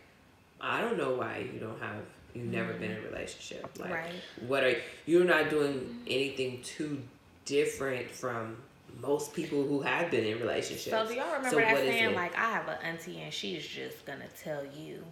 I 0.60 0.82
don't 0.82 0.98
know 0.98 1.14
why 1.16 1.46
you 1.54 1.60
don't 1.60 1.80
have 1.80 2.02
you've 2.34 2.46
never 2.48 2.74
been 2.74 2.92
in 2.92 2.98
a 2.98 3.02
relationship. 3.02 3.64
Like, 3.80 3.92
Mm-hmm. 3.92 3.94
Right. 3.94 4.14
what 4.48 4.64
are 4.64 4.76
you're 5.06 5.26
not 5.26 5.50
doing 5.50 6.04
anything 6.08 6.62
too 6.64 7.02
different 7.46 8.10
from 8.12 8.58
most 9.02 9.34
people 9.34 9.64
who 9.66 9.82
have 9.82 10.12
been 10.12 10.26
in 10.26 10.40
relationships. 10.40 10.90
So 10.96 11.08
do 11.08 11.14
y'all 11.14 11.28
remember 11.28 11.50
So 11.50 11.56
that 11.58 11.74
what 11.74 11.84
is 11.84 11.90
saying 11.96 12.16
like 12.16 12.36
I 12.38 12.50
have 12.52 12.68
an 12.68 12.78
auntie 12.84 13.20
and 13.22 13.34
she's 13.34 13.66
just 13.66 14.06
gonna 14.06 14.28
tell 14.44 14.64
you 14.66 15.04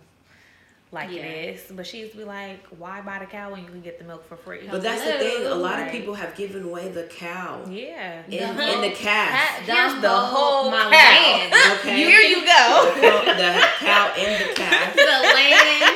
like 0.91 1.11
Yeah. 1.11 1.21
it 1.21 1.55
is, 1.55 1.61
but 1.71 1.85
she's 1.85 2.09
be 2.11 2.23
like, 2.23 2.65
why 2.79 3.01
buy 3.01 3.19
the 3.19 3.25
cow 3.27 3.51
when 3.51 3.61
you 3.63 3.67
can 3.69 3.81
get 3.81 3.99
the 3.99 4.05
milk 4.05 4.27
for 4.27 4.35
free? 4.35 4.67
But 4.69 4.81
that's 4.81 5.03
the 5.05 5.19
thing. 5.19 5.45
A 5.45 5.53
lot 5.53 5.79
of 5.79 5.89
people 5.91 6.15
have 6.15 6.35
given 6.35 6.63
away 6.63 6.87
the 6.89 7.03
cow 7.03 7.61
yeah, 7.69 8.23
in, 8.25 8.31
The 8.31 8.37
in 8.49 8.55
whole- 8.55 8.81
the 8.81 8.89
calf. 8.91 9.29
That- 9.67 9.89
here's 9.91 10.01
the 10.01 10.09
whole 10.09 10.71
my 10.71 10.81
cow. 10.81 10.89
land. 10.89 11.53
Okay. 11.79 11.95
Here 11.95 12.19
you 12.21 12.41
go. 12.41 12.91
cow- 13.01 13.33
the 13.37 13.67
cow 13.85 14.13
and 14.17 14.49
the 14.49 14.53
calf. 14.55 14.93
the 14.95 15.03
land. 15.05 15.88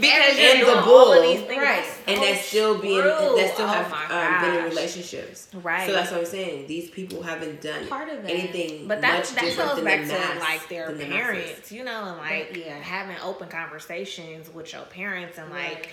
Because 0.00 0.38
And 0.38 0.58
you're 0.60 0.74
the 0.76 0.82
bull. 0.82 0.94
all 0.94 1.12
of 1.12 1.22
these 1.22 1.40
things. 1.46 1.62
Right. 1.62 1.84
And 2.06 2.22
that 2.22 2.38
still 2.38 2.78
being 2.80 3.02
that 3.02 3.50
still 3.54 3.66
Oh 3.66 3.72
have 3.72 3.90
my 3.90 4.04
um, 4.04 4.44
been 4.44 4.58
in 4.60 4.64
relationships. 4.64 5.48
Right. 5.54 5.86
So 5.86 5.92
that's 5.92 6.10
what 6.10 6.20
I'm 6.20 6.26
saying. 6.26 6.66
These 6.66 6.90
people 6.90 7.22
haven't 7.22 7.60
done 7.60 7.86
Part 7.88 8.08
of 8.08 8.22
that. 8.22 8.30
anything 8.30 8.86
But 8.86 9.00
that 9.00 9.18
much 9.18 9.30
that 9.30 9.42
goes 9.56 9.84
back 9.84 10.06
the 10.06 10.12
to 10.34 10.40
like 10.40 10.68
their 10.68 10.92
the 10.92 11.04
parents, 11.06 11.72
you 11.72 11.84
know, 11.84 12.04
and 12.04 12.18
like 12.18 12.56
yeah. 12.56 12.78
having 12.78 13.16
open 13.22 13.48
conversations 13.48 14.52
with 14.52 14.72
your 14.72 14.82
parents 14.82 15.38
and 15.38 15.50
like 15.50 15.90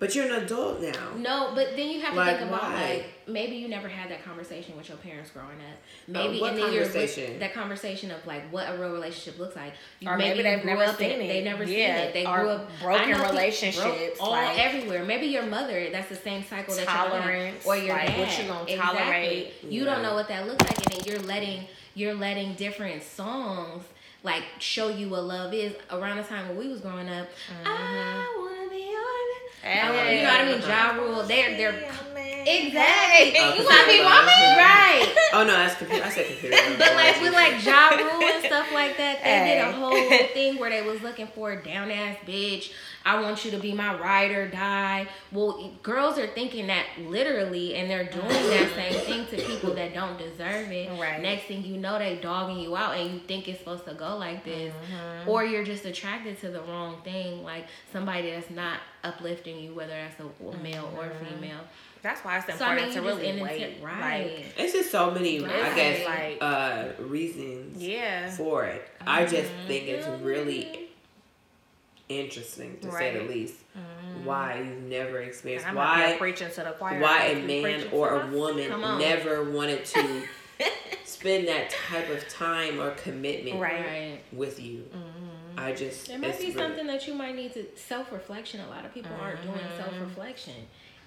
But 0.00 0.14
you're 0.14 0.24
an 0.24 0.42
adult 0.42 0.80
now. 0.80 1.10
No, 1.16 1.52
but 1.54 1.76
then 1.76 1.90
you 1.90 2.00
have 2.00 2.10
to 2.14 2.16
Like, 2.16 2.38
think 2.38 2.48
about 2.48 2.62
why? 2.62 2.74
like 2.94 3.04
maybe 3.28 3.54
you 3.56 3.68
never 3.68 3.86
had 3.86 4.10
that 4.10 4.24
conversation 4.24 4.76
with 4.76 4.88
your 4.88 4.96
parents 4.98 5.30
growing 5.30 5.50
up. 5.60 5.76
Maybe 6.08 6.38
Uh, 6.38 6.40
what 6.40 6.50
and 6.54 6.62
then 6.62 6.72
you're 6.72 6.84
conversation? 6.84 7.38
that 7.38 7.52
conversation 7.54 8.10
of 8.10 8.26
like 8.26 8.50
what 8.50 8.66
a 8.68 8.78
real 8.78 8.90
relationship 8.92 9.38
looks 9.38 9.54
like. 9.56 9.74
Or 10.06 10.16
maybe 10.16 10.42
they've 10.42 10.64
never 10.64 10.82
up 10.84 11.00
in 11.00 11.10
seen 11.10 11.20
it. 11.20 11.28
They 11.28 11.42
never 11.44 11.64
Yeah, 11.64 11.96
seen 11.98 12.06
it. 12.08 12.12
They 12.14 12.26
or 12.26 12.38
grew 12.40 12.48
up 12.48 12.70
broken 12.80 13.02
I 13.02 13.06
know 13.10 13.16
people- 13.18 13.30
relationships, 13.30 13.78
broke 13.84 14.16
all 14.20 14.30
like- 14.30 14.58
everywhere. 14.58 15.04
Maybe 15.04 15.26
your 15.26 15.44
mother. 15.44 15.90
That's 15.90 16.08
the 16.08 16.16
same 16.16 16.44
cycle 16.44 16.74
that 16.74 16.84
you're 16.86 16.92
gonna. 16.94 17.10
Tolerance, 17.20 17.66
or 17.66 17.76
your 17.76 17.94
like, 17.94 18.06
dad. 18.08 18.18
what 18.18 18.38
you 18.38 18.44
gonna 18.48 18.62
Exactly. 18.64 18.98
tolerate. 19.04 19.54
You 19.64 19.84
Yeah. 19.84 19.94
don't 19.94 20.02
know 20.02 20.14
what 20.14 20.28
that 20.28 20.46
looks 20.48 20.64
like, 20.64 20.78
and 20.78 20.86
then 20.96 21.00
you're 21.04 21.22
letting 21.26 21.66
you're 21.94 22.14
letting 22.14 22.54
different 22.54 23.02
songs 23.02 23.84
like 24.22 24.44
show 24.60 24.88
you 24.88 25.08
what 25.10 25.24
love 25.24 25.52
is. 25.52 25.74
Around 25.90 26.16
the 26.18 26.22
time 26.22 26.48
when 26.48 26.56
we 26.56 26.68
was 26.68 26.80
growing 26.80 27.08
up, 27.08 27.26
I 27.64 28.46
wanna 29.64 29.72
be 29.72 29.80
on. 29.80 29.86
I 29.86 29.90
wanna, 29.90 30.12
you 30.12 30.22
know 30.22 30.30
what 30.30 30.40
I 30.40 30.44
mean? 30.52 30.60
Ja 30.62 30.90
Rule. 30.92 31.22
They're 31.24 31.56
they're 31.56 31.88
Exactly. 32.46 33.38
Uh, 33.38 33.54
you 33.54 33.64
want 33.64 33.80
to 33.80 33.86
be 33.86 33.98
computer 33.98 34.04
mommy? 34.04 34.56
Right. 34.56 35.16
Oh 35.32 35.44
no, 35.44 35.52
that's 35.52 35.76
computer. 35.76 36.04
I 36.04 36.08
said 36.08 36.26
computer. 36.26 36.56
But 36.76 36.94
like 36.96 37.20
with 37.22 37.32
like 37.32 37.64
Ja 37.64 37.90
Rule 37.90 38.20
and 38.20 38.44
stuff 38.50 38.66
like 38.74 38.96
that, 38.96 39.22
they 39.22 39.54
did 39.54 39.64
a 39.64 39.70
whole 39.70 39.92
thing 40.34 40.58
where 40.58 40.70
they 40.70 40.82
was 40.82 41.00
looking 41.02 41.28
for 41.28 41.52
a 41.52 41.62
down 41.62 41.88
ass 41.92 42.16
bitch. 42.26 42.72
I 43.04 43.20
want 43.22 43.44
you 43.44 43.52
to 43.52 43.58
be 43.58 43.72
my 43.72 43.96
ride 43.96 44.32
or 44.32 44.48
die. 44.48 45.06
Well, 45.30 45.72
girls 45.84 46.18
are 46.18 46.26
thinking 46.26 46.66
that 46.66 46.84
literally, 46.98 47.76
and 47.76 47.88
they're 47.88 48.10
doing 48.10 48.26
that 48.26 48.72
same 48.74 49.00
thing 49.04 49.26
to 49.26 49.46
people 49.46 49.72
that 49.74 49.94
don't 49.94 50.18
deserve 50.18 50.72
it. 50.72 50.90
Right. 51.00 51.22
Next 51.22 51.44
thing 51.44 51.64
you 51.64 51.76
know, 51.76 51.98
they 52.00 52.16
dogging 52.16 52.58
you 52.58 52.76
out, 52.76 52.96
and 52.96 53.14
you 53.14 53.20
think 53.20 53.46
it's 53.46 53.60
supposed 53.60 53.84
to 53.86 53.94
go 53.94 54.16
like 54.16 54.44
this, 54.44 54.72
Mm-hmm. 54.74 55.30
or 55.30 55.44
you're 55.44 55.64
just 55.64 55.84
attracted 55.84 56.40
to 56.40 56.50
the 56.50 56.60
wrong 56.62 57.00
thing, 57.04 57.44
like 57.44 57.66
somebody 57.92 58.32
that's 58.32 58.50
not 58.50 58.80
uplifting 59.04 59.60
you, 59.60 59.74
whether 59.74 59.92
that's 59.92 60.18
a 60.20 60.56
male 60.62 60.92
or 60.96 61.04
Mm-hmm. 61.04 61.34
female. 61.36 61.60
That's 62.02 62.24
why 62.24 62.38
it's 62.38 62.46
So 62.46 62.64
I 62.64 62.72
important 62.72 62.86
mean, 62.86 62.94
to 62.94 63.00
really 63.02 63.26
end 63.28 63.40
wait. 63.42 63.62
into 63.62 63.82
Like, 63.84 64.46
it's 64.56 64.72
just 64.72 64.90
so 64.90 65.10
many, 65.10 65.44
I 65.44 65.74
guess, 65.74 66.06
Like- 66.06 66.38
uh, 66.40 66.84
reasons 67.02 67.82
yeah. 67.82 68.30
for 68.30 68.64
it. 68.64 68.88
I 69.06 69.24
just 69.26 69.50
Mm-hmm. 69.52 69.66
think 69.66 69.88
it's 69.88 70.06
really 70.22 70.88
interesting 72.08 72.78
to 72.80 72.90
say 72.92 73.12
the 73.12 73.20
Right. 73.20 73.28
least. 73.30 73.54
Why 74.24 74.58
you've 74.58 74.82
never 74.82 75.18
experienced 75.20 75.66
I'm 75.68 75.76
why 75.76 76.16
preaching 76.18 76.48
to 76.50 76.62
the 76.62 76.72
choir. 76.72 77.00
why 77.00 77.26
a 77.26 77.46
man 77.46 77.88
or 77.92 78.20
a 78.22 78.26
woman 78.26 78.68
never 78.98 79.44
wanted 79.50 79.84
to 79.86 80.24
spend 81.04 81.46
that 81.48 81.70
type 81.70 82.10
of 82.10 82.28
time 82.28 82.80
or 82.80 82.90
commitment 82.92 83.60
Right. 83.60 83.86
Right. 83.86 84.18
with 84.32 84.58
you. 84.60 84.84
I 85.56 85.72
just 85.72 86.08
it 86.08 86.18
might 86.18 86.38
be 86.38 86.46
really- 86.46 86.52
something 86.58 86.86
that 86.86 87.06
you 87.06 87.14
might 87.14 87.34
need 87.36 87.52
to 87.54 87.64
self 87.76 88.10
reflection. 88.12 88.60
A 88.60 88.68
lot 88.68 88.84
of 88.84 88.92
people 88.92 89.12
aren't 89.20 89.42
doing 89.42 89.60
self 89.76 89.92
reflection 90.00 90.54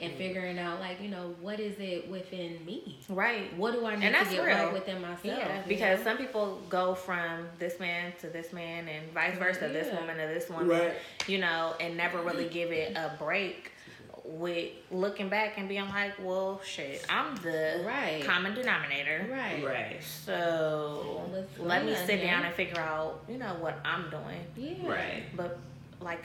and 0.03 0.13
figuring 0.17 0.57
out 0.59 0.79
like 0.79 1.01
you 1.01 1.09
know 1.09 1.33
what 1.41 1.59
is 1.59 1.75
it 1.79 2.09
within 2.09 2.63
me. 2.65 2.99
Right. 3.09 3.55
What 3.57 3.73
do 3.73 3.85
I 3.85 3.95
need 3.95 4.05
And 4.05 4.15
to 4.15 4.19
that's 4.23 4.33
get 4.33 4.43
real. 4.45 4.55
right 4.57 4.73
within 4.73 5.01
myself? 5.01 5.23
Yeah, 5.25 5.61
because 5.67 5.99
know? 5.99 6.03
some 6.05 6.17
people 6.17 6.61
go 6.69 6.95
from 6.95 7.47
this 7.59 7.79
man 7.79 8.13
to 8.21 8.27
this 8.27 8.53
man 8.53 8.87
and 8.87 9.11
vice 9.13 9.37
versa, 9.37 9.67
this 9.69 9.91
woman 9.93 10.17
to 10.17 10.27
this 10.33 10.49
woman, 10.49 10.67
Right. 10.69 10.93
you 11.27 11.39
know, 11.39 11.73
and 11.79 11.95
never 11.97 12.21
really 12.21 12.47
give 12.49 12.71
it 12.71 12.95
a 12.95 13.11
break 13.19 13.71
with 14.25 14.69
looking 14.89 15.27
back 15.27 15.57
and 15.57 15.67
being 15.67 15.87
like, 15.89 16.13
well, 16.21 16.61
shit, 16.63 17.05
I'm 17.09 17.35
the 17.37 17.83
Right. 17.85 18.23
common 18.23 18.53
denominator. 18.55 19.27
right, 19.29 19.61
Right. 19.65 20.01
So 20.03 21.29
Let's 21.31 21.59
let 21.59 21.85
me 21.85 21.91
learn, 21.93 22.05
sit 22.07 22.19
yeah. 22.21 22.31
down 22.31 22.45
and 22.45 22.55
figure 22.55 22.79
out, 22.79 23.19
you 23.27 23.37
know, 23.37 23.55
what 23.59 23.79
I'm 23.83 24.09
doing. 24.09 24.45
yeah, 24.55 24.89
Right. 24.89 25.23
But 25.35 25.57
like 25.99 26.23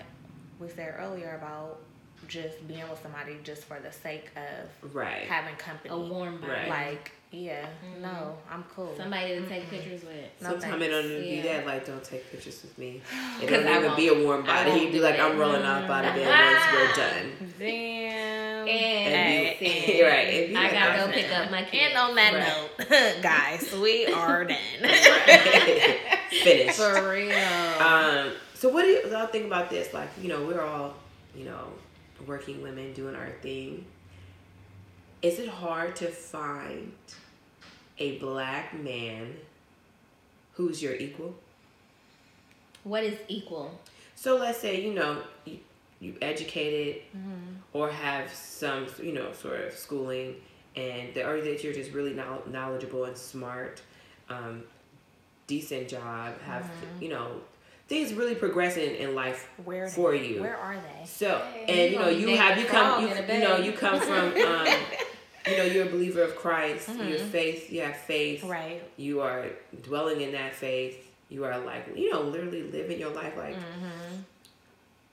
we 0.61 0.69
said 0.69 0.95
earlier 0.99 1.35
about 1.41 1.81
just 2.29 2.67
being 2.69 2.88
with 2.88 3.01
somebody 3.03 3.37
just 3.43 3.64
for 3.64 3.79
the 3.83 3.91
sake 3.91 4.31
of 4.37 4.95
Right. 4.95 5.23
having 5.27 5.57
company. 5.57 5.93
A 5.93 5.99
warm 5.99 6.38
body. 6.41 6.53
Right. 6.53 6.69
Like, 6.69 7.12
yeah, 7.31 7.67
no, 8.01 8.37
I'm 8.51 8.64
cool. 8.75 8.95
Somebody 8.97 9.38
to 9.41 9.47
take 9.49 9.69
pictures 9.69 10.03
with. 10.03 10.14
No 10.43 10.51
Sometimes 10.51 10.83
it 10.83 10.88
don't 10.88 11.05
even 11.07 11.25
Yeah. 11.25 11.43
be 11.43 11.49
that. 11.49 11.67
Like, 11.67 11.87
don't 11.87 12.03
take 12.05 12.31
pictures 12.31 12.62
with 12.62 12.77
me. 12.79 13.03
It 13.43 13.49
don't 13.51 13.67
even 13.85 13.97
be 13.97 14.09
a 14.09 14.14
warm 14.25 14.45
body. 14.45 14.71
He'd 14.73 14.93
be 14.93 15.01
like, 15.01 15.14
it. 15.17 15.21
I'm 15.21 15.38
rolling 15.38 15.62
off 15.62 15.88
out 15.91 16.05
of 16.05 16.14
bed 16.14 16.27
once 16.29 16.73
we're 16.73 16.95
done. 17.05 17.53
Damn. 17.59 18.69
And, 18.69 18.69
And 18.69 19.59
be- 19.59 19.67
see, 19.87 20.05
right, 20.05 20.29
and 20.29 20.49
be 20.51 20.57
I 20.57 20.62
like, 20.64 20.73
gotta 20.73 21.07
go 21.07 21.12
pick 21.12 21.33
up 21.35 21.51
my 21.51 21.62
kids. 21.64 21.95
And 21.95 21.99
on 21.99 22.14
that 22.17 22.35
Right. 22.35 22.91
note, 23.17 23.23
guys, 23.23 23.73
we 23.81 24.07
are 24.07 24.45
done. 24.45 24.57
Finished. 26.31 26.79
For 26.79 27.11
real. 27.11 27.33
Um, 27.81 28.33
so 28.55 28.69
what 28.69 28.83
do 28.83 28.88
you 28.88 29.14
all 29.17 29.27
think 29.27 29.47
about 29.47 29.71
this? 29.71 29.93
Like, 29.95 30.09
you 30.21 30.29
know, 30.29 30.45
we're 30.45 30.61
all, 30.62 30.95
you 31.35 31.45
know, 31.45 31.69
working 32.27 32.63
women 32.63 32.93
doing 32.93 33.15
our 33.15 33.31
thing. 33.43 33.85
Is 35.23 35.39
it 35.39 35.49
hard 35.49 35.97
to 35.97 36.07
find 36.09 36.93
a 37.99 38.19
black 38.19 38.79
man 38.79 39.35
who's 40.55 40.83
your 40.83 40.95
equal. 40.95 41.35
What 42.85 43.05
is 43.05 43.19
equal? 43.29 43.81
So 44.15 44.37
let's 44.37 44.59
say 44.59 44.83
you 44.83 44.93
know 44.95 45.23
you, 45.45 45.59
you 46.01 46.15
educated 46.21 47.03
or 47.73 47.91
have 47.91 48.33
some 48.33 48.87
you 49.03 49.13
know 49.13 49.33
sort 49.33 49.61
of 49.61 49.73
schooling, 49.73 50.37
and 50.77 51.15
the, 51.15 51.27
or 51.27 51.41
that 51.41 51.63
you're 51.63 51.73
just 51.73 51.93
really 51.93 52.15
knowl- 52.15 52.43
knowledgeable 52.51 53.05
and 53.05 53.17
smart, 53.17 53.83
um, 54.29 54.63
decent 55.47 55.89
job, 55.89 56.41
have 56.43 56.65
you 57.01 57.09
know 57.09 57.41
things 57.88 58.12
really 58.12 58.35
progressing 58.35 58.94
in 58.96 59.14
life 59.14 59.48
Where 59.64 59.88
for 59.88 60.12
they- 60.12 60.27
you. 60.27 60.40
Where 60.42 60.57
are 60.57 60.77
they? 60.77 61.07
So 61.07 61.42
Hey, 61.53 61.64
and 61.68 61.92
you 61.92 61.98
you 61.98 62.05
know 62.05 62.09
you 62.11 62.27
dating 62.27 62.37
have 62.37 62.59
you 62.59 62.64
come 62.66 63.03
you, 63.03 63.09
you 63.09 63.40
know 63.40 63.57
you 63.57 63.72
come 63.72 63.98
from 64.01 64.27
um, 64.27 64.66
you 65.46 65.57
know 65.57 65.64
you're 65.64 65.87
a 65.87 65.90
believer 65.90 66.22
of 66.22 66.37
Christ. 66.37 66.88
Your 66.90 67.18
faith, 67.18 67.72
you 67.72 67.81
have 67.83 67.96
faith. 67.96 68.44
Right. 68.44 68.83
You 68.96 69.20
are 69.22 69.46
dwelling 69.83 70.20
in 70.20 70.33
that 70.33 70.55
faith. 70.55 70.96
You 71.31 71.44
are 71.44 71.59
like 71.59 71.87
you 71.96 72.12
know 72.12 72.22
literally 72.22 72.62
living 72.62 72.98
your 73.01 73.11
life 73.11 73.37
like 73.37 73.57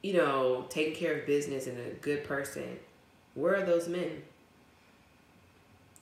you 0.02 0.14
know 0.14 0.66
taking 0.70 0.96
care 0.96 1.14
of 1.20 1.26
business 1.26 1.68
and 1.68 1.78
a 1.80 1.90
good 2.02 2.24
person. 2.26 2.78
Where 3.36 3.56
are 3.56 3.66
those 3.66 3.88
men? 3.88 4.22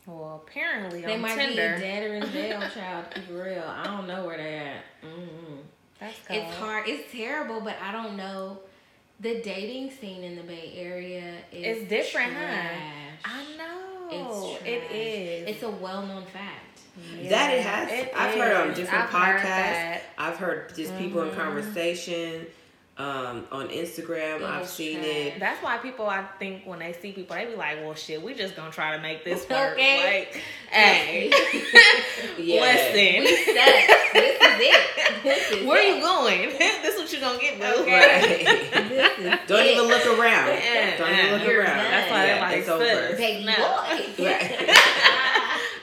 Well, 0.05 0.43
apparently 0.45 1.01
They 1.01 1.13
on 1.15 1.21
might 1.21 1.35
Tinder. 1.37 1.75
be 1.75 1.81
dead 1.81 2.03
or 2.03 2.13
in 2.15 2.31
jail, 2.31 2.61
child. 2.75 3.05
Keep 3.15 3.29
it 3.29 3.33
real. 3.33 3.63
I 3.65 3.85
don't 3.85 4.05
know 4.05 4.25
where 4.25 4.35
they 4.37 4.55
at. 4.57 4.83
mm 5.01 5.07
That's 5.07 5.31
cold. 5.31 5.42
It's 6.29 6.55
hard. 6.55 6.87
It's 6.87 7.11
terrible, 7.11 7.61
but 7.61 7.75
I 7.81 7.91
don't 7.91 8.15
know. 8.17 8.59
The 9.19 9.41
dating 9.41 9.91
scene 9.91 10.23
in 10.23 10.35
the 10.35 10.43
Bay 10.43 10.73
Area 10.75 11.35
is 11.51 11.77
It's 11.83 11.89
different, 11.89 12.33
huh? 12.33 12.75
I 13.25 13.43
know. 13.57 14.57
It's 14.59 14.65
it 14.67 14.79
trash. 14.81 14.91
is. 14.93 15.49
It's 15.49 15.63
a 15.63 15.69
well-known 15.69 16.25
fact. 16.25 16.79
that 17.29 17.53
it 17.53 17.61
has. 17.65 17.91
it 17.91 18.11
I've 18.15 18.35
heard 18.35 18.55
on 18.55 18.73
different 18.75 19.03
I've 19.05 19.09
podcasts. 19.09 19.43
that. 19.43 20.01
I've 20.17 20.37
heard 20.37 20.75
just 20.75 20.95
people 20.97 21.21
in 21.23 21.29
Mhm. 21.29 21.35
conversation. 21.35 22.45
Um, 22.95 23.47
on 23.51 23.69
Instagram, 23.69 24.41
It 24.41 24.43
I've 24.43 24.67
seen 24.69 24.97
trash. 24.97 25.07
it. 25.07 25.39
That's 25.39 25.63
why 25.63 25.77
people, 25.79 26.07
I 26.07 26.25
think, 26.37 26.63
when 26.67 26.77
they 26.77 26.93
see 26.93 27.11
people, 27.11 27.35
they 27.35 27.45
be 27.47 27.55
like, 27.55 27.79
"Well, 27.83 27.95
shit, 27.95 28.21
we 28.21 28.35
just 28.35 28.55
gonna 28.55 28.69
try 28.71 28.95
to 28.95 29.01
make 29.01 29.23
this 29.25 29.49
work." 29.49 29.73
Okay. 29.73 30.19
Like, 30.29 30.43
hey, 30.69 31.29
Yeah. 32.37 32.61
listen, 32.61 33.23
We 33.23 33.35
set. 33.51 33.89
This 34.13 34.35
is 34.35 34.59
it. 34.61 35.23
This 35.23 35.51
is 35.51 35.65
where 35.65 35.81
it. 35.81 35.95
you 35.95 36.01
going? 36.03 36.49
this 36.59 36.93
is 36.93 37.01
what 37.01 37.11
you 37.13 37.19
gonna 37.19 37.39
get, 37.39 37.59
boo. 37.59 37.81
Okay. 37.81 38.45
Right. 38.45 38.89
This 38.89 39.17
is 39.17 39.25
Don't 39.47 39.65
it. 39.65 39.71
even 39.71 39.87
look 39.87 40.05
around. 40.05 40.47
Yeah, 40.49 40.97
Don't 40.99 41.17
even 41.17 41.31
look 41.31 41.47
you're 41.47 41.61
around. 41.61 41.77
done. 41.77 41.91
That's 41.91 42.11
why 42.11 42.27
yeah, 42.27 42.41
like, 42.41 42.57
it's 42.59 42.69
over. 42.69 42.85
sis. 42.85 43.17
baby 43.17 43.45
No. 43.45 43.55
boy. 43.55 44.23
Right. 44.23 44.77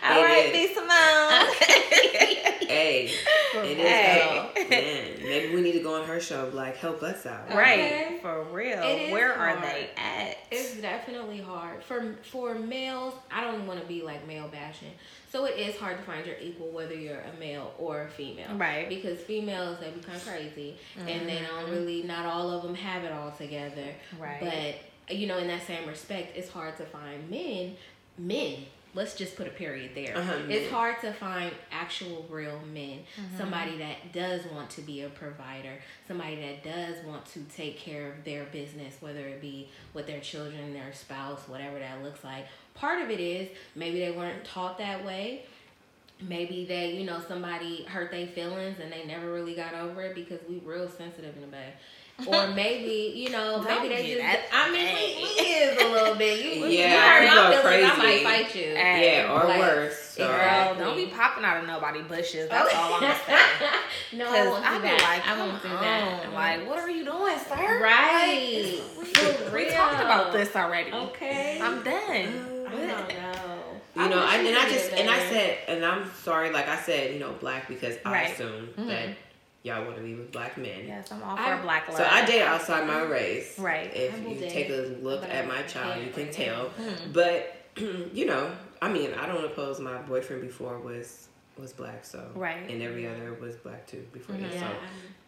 All 0.05 0.19
It 0.19 0.25
right, 0.25 0.47
is. 0.47 0.69
B 0.69 0.75
Simone. 0.75 2.71
Hey, 2.71 3.11
it 3.55 3.79
is. 3.79 3.89
Hey. 3.89 4.53
though. 4.55 4.69
Man, 4.71 5.23
maybe 5.23 5.55
we 5.55 5.61
need 5.63 5.73
to 5.73 5.83
go 5.83 5.95
on 5.95 6.07
her 6.07 6.21
show. 6.21 6.51
Like, 6.53 6.77
help 6.77 7.03
us 7.03 7.27
out. 7.27 7.47
Okay. 7.47 7.57
right, 7.57 8.23
for 8.23 8.45
real. 8.45 8.83
It 8.83 9.03
is 9.03 9.13
Where 9.13 9.33
are 9.33 9.57
hard. 9.57 9.63
they 9.63 9.91
at? 9.97 10.39
It's 10.51 10.77
definitely 10.77 11.41
hard 11.41 11.83
for 11.85 12.17
for 12.23 12.55
males. 12.55 13.15
I 13.31 13.43
don't 13.43 13.67
want 13.67 13.81
to 13.81 13.87
be 13.87 14.03
like 14.03 14.27
male 14.27 14.49
bashing, 14.49 14.93
so 15.31 15.45
it 15.45 15.59
is 15.59 15.77
hard 15.77 15.97
to 15.99 16.03
find 16.03 16.27
your 16.27 16.37
equal 16.41 16.71
whether 16.71 16.95
you're 16.95 17.21
a 17.21 17.39
male 17.39 17.73
or 17.79 18.03
a 18.03 18.09
female, 18.09 18.55
Right. 18.57 18.89
Because 18.89 19.21
females 19.21 19.79
they 19.81 19.91
become 19.91 20.19
crazy 20.21 20.77
and 20.99 21.29
they 21.29 21.41
don't 21.41 21.65
mm-hmm. 21.65 21.73
really. 21.73 22.03
Not 22.03 22.27
all 22.27 22.51
of 22.51 22.63
them 22.63 22.75
have 22.75 23.05
it 23.05 23.13
all 23.13 23.31
together, 23.33 23.95
Right. 24.19 24.41
But 24.41 25.17
you 25.17 25.27
know, 25.27 25.39
in 25.39 25.49
that 25.49 25.67
same 25.67 25.89
respect, 25.89 26.37
it's 26.37 26.51
hard 26.51 26.77
to 26.77 26.85
find 26.85 27.29
men. 27.29 27.77
Men. 28.19 28.65
Let's 28.93 29.15
just 29.15 29.37
put 29.37 29.47
a 29.47 29.51
period 29.51 29.93
there. 29.95 30.17
Uh-huh, 30.17 30.35
it's 30.49 30.65
men. 30.65 30.71
hard 30.71 31.01
to 31.03 31.13
find 31.13 31.53
actual 31.71 32.27
real 32.29 32.61
men. 32.73 32.99
Mm-hmm. 32.99 33.39
Somebody 33.39 33.79
that 33.79 34.13
does 34.13 34.43
want 34.53 34.69
to 34.71 34.81
be 34.81 35.03
a 35.03 35.09
provider. 35.09 35.75
Somebody 36.09 36.37
that 36.37 36.65
does 36.65 37.05
want 37.05 37.25
to 37.27 37.41
take 37.55 37.79
care 37.79 38.09
of 38.09 38.25
their 38.25 38.45
business, 38.47 38.95
whether 39.01 39.21
it 39.21 39.41
be 39.41 39.69
with 39.95 40.09
their 40.09 40.21
children, 40.21 40.73
their 40.73 40.93
spouse, 40.93 41.47
whatever 41.47 41.79
that 41.79 42.03
looks 42.03 42.25
like. 42.25 42.47
Part 42.75 43.01
of 43.01 43.11
it 43.11 43.21
is 43.21 43.49
maybe 43.77 44.01
they 44.01 44.11
weren't 44.11 44.45
taught 44.45 44.79
that 44.79 45.05
way. 45.05 45.45
Maybe 46.21 46.65
they, 46.65 46.93
you 46.97 47.05
know, 47.05 47.21
somebody 47.27 47.85
hurt 47.85 48.11
their 48.11 48.27
feelings 48.27 48.79
and 48.81 48.93
they 48.93 49.07
never 49.07 49.33
really 49.33 49.55
got 49.55 49.75
over 49.75 50.03
it 50.03 50.15
because 50.15 50.41
we 50.49 50.59
real 50.59 50.89
sensitive 50.89 51.35
in 51.37 51.43
the 51.43 51.47
bed. 51.47 51.75
Or 52.27 52.49
maybe, 52.55 53.13
you 53.17 53.31
know, 53.31 53.63
maybe 53.63 53.89
they 53.89 54.07
just. 54.07 54.19
that 54.21 54.41
I 54.53 54.71
mean, 54.71 54.95
we, 54.97 55.23
we 55.23 55.51
is 55.51 55.83
a 55.83 55.89
little 55.93 56.15
bit. 56.15 56.45
You, 56.45 56.67
you 56.67 56.79
Yeah, 56.79 57.01
hurt 57.01 57.63
my 57.63 57.71
feelings, 57.71 57.91
I 57.93 57.97
might 57.97 58.23
fight 58.25 58.55
you. 58.55 58.73
Yeah, 58.73 59.33
or 59.33 59.45
Like, 59.49 59.59
worse. 59.61 59.99
So. 59.99 60.27
Girl, 60.27 60.75
don't 60.77 60.97
be 60.97 61.07
popping 61.07 61.45
out 61.45 61.59
of 61.63 61.67
nobody 61.67 62.03
bushes. 62.03 62.49
That's 62.51 62.75
all 62.75 62.95
I'm 62.95 63.01
gonna 63.01 63.15
no, 64.13 64.27
I 64.29 64.47
won't 64.49 64.63
do 64.63 64.69
I 64.69 64.77
be 64.79 64.83
that. 64.89 65.03
like, 65.03 65.27
I 65.29 65.39
won't 65.39 65.63
do 65.63 65.69
that. 65.69 66.33
Like, 66.35 66.69
what 66.69 66.79
are 66.79 66.91
you 66.91 67.05
doing, 67.05 67.39
sir? 67.39 67.81
Right. 67.83 68.81
Like, 68.99 69.07
For 69.07 69.55
we 69.57 69.71
talked 69.71 69.95
about 70.03 70.33
this 70.33 70.55
already. 70.57 70.93
Okay. 70.93 71.59
I'm 71.63 71.83
done. 71.83 72.67
I 72.67 72.71
don't 72.71 72.87
know. 72.89 73.57
You 73.97 74.09
know, 74.09 74.25
I, 74.25 74.39
wish 74.39 74.47
and 74.49 74.57
I 74.59 74.69
just 74.71 74.93
and 74.93 75.11
I 75.11 75.19
said, 75.31 75.59
and 75.69 75.85
I'm 75.85 76.11
sorry, 76.23 76.51
like 76.53 76.69
I 76.69 76.81
said, 76.81 77.13
you 77.13 77.19
know, 77.19 77.33
black 77.41 77.67
because 77.69 77.97
I 78.05 78.13
Right. 78.13 78.33
assume 78.33 78.69
Mm-hmm. 78.69 78.87
that 78.89 79.09
y'all 79.63 79.85
want 79.85 79.97
to 79.97 80.03
be 80.03 80.15
with 80.15 80.33
black 80.33 80.57
men. 80.57 80.87
Yes, 80.87 81.11
I'm 81.13 81.23
all 81.23 81.37
for 81.37 81.43
I- 81.43 81.61
black 81.63 81.89
love. 81.89 81.99
So 81.99 82.05
I 82.05 82.25
date 82.25 82.43
outside 82.43 82.87
my 82.87 83.03
race. 83.03 83.59
Right. 83.59 83.95
If 83.95 84.15
I 84.15 84.21
will 84.21 84.33
you 84.33 84.41
date, 84.41 84.51
take 84.53 84.71
a 84.71 84.97
look 85.03 85.21
but 85.23 85.31
at 85.31 85.47
my 85.47 85.63
child, 85.63 86.03
you 86.05 86.11
can 86.11 86.25
right 86.25 86.33
tell. 86.33 86.71
now. 86.79 86.93
But 87.13 87.57
you 87.77 88.27
know, 88.27 88.51
I 88.83 88.89
mean, 88.91 89.13
I 89.15 89.27
don't 89.27 89.45
oppose 89.45 89.81
my 89.81 89.99
boyfriend 90.03 90.43
before 90.43 90.79
was 90.79 91.29
was 91.59 91.73
black, 91.75 92.05
so 92.07 92.31
Right. 92.35 92.71
and 92.71 92.81
every 92.83 93.07
other 93.07 93.35
was 93.35 93.57
black 93.57 93.87
too 93.87 94.07
before 94.13 94.35
Mhm. 94.37 94.43
that. 94.43 94.55
Yeah. 94.55 94.61
So 94.61 94.75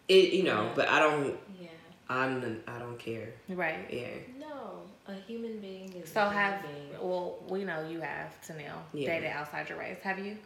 it, 0.08 0.32
you 0.32 0.44
know, 0.44 0.62
Yeah. 0.64 0.72
but 0.74 0.88
I 0.88 0.98
don't, 0.98 1.38
yeah. 1.60 1.68
I'm, 2.08 2.62
I 2.66 2.78
don't 2.78 2.98
care. 2.98 3.28
Right. 3.48 3.86
Yeah. 3.90 4.08
No, 4.38 4.82
a 5.06 5.14
human 5.14 5.58
being 5.60 5.92
is. 5.92 6.10
So 6.10 6.20
a 6.20 6.24
human 6.24 6.38
have 6.42 6.62
being. 6.62 6.88
well, 7.00 7.38
we 7.48 7.64
know 7.64 7.86
you 7.88 8.00
have 8.00 8.34
Tanil 8.46 8.72
Yeah. 8.94 9.08
dated 9.14 9.30
outside 9.30 9.68
your 9.68 9.78
race. 9.78 9.98
Have 10.02 10.18
you? 10.18 10.36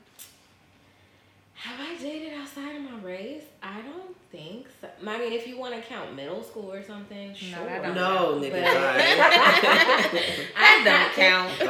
Have 1.59 1.81
I 1.81 1.97
dated 2.01 2.35
outside 2.35 2.77
of 2.77 2.83
my 2.83 2.99
race? 3.01 3.43
I 3.63 3.81
don't 3.81 4.15
think 4.31 4.67
so. 4.81 4.89
I 5.07 5.19
mean, 5.19 5.33
if 5.33 5.47
you 5.47 5.59
want 5.59 5.75
to 5.75 5.81
count 5.81 6.15
middle 6.15 6.43
school 6.43 6.71
or 6.71 6.83
something, 6.83 7.35
sure. 7.35 7.59
that 7.65 7.83
don't 7.83 7.95
No, 7.95 8.39
But- 8.41 8.53
nigga, 8.53 8.63
bye. 8.75 10.23
That 10.55 10.83
don't 10.85 11.13
count. 11.15 11.59
bye. 11.61 11.67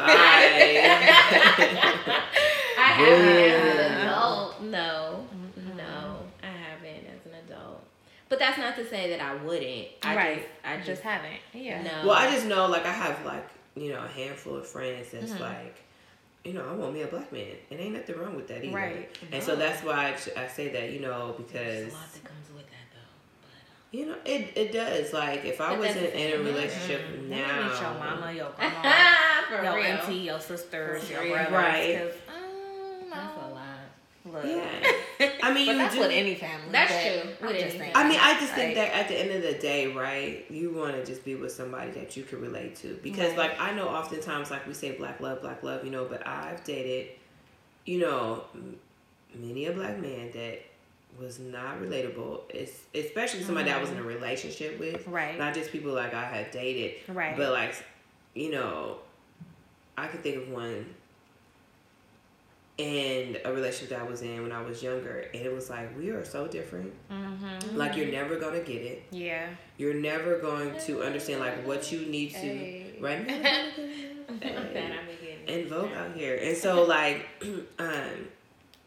I 2.79 2.81
haven't 2.93 3.29
as 3.29 3.79
an 3.91 4.07
adult. 4.09 4.61
No, 4.63 5.27
no, 5.77 6.19
I 6.43 6.47
haven't 6.47 7.07
as 7.07 7.27
an 7.27 7.33
adult. 7.47 7.83
But 8.29 8.39
that's 8.41 8.59
not 8.59 8.75
to 8.77 8.89
say 8.89 9.11
that 9.11 9.21
I 9.21 9.35
wouldn't. 9.37 9.87
I 10.03 10.17
right. 10.17 10.37
Just, 10.39 10.49
I 10.65 10.77
just, 10.79 10.87
just 10.89 11.03
haven't. 11.03 11.39
Yeah. 11.55 11.83
no. 11.83 12.09
Well, 12.09 12.17
I 12.17 12.31
just 12.31 12.47
know, 12.47 12.67
like, 12.67 12.85
I 12.85 12.93
have 12.93 13.25
like, 13.25 13.47
you 13.77 13.93
know, 13.93 14.03
a 14.05 14.09
handful 14.09 14.57
of 14.57 14.67
friends 14.67 15.09
that's 15.13 15.33
Mhm. 15.33 15.41
like, 15.41 15.77
you 16.47 16.53
know, 16.55 16.65
I 16.69 16.73
want 16.75 16.95
me 16.95 17.03
a 17.03 17.07
black 17.07 17.33
man, 17.33 17.57
and 17.71 17.81
ain't 17.81 17.95
nothing 17.95 18.17
wrong 18.19 18.37
with 18.37 18.49
that 18.49 18.63
either. 18.65 18.77
Right. 18.77 19.11
And 19.33 19.43
so 19.43 19.57
that's 19.57 19.83
why 19.85 20.15
I, 20.37 20.43
I 20.45 20.47
say 20.49 20.69
that, 20.71 20.93
you 20.93 21.01
know, 21.01 21.35
There's 21.53 21.85
because 21.87 21.93
a 21.93 21.97
lot 21.97 22.13
that 22.13 22.25
comes 22.25 22.49
with 22.55 22.67
that 22.67 22.87
though. 22.93 23.43
But 23.43 23.99
you 23.99 24.07
know, 24.07 24.17
it 24.25 24.53
it 24.57 24.73
does. 24.73 25.13
Like, 25.13 25.45
if 25.45 25.61
I 25.61 25.71
But 25.71 25.79
wasn't 25.81 26.15
in 26.15 26.41
a 26.41 26.45
relationship 26.45 27.01
Mm-hmm. 27.03 27.31
now, 27.31 27.63
meet 27.69 27.81
your 27.81 27.95
mama, 27.95 28.33
your 28.33 28.51
But 28.57 28.57
grandma, 28.57 28.93
for 29.49 29.63
your 29.65 29.75
real, 29.77 29.85
auntie, 29.85 30.15
your 30.15 30.41
sisters, 30.41 31.11
your 31.11 31.23
real. 31.23 31.33
brothers. 31.35 31.53
Right. 31.53 31.99
'cause, 31.99 32.13
mm, 32.37 33.11
that's 33.11 33.37
a 33.37 33.49
lot. 33.55 33.66
Look. 34.33 34.45
Yeah. 34.45 34.67
I 35.43 35.55
mean, 35.55 35.67
but 35.67 35.73
you 35.73 35.79
that's 35.79 35.95
do- 35.95 36.01
with 36.01 36.11
any 36.11 36.35
family. 36.35 36.67
That's 36.73 36.93
true. 36.93 37.33
I'm 37.41 37.47
With 37.47 37.57
just 37.63 37.77
any 37.77 37.79
saying. 37.79 37.93
I 37.95 38.09
mean, 38.09 38.19
I 38.21 38.39
just 38.41 38.53
think 38.53 38.77
Like, 38.77 38.89
that 38.93 38.95
at 38.95 39.09
the 39.09 39.19
end 39.19 39.31
of 39.31 39.43
the 39.43 39.55
day, 39.59 39.93
right, 39.93 40.45
you 40.51 40.73
want 40.75 40.95
to 40.97 41.05
just 41.07 41.25
be 41.25 41.35
with 41.37 41.53
somebody 41.53 41.91
that 41.93 42.17
you 42.17 42.25
can 42.25 42.41
relate 42.41 42.77
to. 42.77 42.99
Because, 43.03 43.29
Right. 43.37 43.51
like, 43.51 43.61
I 43.61 43.73
know 43.73 43.89
oftentimes, 43.89 44.51
like, 44.51 44.67
we 44.67 44.75
say 44.75 44.93
black 44.93 45.21
love, 45.21 45.41
black 45.43 45.63
love, 45.63 45.85
you 45.85 45.91
know, 45.91 46.05
but 46.07 46.27
I've 46.27 46.63
dated, 46.65 47.11
you 47.85 48.01
know, 48.01 48.45
many 49.35 49.67
a 49.67 49.73
black 49.73 49.99
man 50.01 50.31
that 50.33 50.61
was 51.21 51.39
not 51.39 51.81
relatable, 51.81 52.41
it's, 52.51 52.81
especially 52.95 53.43
somebody 53.43 53.71
that 53.71 53.79
I 53.79 53.81
was 53.81 53.91
in 53.91 53.99
a 53.99 54.03
relationship 54.03 54.79
with. 54.79 54.97
Mm-hmm. 55.03 55.11
Right. 55.13 55.39
Not 55.39 55.55
just 55.55 55.71
people, 55.73 55.93
like, 55.93 56.13
I 56.15 56.25
had 56.25 56.51
dated. 56.51 56.95
Right. 57.09 57.37
But, 57.37 57.53
like, 57.53 57.75
you 58.35 58.51
know, 58.51 58.99
I 59.97 60.09
could 60.09 60.23
think 60.23 60.37
of 60.37 60.49
one 60.51 60.85
and 62.79 63.41
a 63.45 63.53
relationship 63.53 63.89
that 63.91 64.01
I 64.01 64.05
was 64.05 64.21
in 64.23 64.43
when 64.43 64.53
I 64.53 64.61
was 64.63 64.83
younger, 64.83 65.25
and 65.33 65.43
it 65.47 65.53
was 65.53 65.71
like, 65.71 65.97
we 65.97 66.11
are 66.11 66.25
so 66.25 66.47
different. 66.47 66.93
Mm-hmm. 67.11 67.77
Like, 67.77 67.97
you're 67.97 68.13
never 68.13 68.37
going 68.39 68.53
to 68.53 68.61
get 68.73 68.83
it 68.83 69.05
Yeah. 69.11 69.47
you're 69.79 69.95
never 69.95 70.39
going 70.39 70.79
to 70.87 71.03
understand 71.03 71.41
like 71.41 71.67
what 71.67 71.91
you 71.91 72.01
need 72.07 72.33
to 72.33 72.37
Hey. 72.39 72.95
right 73.01 73.27
now 73.27 73.43
that 73.43 74.43
I'm 74.43 75.07
getting. 75.21 75.49
and 75.49 75.69
vote 75.69 75.93
out 75.93 76.15
here 76.17 76.39
and 76.43 76.57
so 76.57 76.85
like 76.85 77.27
um 77.79 78.29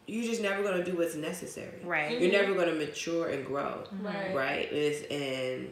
you're 0.06 0.24
just 0.24 0.42
never 0.42 0.62
going 0.62 0.76
to 0.82 0.84
do 0.90 0.96
what's 0.98 1.14
necessary 1.14 1.80
Right. 1.84 2.20
you're 2.20 2.32
never 2.32 2.54
going 2.54 2.68
to 2.68 2.74
mature 2.74 3.28
and 3.30 3.44
grow 3.46 3.84
Right. 4.02 4.34
right 4.34 4.72
It's, 4.72 5.02
and 5.10 5.70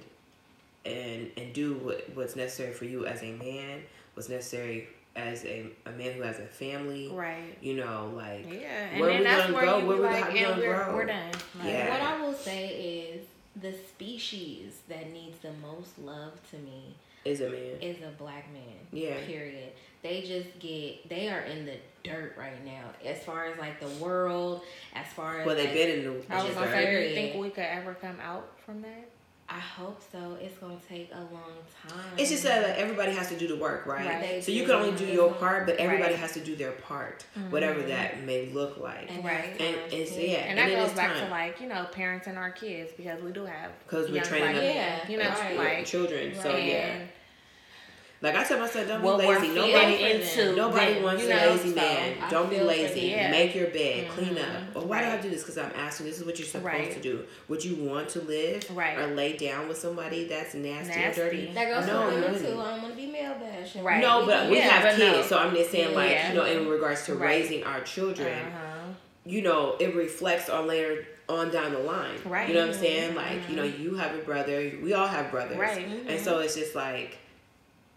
and 0.87 1.31
and 1.37 1.53
do 1.53 1.75
what 1.75 2.09
what's 2.14 2.37
necessary 2.37 2.73
for 2.73 2.85
you 2.85 3.07
as 3.07 3.23
a 3.23 3.33
man 3.33 3.83
what's 4.14 4.29
necessary 4.29 4.89
as 5.19 5.45
a, 5.45 5.66
a 5.87 5.91
man 5.91 6.12
who 6.12 6.23
has 6.23 6.39
a 6.39 6.47
family. 6.47 7.09
Right. 7.12 7.57
You 7.61 7.75
know, 7.77 8.12
like 8.14 8.47
Yeah, 8.51 8.87
and 8.93 9.01
where 9.01 9.11
then 9.11 9.19
we 9.21 9.25
that's 9.25 9.43
gonna 9.43 9.55
where 9.55 9.64
go? 9.66 9.79
you 9.79 9.87
Where 9.87 9.97
we 9.99 10.03
like, 10.05 10.25
how 10.25 10.33
we 10.33 10.45
and 10.45 10.59
we're, 10.61 10.85
grow? 10.85 10.95
we're 10.95 11.07
done. 11.07 11.31
Like, 11.59 11.66
Yeah. 11.69 11.91
What 11.91 12.01
I 12.01 12.21
will 12.25 12.35
say 12.35 12.69
is 13.12 13.27
the 13.61 13.73
species 13.73 14.81
that 14.89 15.11
needs 15.12 15.39
the 15.41 15.53
most 15.61 15.99
love 15.99 16.33
to 16.51 16.57
me 16.59 16.95
is 17.25 17.41
a 17.41 17.51
man. 17.51 17.81
is 17.83 17.97
a 18.03 18.11
black 18.16 18.51
man. 18.53 18.62
Yeah. 18.93 19.16
Period. 19.27 19.73
They 20.03 20.21
just 20.23 20.59
get 20.61 21.09
they 21.09 21.29
are 21.29 21.41
in 21.41 21.66
the 21.66 21.75
dirt 22.05 22.35
right 22.39 22.64
now. 22.64 22.85
As 23.05 23.19
far 23.25 23.47
as 23.47 23.59
like 23.59 23.81
the 23.81 23.89
world, 24.03 24.62
as 24.95 25.07
far 25.09 25.41
as 25.41 25.47
Well, 25.47 25.57
they've 25.57 25.66
like, 25.66 25.75
been 25.75 25.99
in 25.99 26.05
the. 26.05 26.11
I 26.33 26.37
was 26.37 26.45
Just 26.47 26.59
gonna 26.59 26.71
say, 26.71 26.91
do 27.03 27.09
you 27.09 27.14
think 27.14 27.43
we 27.43 27.51
could 27.51 27.64
ever 27.64 27.95
come 27.95 28.16
out 28.23 28.49
from 28.64 28.83
that? 28.83 29.09
I 29.51 29.61
hope 29.61 30.03
so. 30.12 30.36
It's 30.42 30.59
gonna 30.59 30.76
take 30.88 31.11
a 31.14 31.20
long 31.32 31.57
time. 31.88 32.05
It's 32.18 32.28
just 32.30 32.42
that 32.42 32.62
like, 32.68 32.76
everybody 32.76 33.12
has 33.12 33.30
to 33.30 33.38
do 33.38 33.49
the 33.49 33.57
work, 33.57 33.86
right? 33.86 34.07
Right. 34.07 34.44
So 34.44 34.53
you 34.53 34.64
can 34.64 34.72
only 34.72 34.92
do 34.96 35.07
your 35.07 35.32
part, 35.32 35.66
but 35.66 35.76
everybody 35.76 36.12
Right. 36.12 36.20
has 36.20 36.32
to 36.32 36.40
do 36.40 36.55
their 36.55 36.72
part, 36.72 37.24
mm-hmm. 37.36 37.51
whatever 37.51 37.80
that 37.84 38.24
may 38.24 38.51
look 38.51 38.76
like. 38.78 39.11
And 39.11 39.24
Right. 39.24 39.59
And 39.59 39.76
time 39.76 39.88
it's 39.90 40.12
yeah, 40.16 40.38
And, 40.40 40.59
and, 40.59 40.70
that 40.70 40.76
goes 40.86 40.92
back 40.94 41.14
time 41.14 41.24
to 41.24 41.30
like 41.30 41.61
you 41.62 41.68
know 41.68 41.86
parenting 41.94 42.36
our 42.36 42.51
kids 42.51 42.92
because 42.94 43.22
we 43.22 43.32
do 43.32 43.46
have 43.46 43.70
'Cause 43.86 44.11
we're 44.11 44.22
training 44.22 44.53
black 44.53 44.57
them. 44.57 44.76
Yeah, 44.76 45.09
you 45.11 45.16
know, 45.16 45.30
right. 45.30 45.57
like 45.57 45.86
children. 45.86 46.34
So 46.34 46.51
yeah, 46.55 46.74
and 46.74 47.09
like 48.21 48.35
I 48.35 48.43
tell 48.45 48.59
myself, 48.59 48.89
don't 48.89 49.03
what 49.03 49.21
be 49.21 49.27
lazy. 49.29 49.49
Nobody, 49.55 50.03
into 50.12 50.57
nobody 50.57 50.95
them, 50.95 51.03
wants 51.05 51.23
you 51.23 51.29
a 51.29 51.35
lazy 51.35 51.69
so- 51.71 51.75
man. 51.77 52.16
I 52.21 52.31
Don't 52.31 52.51
be 52.51 52.61
lazy. 52.61 53.01
Yeah. 53.03 53.31
Make 53.31 53.55
your 53.55 53.69
bed, 53.69 54.09
clean 54.09 54.37
up. 54.39 54.75
Well, 54.75 54.87
why 54.87 55.03
do 55.03 55.07
I 55.09 55.16
do 55.19 55.31
this? 55.31 55.43
Because 55.43 55.57
I'm 55.59 55.71
asking. 55.77 56.07
This 56.07 56.19
is 56.19 56.25
what 56.27 56.37
you're 56.39 56.47
supposed 56.47 56.64
Right. 56.64 56.91
to 56.91 57.01
do. 57.01 57.25
Would 57.49 57.64
you 57.64 57.77
want 57.77 58.09
to 58.11 58.21
live 58.23 58.64
Right. 58.77 58.99
or 58.99 59.07
lay 59.14 59.37
down 59.37 59.69
with 59.69 59.79
somebody 59.79 60.25
that's 60.27 60.55
nasty, 60.55 60.99
Nasty. 60.99 61.21
or 61.21 61.25
dirty? 61.27 61.51
That 61.55 61.69
goes 61.69 61.87
no, 61.87 62.11
for 62.11 62.14
women 62.16 62.35
too. 62.43 62.47
I 62.47 62.51
don't 62.51 62.83
want 62.83 62.91
to 62.91 62.97
be 62.97 63.07
male 63.07 63.35
bashing. 63.41 63.85
Right. 63.85 64.01
No, 64.01 64.27
but 64.27 64.51
we 64.51 64.57
Yeah, 64.57 64.62
have 64.69 64.83
but 64.83 64.97
kids, 64.97 65.16
no. 65.16 65.23
so 65.23 65.39
I'm 65.39 65.55
just 65.55 65.71
saying, 65.71 65.95
like 65.95 66.11
Yeah. 66.11 66.29
you 66.31 66.35
know, 66.35 66.45
in 66.45 66.69
regards 66.69 67.05
to 67.07 67.14
Right. 67.14 67.29
raising 67.41 67.62
our 67.64 67.81
children, 67.83 68.33
uh-huh. 68.33 68.93
you 69.27 69.43
know, 69.43 69.77
it 69.79 69.95
reflects 69.95 70.49
on 70.49 70.66
later 70.66 71.07
on 71.29 71.51
down 71.51 71.73
the 71.73 71.79
line. 71.79 72.16
Right. 72.25 72.49
You 72.49 72.55
know 72.55 72.66
what 72.66 72.75
I'm 72.75 72.81
saying? 72.81 73.14
Like, 73.14 73.49
you 73.51 73.55
know, 73.55 73.62
you 73.62 73.95
have 73.97 74.14
a 74.14 74.19
brother, 74.19 74.73
we 74.83 74.95
all 74.95 75.07
have 75.07 75.31
brothers. 75.31 75.59
Right. 75.59 75.87
And 76.09 76.19
so 76.21 76.39
it's 76.39 76.55
just 76.57 76.75
like, 76.75 77.19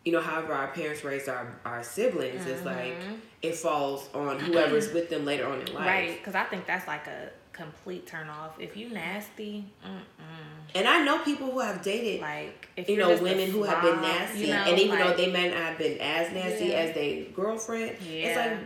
you 0.03 0.11
know, 0.11 0.21
however 0.21 0.53
our 0.53 0.67
parents 0.69 1.03
raised 1.03 1.29
our, 1.29 1.55
our 1.65 1.83
siblings, 1.83 2.45
it's 2.45 2.65
like 2.65 2.99
mm-hmm. 2.99 3.15
it 3.41 3.55
falls 3.55 4.09
on 4.13 4.39
whoever's 4.39 4.91
with 4.93 5.09
them 5.09 5.25
later 5.25 5.47
on 5.47 5.61
in 5.61 5.73
life. 5.73 5.85
right? 5.85 6.17
Because 6.17 6.35
I 6.35 6.43
think 6.45 6.65
that's 6.65 6.87
like 6.87 7.07
a 7.07 7.29
complete 7.53 8.07
turn 8.07 8.27
off. 8.27 8.59
If 8.59 8.75
you 8.75 8.89
nasty, 8.89 9.65
mm-mm. 9.85 10.41
And 10.73 10.87
I 10.87 11.03
know 11.03 11.19
people 11.19 11.51
who 11.51 11.59
have 11.59 11.81
dated 11.81 12.21
like 12.21 12.69
if 12.77 12.89
you 12.89 12.97
know, 12.97 13.09
women 13.21 13.51
who 13.51 13.63
have 13.63 13.83
been 13.83 14.01
nasty, 14.01 14.39
you 14.41 14.47
know, 14.47 14.63
and 14.63 14.79
even 14.79 14.97
though 14.97 15.15
they 15.15 15.31
may 15.31 15.49
not 15.49 15.57
have 15.57 15.77
been 15.77 15.97
as 15.99 16.31
nasty 16.31 16.67
Yeah. 16.67 16.75
as 16.75 16.95
their 16.95 17.25
girlfriend, 17.35 17.97
it's 18.01 18.37
like, 18.37 18.57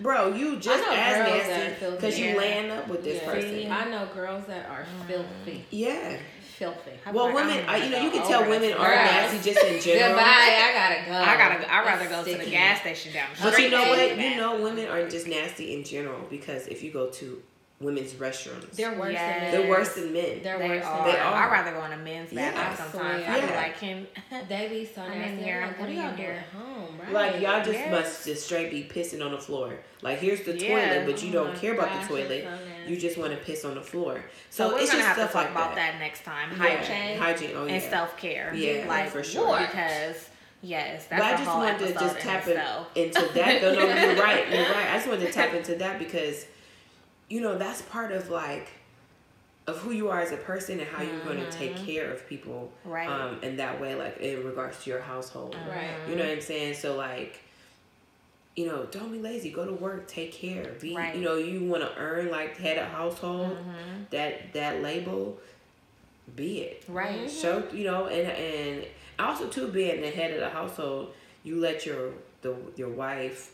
bro, 0.00 0.34
you 0.34 0.56
just 0.56 0.86
as 0.86 1.16
girls 1.16 1.46
that 1.46 1.56
are 1.56 1.70
nasty 1.70 1.96
because 1.96 2.18
you 2.18 2.26
Yeah. 2.26 2.36
laying 2.36 2.70
up 2.70 2.88
with 2.88 3.02
this 3.02 3.22
Yeah. 3.22 3.32
person. 3.32 3.72
I 3.72 3.90
know 3.90 4.06
girls 4.14 4.44
that 4.46 4.68
are 4.68 4.86
filthy. 5.08 5.52
Mm. 5.52 5.64
Yeah. 5.70 6.16
Filthy. 6.56 6.92
I'm 7.04 7.14
Well, 7.14 7.26
like, 7.26 7.34
women, 7.34 7.64
I'm 7.68 7.82
you 7.82 7.90
know, 7.90 8.00
you 8.00 8.10
can 8.10 8.20
over 8.20 8.28
tell 8.30 8.42
it. 8.44 8.48
women 8.48 8.72
are 8.72 8.90
Right. 8.90 9.04
nasty 9.04 9.50
just 9.52 9.64
in 9.64 9.80
general. 9.82 10.08
Goodbye. 10.16 10.24
I 10.24 10.72
gotta 10.72 11.04
go. 11.06 11.12
I 11.12 11.36
gotta. 11.36 11.64
go- 11.64 11.70
I'd 11.70 11.84
rather 11.86 12.08
That's 12.08 12.26
go 12.26 12.32
to 12.32 12.38
the 12.44 12.50
gas 12.50 12.80
station 12.80 13.12
down 13.12 13.26
the 13.36 13.42
But 13.50 13.58
you 13.60 13.70
know 13.70 13.88
what? 13.88 14.18
You 14.18 14.36
know, 14.36 14.56
women 14.62 14.88
are 14.88 15.06
just 15.08 15.26
nasty 15.28 15.74
in 15.74 15.84
general 15.84 16.20
because 16.30 16.66
if 16.68 16.82
you 16.82 16.90
go 16.92 17.10
to 17.10 17.42
women's 17.78 18.14
restrooms, 18.14 18.70
They're 18.72 18.98
worse 18.98 19.12
Yes. 19.12 19.52
than 19.52 19.60
they're 19.60 19.70
worse 19.70 19.94
than 19.94 20.12
men. 20.14 20.40
They're 20.42 20.58
They 20.58 20.68
worse 20.68 20.84
are. 20.86 20.96
than 20.96 21.06
They 21.08 21.12
men. 21.18 21.26
are. 21.26 21.34
I'd 21.46 21.52
rather 21.52 21.72
go 21.72 21.84
in 21.84 21.92
a 21.92 21.96
men's 21.98 22.32
Yeah. 22.32 22.50
bathroom 22.52 22.88
sometimes. 22.90 23.24
swear. 23.24 23.36
I'd 23.36 23.40
be 23.42 23.46
Yeah. 23.48 23.56
like, 23.60 23.78
can 23.78 24.06
They 24.48 24.68
be 24.68 24.86
so 24.94 25.02
I'm 25.02 25.12
in 25.12 25.18
nasty. 25.20 25.44
here, 25.44 25.56
I'm 25.58 25.62
I'm 25.64 25.68
like, 25.68 25.80
what 25.80 25.88
are 25.90 25.92
y'all 25.92 26.16
doing 26.16 26.28
at 26.30 26.48
home, 26.58 27.00
right? 27.02 27.12
Like 27.12 27.40
y'all 27.42 27.58
just 27.62 27.72
Yes. 27.72 27.90
must 27.90 28.24
just 28.24 28.46
straight 28.46 28.70
be 28.70 28.84
pissing 28.84 29.22
on 29.22 29.32
the 29.32 29.38
floor. 29.38 29.74
Like 30.00 30.20
here's 30.20 30.40
the 30.40 30.56
Yeah. 30.56 30.68
toilet, 30.88 31.04
but 31.06 31.22
you 31.22 31.28
Oh 31.28 31.44
don't 31.44 31.52
my 31.52 31.60
care 31.60 31.74
about 31.74 32.00
the 32.00 32.08
toilet. 32.08 32.46
You 32.88 32.96
just 32.96 33.18
want 33.18 33.32
to 33.32 33.38
piss 33.38 33.64
on 33.64 33.74
the 33.74 33.80
floor. 33.82 34.22
so, 34.50 34.68
So, 34.68 34.74
we're 34.74 34.80
it's 34.82 34.90
gonna 34.92 35.02
just 35.04 35.16
have 35.18 35.26
to 35.28 35.32
talk 35.32 35.42
like 35.42 35.50
about 35.50 35.74
that. 35.74 35.92
that. 35.92 35.98
next 35.98 36.24
time. 36.24 36.50
Yeah. 36.52 36.56
Hygiene 36.56 37.18
hygiene. 37.18 37.50
Oh 37.54 37.66
and 37.66 37.82
self 37.82 38.16
care. 38.16 38.54
Yeah, 38.54 38.86
like 38.88 39.10
for 39.10 39.22
sure. 39.22 39.58
because 39.60 40.28
yes, 40.62 41.06
that's 41.06 41.22
But 41.22 41.34
I 41.34 41.36
just 41.36 41.46
wanted 41.56 41.78
to 41.86 41.92
just 41.94 42.18
tap 42.18 42.46
in, 42.48 43.04
into 43.04 43.28
that. 43.34 43.62
No, 43.62 43.72
no, 43.74 43.80
you're 43.84 44.16
right. 44.22 44.48
You're 44.50 44.62
right. 44.62 44.90
I 44.90 44.94
just 44.96 45.06
wanted 45.08 45.26
to 45.26 45.32
tap 45.32 45.52
into 45.54 45.74
that 45.76 45.98
because, 45.98 46.46
you 47.28 47.40
know, 47.40 47.56
that's 47.58 47.82
part 47.82 48.12
of 48.12 48.30
like, 48.30 48.68
of 49.66 49.78
who 49.78 49.90
you 49.90 50.08
are 50.10 50.20
as 50.20 50.30
a 50.32 50.36
person 50.36 50.78
and 50.80 50.88
how 50.88 51.02
you're 51.02 51.24
going 51.24 51.38
to 51.38 51.50
take 51.50 51.76
care 51.76 52.10
of 52.12 52.26
people. 52.28 52.72
Mm-hmm. 52.82 52.90
Right. 52.90 53.08
Um, 53.08 53.42
in 53.42 53.56
that 53.56 53.80
way, 53.80 53.94
like 53.96 54.18
in 54.18 54.44
regards 54.44 54.82
to 54.84 54.90
your 54.90 55.00
household. 55.00 55.56
Right. 55.68 55.90
You 56.08 56.14
know 56.16 56.22
what 56.24 56.32
I'm 56.32 56.40
saying? 56.40 56.74
So 56.74 56.96
like, 56.96 57.40
you 58.56 58.66
know, 58.66 58.86
don't 58.90 59.12
be 59.12 59.18
lazy. 59.18 59.50
Go 59.50 59.66
to 59.66 59.72
work. 59.72 60.08
Take 60.08 60.32
care. 60.32 60.72
Be. 60.80 60.96
Right. 60.96 61.14
You 61.14 61.22
know, 61.22 61.36
you 61.36 61.64
want 61.64 61.82
to 61.82 61.92
earn 61.98 62.30
like 62.30 62.56
head 62.56 62.78
of 62.78 62.88
household. 62.88 63.50
Mm-hmm. 63.50 64.02
That 64.10 64.52
that 64.54 64.82
label. 64.82 65.38
Be 66.34 66.60
it. 66.62 66.84
Right. 66.88 67.30
Show 67.30 67.62
you 67.72 67.84
know, 67.84 68.06
and 68.06 68.26
and 68.28 68.86
also 69.18 69.46
too 69.48 69.68
being 69.68 70.00
the 70.00 70.10
head 70.10 70.32
of 70.32 70.40
the 70.40 70.48
household, 70.48 71.12
you 71.44 71.60
let 71.60 71.86
your 71.86 72.12
the 72.42 72.56
your 72.76 72.88
wife 72.88 73.52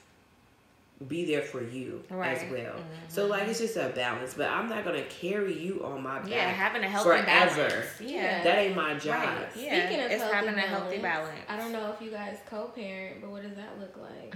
be 1.09 1.25
there 1.25 1.43
for 1.43 1.63
you 1.63 2.01
as 2.09 2.17
Right. 2.17 2.39
Mm-hmm. 2.39 2.55
well. 2.55 2.77
So 3.09 3.27
like 3.27 3.49
it's 3.49 3.59
just 3.59 3.77
a 3.77 3.89
balance. 3.89 4.35
But 4.35 4.49
I'm 4.51 4.69
not 4.69 4.85
gonna 4.85 5.03
carry 5.05 5.59
you 5.59 5.85
on 5.85 6.03
my 6.03 6.21
back. 6.21 6.31
Yeah, 6.31 6.49
having 6.49 6.85
a 6.85 6.89
healthy 6.89 7.09
forever. 7.11 7.27
balance. 7.27 8.01
Yeah. 8.01 8.09
Yeah. 8.09 8.45
That 8.45 8.59
ain't 8.59 8.77
my 8.77 8.95
job. 8.95 9.15
Right. 9.21 9.49
Yeah. 9.57 9.87
Speaking 9.87 10.05
of 10.05 10.11
it's 10.13 10.23
healthy 10.23 10.37
having 10.37 10.55
a 10.55 10.61
healthy 10.61 10.99
balance. 10.99 11.41
I 11.49 11.57
don't 11.57 11.73
know 11.73 11.93
if 11.93 12.01
you 12.01 12.11
guys 12.11 12.39
co-parent, 12.49 13.21
but 13.21 13.31
what 13.31 13.43
does 13.43 13.57
that 13.57 13.79
look 13.81 13.97
like? 13.99 14.35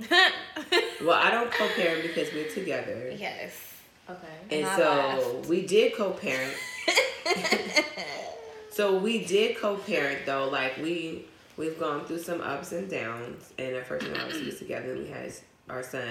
Well, 1.00 1.12
I 1.12 1.30
don't 1.30 1.50
co-parent 1.50 2.02
because 2.02 2.32
we're 2.34 2.48
together. 2.50 3.14
yes. 3.16 3.52
Okay. 4.10 4.56
And 4.56 4.62
My 4.64 4.76
so 4.76 5.42
we 5.48 5.64
did 5.66 5.94
co-parent. 5.94 6.54
so 8.70 8.98
we 8.98 9.24
did 9.24 9.56
co-parent 9.56 10.26
though. 10.26 10.48
Like 10.48 10.76
we 10.78 11.24
we've 11.56 11.78
gone 11.78 12.04
through 12.04 12.18
some 12.18 12.40
ups 12.40 12.72
and 12.72 12.88
downs. 12.90 13.52
And 13.58 13.76
at 13.76 13.86
first, 13.86 14.08
when 14.08 14.18
I 14.20 14.26
was 14.26 14.40
was 14.40 14.58
together, 14.58 14.94
we 14.96 15.06
had 15.08 15.32
our 15.68 15.82
son, 15.82 16.02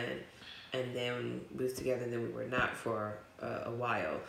and 0.74 0.96
then 0.96 1.42
we 1.58 1.66
was 1.66 1.74
together, 1.74 2.04
and 2.04 2.14
then 2.14 2.22
we 2.24 2.30
were 2.30 2.46
not 2.46 2.76
for 2.76 3.18
a, 3.42 3.64
a 3.66 3.72
while, 3.72 4.20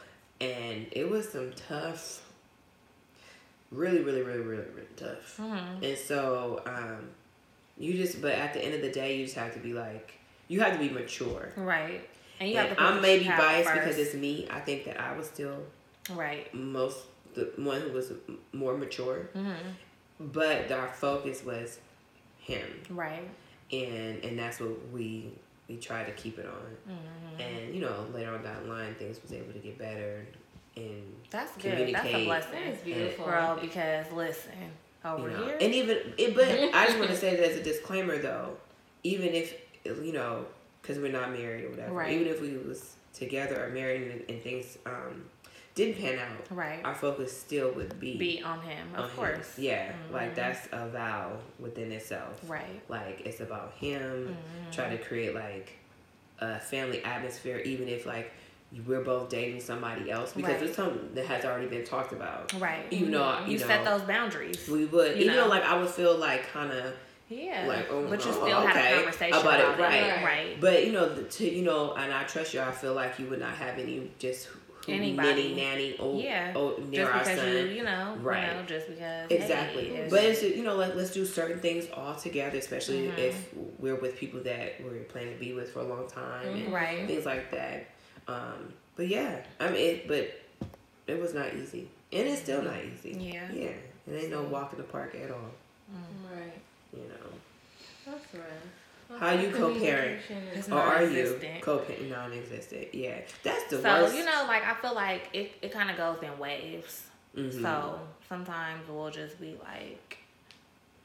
and 0.40 0.86
it 0.92 1.08
was 1.08 1.28
some 1.28 1.52
tough. 1.68 2.22
Really, 3.70 4.00
really, 4.00 4.22
really, 4.22 4.40
really, 4.40 4.64
really 4.74 4.88
tough. 4.96 5.36
Mhm. 5.38 5.82
And 5.86 5.98
so, 5.98 6.62
um, 6.64 7.10
you 7.78 7.94
just, 7.94 8.20
but 8.20 8.32
at 8.32 8.52
the 8.54 8.64
end 8.64 8.74
of 8.74 8.80
the 8.82 8.90
day, 8.90 9.16
you 9.16 9.24
just 9.24 9.36
have 9.36 9.52
to 9.54 9.60
be 9.60 9.72
like, 9.72 10.12
you 10.48 10.60
have 10.60 10.72
to 10.72 10.78
be 10.78 10.88
mature. 10.88 11.52
Right. 11.56 12.08
And 12.40 12.50
you 12.50 12.56
And 12.58 12.68
have 12.68 12.76
to. 12.76 12.82
I'm 12.82 12.96
the 12.96 13.02
maybe 13.02 13.24
biased 13.28 13.68
first. 13.68 13.80
because 13.80 13.98
it's 13.98 14.14
me. 14.14 14.46
I 14.50 14.60
think 14.60 14.84
that 14.84 15.00
I 15.00 15.16
was 15.16 15.26
still 15.26 15.58
right. 16.10 16.52
most 16.54 16.98
the 17.34 17.52
one 17.56 17.80
who 17.82 17.92
was 17.92 18.12
more 18.52 18.76
mature, 18.76 19.28
hmm 19.34 19.52
but 20.20 20.72
our 20.72 20.88
focus 20.88 21.44
was 21.44 21.78
him, 22.38 22.66
Right. 22.90 23.28
and 23.70 24.24
and 24.24 24.38
that's 24.38 24.58
what 24.60 24.88
we 24.92 25.30
we 25.68 25.76
tried 25.76 26.06
to 26.06 26.12
keep 26.12 26.38
it 26.38 26.46
on. 26.46 26.94
hmm 26.94 27.40
And 27.40 27.74
you 27.74 27.80
know, 27.80 28.06
later 28.12 28.32
on 28.34 28.42
down 28.42 28.64
the 28.64 28.68
line, 28.70 28.94
things 28.96 29.20
was 29.22 29.32
able 29.32 29.52
to 29.52 29.58
get 29.58 29.78
better, 29.78 30.26
and 30.76 31.02
That's 31.30 31.54
good. 31.56 31.94
That's 31.94 32.06
a 32.08 32.24
blessing, 32.24 32.52
That 32.52 32.72
is 32.74 32.80
beautiful. 32.80 33.26
bro. 33.26 33.58
Because 33.60 34.10
listen, 34.12 34.52
over 35.16 35.30
you 35.30 35.36
know, 35.36 35.44
here, 35.46 35.58
and 35.60 35.74
even 35.74 35.98
it, 36.18 36.34
but 36.34 36.48
I 36.74 36.86
just 36.86 36.98
want 36.98 37.10
to 37.10 37.16
say 37.16 37.36
that 37.36 37.50
as 37.50 37.56
a 37.56 37.62
disclaimer 37.62 38.18
though, 38.18 38.56
even 39.02 39.28
if 39.34 39.54
you 39.84 40.12
know, 40.12 40.44
because 40.82 40.98
we're 40.98 41.12
not 41.12 41.32
married 41.32 41.64
or 41.64 41.70
whatever, 41.70 41.92
Right. 41.94 42.12
even 42.12 42.26
if 42.28 42.40
we 42.40 42.56
was 42.56 42.94
together 43.14 43.64
or 43.64 43.68
married 43.70 44.10
and, 44.10 44.24
and 44.30 44.42
things 44.42 44.78
um 44.86 45.24
didn't 45.74 45.96
pan 46.00 46.18
out, 46.18 46.56
right, 46.56 46.80
our 46.84 46.94
focus 46.94 47.36
still 47.36 47.70
would 47.72 48.00
be 48.00 48.16
be 48.16 48.42
on 48.42 48.60
him, 48.62 48.88
on 48.96 49.04
of 49.04 49.10
him. 49.10 49.16
course. 49.16 49.58
Yeah, 49.58 49.92
like 50.12 50.32
Mhm. 50.32 50.34
that's 50.36 50.68
a 50.72 50.88
vow 50.88 51.38
within 51.60 51.92
itself. 51.92 52.40
Right. 52.48 52.80
Like 52.88 53.22
it's 53.24 53.40
about 53.40 53.72
him. 53.74 54.36
Mhm. 54.36 54.72
Try 54.74 54.88
to 54.90 54.98
create 54.98 55.34
like 55.34 55.72
a 56.40 56.58
family 56.58 57.02
atmosphere, 57.04 57.58
even 57.58 57.88
if 57.88 58.06
like 58.06 58.32
we're 58.86 59.00
both 59.00 59.28
dating 59.30 59.60
somebody 59.60 60.10
else, 60.10 60.32
because 60.32 60.54
Right. 60.54 60.62
it's 60.64 60.76
something 60.76 61.14
that 61.14 61.26
has 61.26 61.44
already 61.44 61.66
been 61.66 61.84
talked 61.84 62.12
about. 62.12 62.52
Right. 62.60 62.84
Even 62.90 63.12
though 63.12 63.20
Mhm. 63.22 63.46
you, 63.46 63.52
you 63.54 63.58
know, 63.60 63.66
set 63.66 63.84
those 63.84 64.02
boundaries. 64.02 64.68
we 64.68 64.84
would, 64.84 65.16
you 65.16 65.24
even 65.24 65.36
know. 65.36 65.44
though 65.44 65.48
like 65.48 65.62
I 65.64 65.78
would 65.78 65.88
feel 65.88 66.16
like 66.16 66.46
kind 66.52 66.72
of 66.72 66.92
yeah. 67.30 67.64
like, 67.66 67.90
oh, 67.90 68.06
but 68.08 68.24
you 68.24 68.30
oh, 68.30 68.34
still 68.44 68.60
had 68.60 68.76
okay, 68.76 68.92
a 68.92 68.96
conversation 68.96 69.38
about 69.38 69.60
about, 69.60 69.78
it, 69.78 69.82
right. 69.82 70.02
it. 70.02 70.24
Right. 70.24 70.60
But 70.60 70.86
you 70.86 70.92
know, 70.92 71.08
the, 71.08 71.22
to 71.22 71.48
you 71.50 71.62
know, 71.62 71.94
and 71.94 72.12
I 72.12 72.24
trust 72.24 72.52
you. 72.54 72.60
I 72.60 72.70
feel 72.72 72.94
like 72.94 73.18
you 73.18 73.26
would 73.26 73.40
not 73.40 73.54
have 73.54 73.78
any 73.78 74.10
just 74.18 74.48
Anybody. 74.86 75.54
nanny 75.54 75.54
nanny 75.54 75.96
old, 75.98 76.22
Yeah. 76.22 76.52
old 76.54 76.88
near 76.88 77.02
Just 77.04 77.12
our 77.12 77.18
because 77.20 77.38
son. 77.40 77.48
you, 77.52 77.58
you 77.74 77.82
know, 77.84 78.16
Right. 78.20 78.48
you 78.48 78.54
know, 78.54 78.62
just 78.66 78.88
because. 78.88 79.30
Exactly. 79.30 79.84
Hey, 79.90 80.06
but 80.08 80.24
it's 80.24 80.42
you 80.42 80.62
know 80.62 80.76
let, 80.76 80.96
let's 80.96 81.10
do 81.10 81.26
certain 81.26 81.60
things 81.60 81.88
all 81.92 82.14
together, 82.14 82.56
especially 82.56 83.08
Mhm. 83.08 83.18
if 83.18 83.48
we're 83.78 83.96
with 83.96 84.16
people 84.16 84.40
that 84.40 84.74
we're 84.82 85.02
planning 85.04 85.34
to 85.34 85.38
be 85.40 85.52
with 85.52 85.72
for 85.72 85.80
a 85.80 85.84
long 85.84 86.08
time 86.08 86.46
and 86.48 86.72
Right. 86.72 87.06
things 87.06 87.26
like 87.26 87.50
that. 87.50 87.86
Um, 88.28 88.72
but 88.96 89.08
yeah, 89.08 89.40
I 89.58 89.70
mean, 89.70 89.76
it, 89.76 90.08
but 90.08 90.30
it 91.06 91.20
was 91.20 91.34
not 91.34 91.54
easy, 91.54 91.88
and 92.12 92.28
it's 92.28 92.42
still 92.42 92.62
not 92.62 92.76
easy. 92.84 93.16
Yeah. 93.18 93.48
Yeah, 93.52 93.68
it 94.06 94.22
ain't 94.22 94.30
no 94.30 94.42
walk 94.42 94.72
in 94.72 94.78
the 94.78 94.84
park 94.84 95.16
at 95.22 95.30
all. 95.30 95.50
Right. 96.30 96.52
You 96.92 97.02
know. 97.08 98.12
That's 98.12 98.24
right. 98.34 99.20
How 99.20 99.32
you 99.32 99.50
co-parent? 99.50 100.20
Is- 100.54 100.68
Or 100.68 100.78
are 100.80 101.02
you 101.02 101.40
co-parent? 101.62 102.10
Non-existent. 102.10 102.94
Yeah, 102.94 103.20
that's 103.42 103.64
the 103.70 103.80
So 103.80 104.02
worst. 104.02 104.14
you 104.14 104.24
know, 104.26 104.44
like 104.46 104.62
I 104.64 104.74
feel 104.74 104.94
like 104.94 105.30
it, 105.32 105.52
it 105.62 105.72
kind 105.72 105.90
of 105.90 105.96
goes 105.96 106.22
in 106.22 106.38
waves. 106.38 107.04
Mhm. 107.34 107.62
So 107.62 108.00
sometimes 108.28 108.86
we'll 108.88 109.10
just 109.10 109.40
be 109.40 109.56
like 109.64 110.18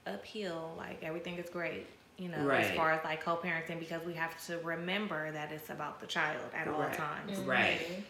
uphill, 0.06 0.74
like 0.78 1.02
everything 1.02 1.36
is 1.38 1.50
great, 1.50 1.86
you 2.18 2.30
know, 2.30 2.44
Right. 2.46 2.66
as 2.66 2.76
far 2.78 2.92
as 2.92 3.04
like 3.04 3.24
co-parenting, 3.24 3.80
because 3.80 4.04
we 4.06 4.14
have 4.14 4.44
to 4.48 4.58
remember 4.60 5.32
that 5.32 5.52
it's 5.52 5.70
about 5.70 6.00
the 6.00 6.08
child 6.08 6.42
at 6.54 6.68
all 6.68 6.82
Right. 6.82 6.94
times. 6.94 7.38
Right. 7.40 8.04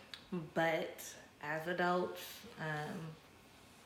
But 0.53 1.01
as 1.41 1.67
adults, 1.67 2.21
um, 2.59 2.99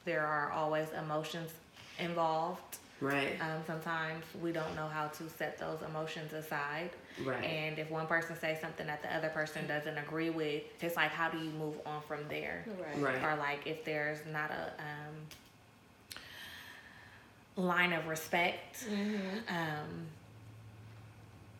there 0.05 0.25
are 0.25 0.51
always 0.51 0.87
emotions 0.93 1.51
involved. 1.99 2.77
Right. 2.99 3.39
Um, 3.41 3.61
sometimes 3.67 4.23
we 4.41 4.51
don't 4.51 4.75
know 4.75 4.87
how 4.87 5.07
to 5.07 5.29
set 5.29 5.59
those 5.59 5.81
emotions 5.83 6.33
aside. 6.33 6.89
Right. 7.23 7.43
And 7.43 7.77
if 7.77 7.91
one 7.91 8.07
person 8.07 8.35
says 8.39 8.59
something 8.59 8.87
that 8.87 9.03
the 9.03 9.13
other 9.15 9.29
person 9.29 9.67
doesn't 9.67 9.97
agree 9.97 10.31
with, 10.31 10.63
it's 10.81 10.95
like, 10.95 11.11
how 11.11 11.29
do 11.29 11.37
you 11.37 11.51
move 11.51 11.75
on 11.85 12.01
from 12.07 12.27
there? 12.27 12.65
Right. 12.79 13.01
Right. 13.13 13.23
Or 13.23 13.35
like 13.35 13.67
if 13.67 13.83
there's 13.85 14.19
not 14.31 14.49
a 14.49 14.71
um, 14.81 15.15
line 17.57 17.91
of 17.93 18.07
respect. 18.07 18.85
Mm-hmm. 18.89 19.37
Um, 19.49 20.05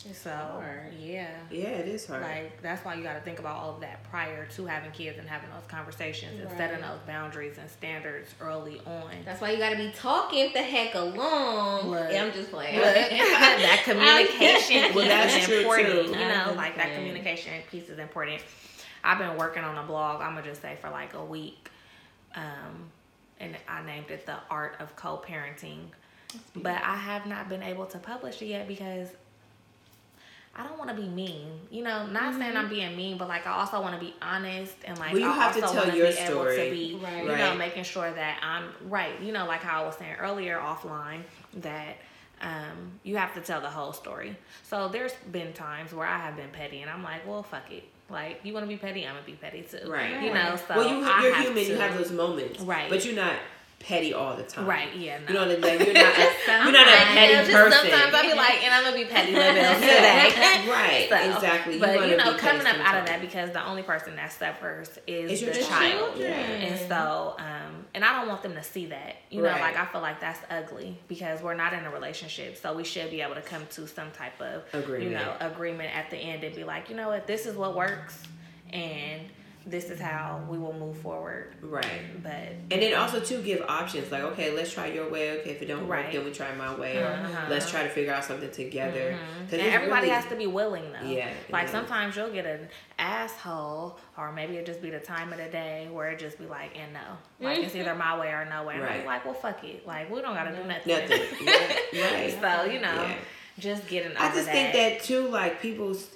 It's 0.08 0.20
so 0.20 0.30
hard. 0.30 0.94
yeah. 1.00 1.32
Yeah, 1.52 1.70
it 1.70 1.88
is 1.88 2.06
hard. 2.06 2.22
Like 2.22 2.62
that's 2.62 2.86
why 2.86 2.94
you 2.96 3.04
got 3.04 3.16
to 3.16 3.22
think 3.22 3.40
about 3.40 3.58
all 3.58 3.74
of 3.76 3.82
that 3.82 4.04
prior 4.10 4.46
to 4.46 4.66
having 4.68 4.92
kids 4.92 5.18
and 5.18 5.28
having 5.28 5.50
those 5.50 5.68
conversations 5.68 6.40
and 6.40 6.50
setting 6.56 6.82
those 6.82 7.00
boundaries 7.08 7.58
and 7.58 7.70
standards 7.70 8.30
early 8.40 8.80
on. 8.86 9.10
That's 9.26 9.42
why 9.42 9.52
you 9.52 9.58
gotta 9.58 9.76
be 9.76 9.92
talking 9.92 10.54
the 10.54 10.62
heck 10.62 10.94
along. 10.96 11.90
Look. 11.90 12.12
Yeah, 12.12 12.24
I'm 12.26 12.32
just 12.32 12.52
playing. 12.52 12.76
Look, 12.78 12.86
that 12.96 13.82
communication 13.84 14.94
Well, 14.96 15.08
that's 15.08 15.36
is 15.36 15.46
true, 15.46 15.58
important. 15.62 15.88
too. 16.14 16.20
You 16.20 16.28
know, 16.28 16.46
I'm 16.50 16.56
like 16.56 16.78
that 16.78 16.94
communication 16.94 17.54
piece 17.72 17.90
is 17.90 17.98
important. 18.00 18.42
I've 19.04 19.18
been 19.18 19.36
working 19.38 19.64
on 19.64 19.78
a 19.78 19.84
blog. 19.84 20.22
I'm 20.22 20.36
gonna 20.36 20.46
just 20.46 20.62
say 20.62 20.78
for 20.80 20.90
like 20.92 21.16
a 21.16 21.24
week, 21.26 21.70
um, 22.36 22.92
and 23.40 23.56
I 23.68 23.84
named 23.84 24.10
it 24.12 24.26
the 24.26 24.36
art 24.50 24.76
of 24.80 24.96
co-parenting. 24.96 25.80
But 26.56 26.82
I 26.84 26.96
have 26.96 27.26
not 27.26 27.48
been 27.50 27.64
able 27.64 27.86
to 27.88 27.98
publish 28.00 28.42
it 28.42 28.48
yet 28.48 28.68
because 28.68 29.08
I 30.56 30.66
don't 30.68 30.78
want 30.80 30.90
to 30.90 30.96
be 30.96 31.08
mean. 31.08 31.48
You 31.70 31.84
know, 31.84 32.08
not 32.08 32.34
saying 32.34 32.58
I'm 32.58 32.68
being 32.68 32.98
mean, 32.98 33.18
but 33.18 33.28
like 33.28 33.46
I 33.46 33.52
also 33.52 33.80
want 33.82 33.94
to 34.00 34.04
be 34.04 34.14
honest 34.22 34.76
and 34.86 34.98
like 34.98 35.14
Well, 35.14 35.22
you 35.22 35.30
I 35.30 35.34
have 35.36 35.54
to 35.54 35.62
tell 35.62 35.76
wanna 35.76 35.96
your 35.96 36.08
be 36.12 36.18
able 36.18 36.32
story. 36.42 36.56
to 36.56 36.70
be, 36.76 37.00
Right. 37.02 37.18
you 37.24 37.28
know, 37.30 37.34
Right. 37.50 37.58
making 37.58 37.84
sure 37.84 38.12
that 38.12 38.40
I'm 38.42 38.74
right. 38.90 39.20
You 39.22 39.32
know, 39.32 39.46
like 39.46 39.62
how 39.62 39.84
I 39.84 39.86
was 39.86 39.96
saying 39.98 40.16
earlier 40.20 40.58
offline 40.60 41.22
that 41.58 41.98
um, 42.42 43.00
you 43.04 43.18
have 43.18 43.34
to 43.36 43.42
tell 43.42 43.62
the 43.62 43.70
whole 43.70 43.94
story. 43.94 44.36
So 44.64 44.88
there's 44.90 45.14
been 45.32 45.54
times 45.54 45.94
where 45.94 46.06
I 46.08 46.18
have 46.18 46.36
been 46.36 46.50
petty, 46.50 46.82
and 46.82 46.90
I'm 46.92 47.04
like, 47.04 47.26
well, 47.28 47.42
fuck 47.44 47.72
it. 47.72 47.84
Like 48.10 48.40
you 48.44 48.54
want 48.54 48.64
to 48.64 48.68
be 48.68 48.78
petty, 48.78 49.06
I'm 49.06 49.16
gonna 49.16 49.26
be 49.26 49.34
petty 49.34 49.64
too. 49.64 49.90
Right. 49.90 50.22
You 50.24 50.34
know, 50.34 50.56
so 50.68 50.76
well, 50.78 50.88
you, 50.88 50.96
you're 50.98 51.34
have 51.34 51.46
human. 51.46 51.64
You 51.64 51.76
to- 51.76 51.82
have 51.82 51.98
those 51.98 52.12
moments. 52.12 52.60
Right. 52.62 52.90
But 52.90 53.06
you're 53.06 53.16
not 53.16 53.34
petty 53.80 54.14
all 54.14 54.36
the 54.36 54.44
time. 54.44 54.66
Right. 54.66 54.94
Yeah. 54.96 55.20
No. 55.20 55.28
You 55.28 55.34
know 55.34 55.40
what 55.48 55.56
I'm 55.58 55.64
saying? 55.64 55.86
You're 55.86 55.94
not. 55.94 56.18
A, 56.18 56.22
you're 56.64 56.72
not 56.72 56.88
a 56.88 56.92
petty 56.92 57.52
person. 57.54 57.72
Sometimes 57.90 58.14
I'll 58.14 58.22
be 58.24 58.34
like, 58.34 58.64
and 58.64 58.74
I'm 58.74 58.84
gonna 58.84 58.98
be 58.98 59.06
petty 59.06 59.34
little 59.34 59.54
bit 59.54 59.74
today. 59.76 60.68
right. 60.70 61.08
So, 61.10 61.36
exactly. 61.36 61.80
But 61.80 62.10
you 62.10 62.18
know, 62.18 62.36
coming 62.38 62.66
up 62.66 62.78
out 62.80 62.98
of 63.00 63.06
that 63.08 63.22
because 63.22 63.52
the 63.52 63.66
only 63.66 63.84
person 63.84 64.16
that 64.16 64.32
suffers 64.34 64.98
is 65.08 65.42
the 65.42 65.54
child. 65.64 66.20
And 66.20 66.80
so, 66.90 67.36
um, 67.40 67.86
and 67.94 68.04
I 68.04 68.18
don't 68.20 68.28
want 68.28 68.42
them 68.44 68.56
to 68.56 68.64
see 68.64 68.88
that. 68.88 69.16
You 69.30 69.42
know, 69.42 69.50
Right. 69.50 69.62
like 69.62 69.78
I 69.78 69.86
feel 69.86 70.02
like 70.02 70.20
that's 70.20 70.40
ugly 70.50 70.98
because 71.08 71.42
we're 71.42 71.54
not 71.56 71.74
in 71.74 71.84
a 71.86 71.92
relationship. 71.92 72.58
So 72.58 72.74
we 72.76 72.84
should 72.84 73.10
be 73.12 73.22
able 73.22 73.36
to 73.36 73.42
come 73.42 73.66
to 73.72 73.88
some 73.88 74.12
type 74.12 74.42
of 74.42 74.64
you 75.02 75.10
know 75.12 75.36
agreement 75.40 75.96
at 75.96 76.10
the 76.10 76.18
end 76.18 76.44
and 76.44 76.56
be 76.56 76.64
like, 76.64 76.90
you 76.90 76.96
know 76.96 77.10
what, 77.10 77.28
this 77.28 77.46
is 77.46 77.56
what 77.56 77.76
works, 77.76 78.22
and 78.74 79.22
this 79.70 79.90
is 79.90 80.00
how 80.00 80.42
we 80.50 80.58
will 80.58 80.72
move 80.74 80.98
forward. 81.00 81.54
Right. 81.62 82.24
But 82.24 82.32
And 82.72 82.82
then 82.82 82.94
also 82.94 83.20
to 83.20 83.42
give 83.42 83.62
options 83.68 84.10
like, 84.12 84.24
okay, 84.24 84.56
let's 84.56 84.72
try 84.74 84.88
your 84.88 85.10
way. 85.10 85.40
Okay, 85.42 85.50
if 85.52 85.62
it 85.62 85.66
don't 85.66 85.88
work, 85.90 86.10
then 86.12 86.24
we 86.24 86.32
try 86.32 86.56
my 86.56 86.74
way. 86.74 87.04
Uh-huh. 87.04 87.48
let's 87.50 87.70
try 87.70 87.84
to 87.84 87.90
figure 87.90 88.14
out 88.14 88.24
something 88.24 88.50
together. 88.50 89.12
Mhm. 89.14 89.50
'Cause 89.50 89.60
And 89.60 89.62
everybody 89.74 90.04
really- 90.04 90.16
has 90.16 90.26
to 90.28 90.36
be 90.38 90.48
willing 90.48 90.92
though. 90.94 91.06
Yeah, 91.08 91.30
Like 91.50 91.66
yeah. 91.66 91.72
sometimes 91.72 92.16
you'll 92.16 92.30
get 92.32 92.46
an 92.46 92.70
asshole, 92.98 93.98
or 94.18 94.32
maybe 94.32 94.56
it 94.58 94.66
just 94.66 94.82
be 94.82 94.90
the 94.90 95.00
time 95.00 95.32
of 95.34 95.38
the 95.40 95.46
day 95.50 95.88
where 95.92 96.10
it 96.12 96.20
just 96.20 96.38
be 96.40 96.46
like, 96.46 96.72
and 96.78 96.94
no, 96.94 97.46
like 97.46 97.60
it's 97.60 97.76
either 97.76 97.94
my 97.96 98.18
way 98.20 98.30
or 98.30 98.46
no 98.50 98.64
way. 98.64 98.76
And 98.76 98.84
I'm 98.84 98.90
Right. 98.90 99.06
like, 99.06 99.26
well, 99.26 99.34
fuck 99.34 99.64
it. 99.64 99.86
Like 99.86 100.10
we 100.10 100.22
don't 100.22 100.34
gotta 100.36 100.56
do 100.56 100.64
nothing. 100.64 100.94
Nothing. 100.94 101.22
Yeah, 101.94 102.14
right. 102.14 102.38
so 102.42 102.72
you 102.72 102.80
know, 102.80 102.94
Yeah. 102.94 103.16
just 103.60 103.88
getting 103.88 104.16
I 104.18 104.32
just 104.34 104.46
that. 104.46 104.52
think 104.54 104.74
that 104.74 105.04
too, 105.04 105.28
like 105.28 105.62
people's 105.62 106.08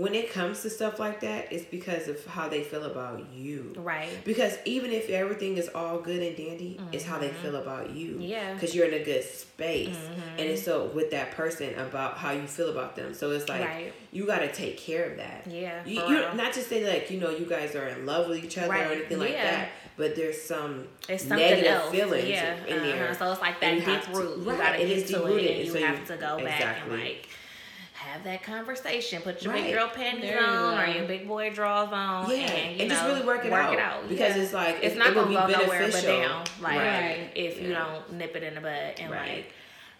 when 0.00 0.14
it 0.14 0.32
comes 0.32 0.62
to 0.62 0.70
stuff 0.70 0.98
like 0.98 1.20
that, 1.20 1.52
it's 1.52 1.64
because 1.64 2.08
of 2.08 2.24
how 2.26 2.48
they 2.48 2.62
feel 2.62 2.84
about 2.84 3.18
you. 3.34 3.74
right. 3.76 4.10
Because 4.24 4.56
even 4.64 4.90
if 4.92 5.10
everything 5.10 5.56
is 5.58 5.68
all 5.74 5.98
good 6.00 6.22
and 6.22 6.34
dandy, 6.36 6.80
it's 6.92 7.04
how 7.04 7.18
they 7.18 7.28
feel 7.42 7.56
about 7.56 7.90
you. 7.90 8.12
Mm-hmm. 8.12 8.22
Yeah. 8.22 8.44
Mm-hmm. 8.44 8.54
Because 8.54 8.74
you're 8.74 8.86
in 8.86 8.94
a 8.94 9.04
good 9.04 9.24
space. 9.24 9.98
And 10.38 10.46
it's 10.48 10.64
so 10.64 10.86
with 10.86 11.10
that 11.10 11.32
person 11.32 11.74
about 11.78 12.16
how 12.16 12.30
you 12.30 12.46
feel 12.46 12.70
about 12.70 12.96
them. 12.96 13.12
So 13.14 13.30
it's 13.32 13.48
like 13.48 13.64
Right. 13.64 13.92
you 14.12 14.26
got 14.26 14.38
to 14.38 14.50
take 14.52 14.78
care 14.78 15.04
of 15.10 15.16
that. 15.18 15.46
Yeah, 15.46 15.84
You, 15.84 16.00
you 16.08 16.16
not 16.34 16.52
just 16.54 16.68
say 16.68 16.80
like, 16.90 17.10
you 17.10 17.20
know, 17.20 17.30
you 17.30 17.44
guys 17.44 17.74
are 17.74 17.88
in 17.88 18.06
love 18.06 18.28
with 18.28 18.42
each 18.44 18.56
other 18.58 18.70
Right. 18.70 18.86
or 18.86 18.92
anything 18.92 19.18
like 19.18 19.32
Yeah. 19.32 19.50
that, 19.50 19.68
but 19.98 20.16
there's 20.16 20.40
some 20.40 20.86
negative 21.08 21.66
else. 21.66 21.90
feelings 21.90 22.28
yeah. 22.28 22.54
in 22.66 22.82
there. 22.82 23.04
uh-huh. 23.10 23.14
So 23.18 23.32
it's 23.32 23.40
like 23.42 23.60
that 23.60 23.74
deep 23.74 23.84
have 23.84 24.12
to- 24.12 24.18
root. 24.18 24.38
you 24.38 24.44
gotta 24.44 24.78
get 24.78 25.06
to 25.08 25.26
it, 25.36 25.50
and 25.56 25.66
you 25.66 25.72
so 25.72 25.78
you- 25.78 25.84
have 25.86 26.06
to 26.06 26.16
go 26.16 26.38
back 26.42 26.78
and 26.84 26.92
like 27.00 27.28
have 28.10 28.24
that 28.24 28.42
conversation. 28.42 29.22
Put 29.22 29.42
your 29.42 29.52
Right. 29.52 29.64
big 29.64 29.74
girl 29.74 29.88
panties 29.88 30.22
There 30.30 30.40
you 30.40 30.46
on 30.46 30.78
or 30.78 30.86
your 30.86 31.06
big 31.06 31.26
boy 31.26 31.50
drawers 31.50 31.90
on. 31.92 32.28
Yeah, 32.30 32.36
and, 32.36 32.76
you 32.76 32.82
and 32.82 32.90
just 32.90 33.02
know, 33.02 33.08
really 33.14 33.26
work 33.26 33.44
it 33.44 33.52
out. 33.52 34.08
Because 34.08 34.36
it's 34.36 34.52
like, 34.52 34.78
it's 34.82 34.94
it- 34.94 34.98
not 34.98 35.08
it 35.08 35.14
gonna 35.14 35.28
be 35.28 35.34
go 35.34 35.46
nowhere 35.46 35.66
but 35.66 35.92
beneficial. 35.92 36.20
down. 36.20 36.44
Like 36.60 36.78
Right. 36.78 37.30
if 37.34 37.60
you 37.62 37.72
don't 37.72 38.12
nip 38.12 38.36
it 38.36 38.42
in 38.42 38.54
the 38.54 38.60
bud 38.60 38.94
and 38.98 39.10
Right. 39.10 39.28
like. 39.36 39.52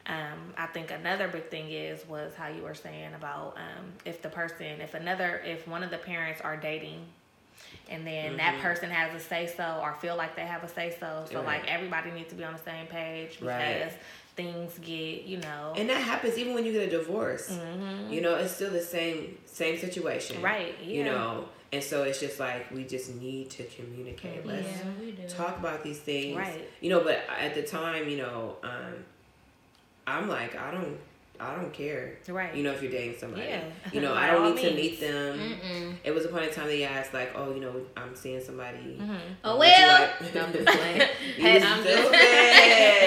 Um, 0.07 0.55
I 0.57 0.67
think 0.67 0.91
another 0.91 1.29
big 1.29 1.51
thing 1.51 1.71
is 1.71 2.05
was 2.07 2.35
how 2.35 2.49
you 2.49 2.63
were 2.63 2.75
saying 2.75 3.15
about 3.15 3.57
um, 3.59 3.93
if 4.05 4.23
the 4.23 4.29
person, 4.29 4.81
if 4.81 4.95
another, 4.95 5.41
if 5.45 5.69
one 5.69 5.85
of 5.85 5.91
the 5.91 5.99
parents 5.99 6.41
are 6.41 6.57
dating, 6.57 7.07
and 7.89 8.05
then 8.07 8.37
that 8.39 8.55
Mhm. 8.57 8.63
person 8.63 8.91
has 8.91 9.15
a 9.15 9.21
say 9.25 9.47
so 9.47 9.79
or 9.81 9.93
feel 10.01 10.17
like 10.17 10.35
they 10.35 10.47
have 10.47 10.65
a 10.65 10.69
say 10.69 10.97
so, 10.99 11.27
so 11.31 11.37
Right. 11.43 11.47
like 11.63 11.71
everybody 11.71 12.11
needs 12.11 12.31
to 12.31 12.35
be 12.35 12.43
on 12.43 12.55
the 12.55 12.59
same 12.59 12.87
page 12.87 13.39
because 13.39 13.47
Right. 13.93 13.93
Things 14.43 14.79
get, 14.79 15.23
you 15.25 15.39
know, 15.39 15.73
And 15.77 15.89
that 15.89 16.03
happens 16.03 16.39
even 16.39 16.55
when 16.55 16.65
you 16.65 16.73
get 16.73 16.89
a 16.89 16.91
divorce. 16.91 17.49
Mhm. 17.51 18.11
You 18.11 18.21
know, 18.21 18.35
it's 18.37 18.55
still 18.55 18.71
the 18.71 18.83
same 18.83 19.39
same 19.47 19.79
situation. 19.79 20.41
Right, 20.43 20.75
You 20.83 21.05
know, 21.05 21.49
and 21.73 21.83
so 21.83 22.03
it's 22.05 22.21
just 22.21 22.41
like 22.41 22.71
we 22.71 22.85
just 22.85 23.15
need 23.17 23.51
to 23.51 23.65
communicate. 23.65 24.47
Let's 24.47 24.67
Yeah, 24.67 25.27
talk 25.29 25.59
about 25.59 25.83
these 25.85 25.99
things. 25.99 26.37
Right. 26.37 26.69
You 26.81 26.91
know, 26.91 27.01
but 27.01 27.21
at 27.29 27.55
the 27.55 27.63
time, 27.63 28.09
you 28.09 28.19
know, 28.19 28.57
um, 28.63 29.05
I'm 30.07 30.29
like, 30.29 30.57
I 30.57 30.71
don't, 30.71 30.99
I 31.41 31.57
don't 31.57 31.73
care. 31.73 32.19
Right. 32.29 32.55
You 32.55 32.63
know, 32.63 32.73
if 32.73 32.83
you're 32.83 32.93
dating 32.93 33.19
somebody. 33.19 33.45
Yeah. 33.45 33.63
You 33.93 34.01
know, 34.03 34.15
I 34.23 34.27
don't 34.27 34.43
all 34.45 34.53
need 34.53 34.69
to 34.69 34.75
meet 34.75 35.01
them. 35.01 35.39
Mm-mm. 35.39 35.95
It 36.05 36.11
was 36.15 36.25
a 36.27 36.29
point 36.29 36.45
in 36.45 36.51
time 36.53 36.67
they 36.67 36.85
asked, 36.85 37.15
like, 37.15 37.33
oh, 37.35 37.55
you 37.55 37.61
know, 37.61 37.75
I'm 37.97 38.15
seeing 38.15 38.41
somebody. 38.43 38.99
Mhm. 39.01 39.19
Oh 39.45 39.57
well. 39.59 40.11
like- 40.21 40.37
I'm 40.37 40.53
just 40.53 40.67
playing. 40.67 41.01
I'm 41.41 41.83
just- 41.83 41.83
stupid. 41.83 42.21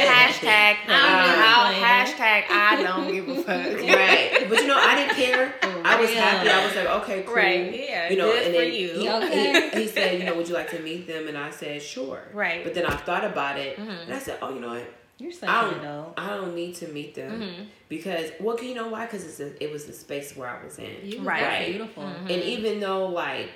hashtag, 0.07 0.77
I'm 0.87 1.25
just 1.27 2.15
playing. 2.17 2.43
hashtag, 2.43 2.43
I 2.49 2.83
don't 2.83 3.11
give 3.11 3.29
a 3.29 3.35
fuck. 3.35 3.47
right. 3.97 4.45
But 4.49 4.59
you 4.61 4.67
know, 4.67 4.77
I 4.79 4.95
didn't 4.95 5.15
care. 5.15 5.53
I 5.85 5.99
was 5.99 6.09
real. 6.09 6.19
happy. 6.19 6.49
I 6.49 6.65
was 6.65 6.75
like, 6.75 6.87
okay, 6.87 7.23
cool. 7.23 7.35
Right, 7.35 7.87
yeah, 7.87 8.09
You 8.09 8.17
know, 8.17 8.31
good 8.31 8.43
and 8.47 8.55
for 8.55 8.61
then 8.61 8.73
you. 8.73 8.89
He, 8.99 9.09
Okay. 9.09 9.69
he, 9.73 9.81
he 9.81 9.87
said, 9.87 10.17
you 10.19 10.25
know, 10.25 10.35
would 10.35 10.47
you 10.47 10.53
like 10.53 10.69
to 10.71 10.79
meet 10.79 11.07
them? 11.07 11.27
And 11.27 11.37
I 11.37 11.51
said, 11.51 11.81
sure. 11.81 12.23
Right. 12.33 12.63
But 12.63 12.73
then 12.73 12.85
I 12.85 12.95
thought 12.95 13.23
about 13.25 13.57
it, 13.59 13.77
Mhm. 13.77 14.03
and 14.05 14.13
I 14.13 14.19
said, 14.19 14.37
oh, 14.41 14.53
you 14.53 14.59
know 14.59 14.69
what? 14.69 14.85
You're 15.23 15.31
such 15.31 15.47
I 15.47 15.63
an 15.67 15.71
don't, 15.75 15.79
adult. 15.79 16.13
I 16.17 16.27
don't 16.31 16.53
need 16.53 16.75
to 16.75 16.87
meet 16.89 17.15
them 17.15 17.39
Mhm. 17.41 17.65
because, 17.87 18.31
well, 18.41 18.57
can 18.57 18.67
you 18.67 18.75
know 18.75 18.89
why? 18.89 19.05
Because 19.05 19.39
it 19.39 19.71
was 19.71 19.85
the 19.85 19.93
space 19.93 20.35
where 20.35 20.49
I 20.49 20.61
was 20.61 20.77
in. 20.79 20.91
You 21.01 21.19
Right. 21.21 21.41
right. 21.41 21.47
Right. 21.59 21.67
beautiful. 21.69 22.03
Mhm. 22.03 22.29
And 22.29 22.43
even 22.43 22.81
though, 22.81 23.05
like, 23.07 23.51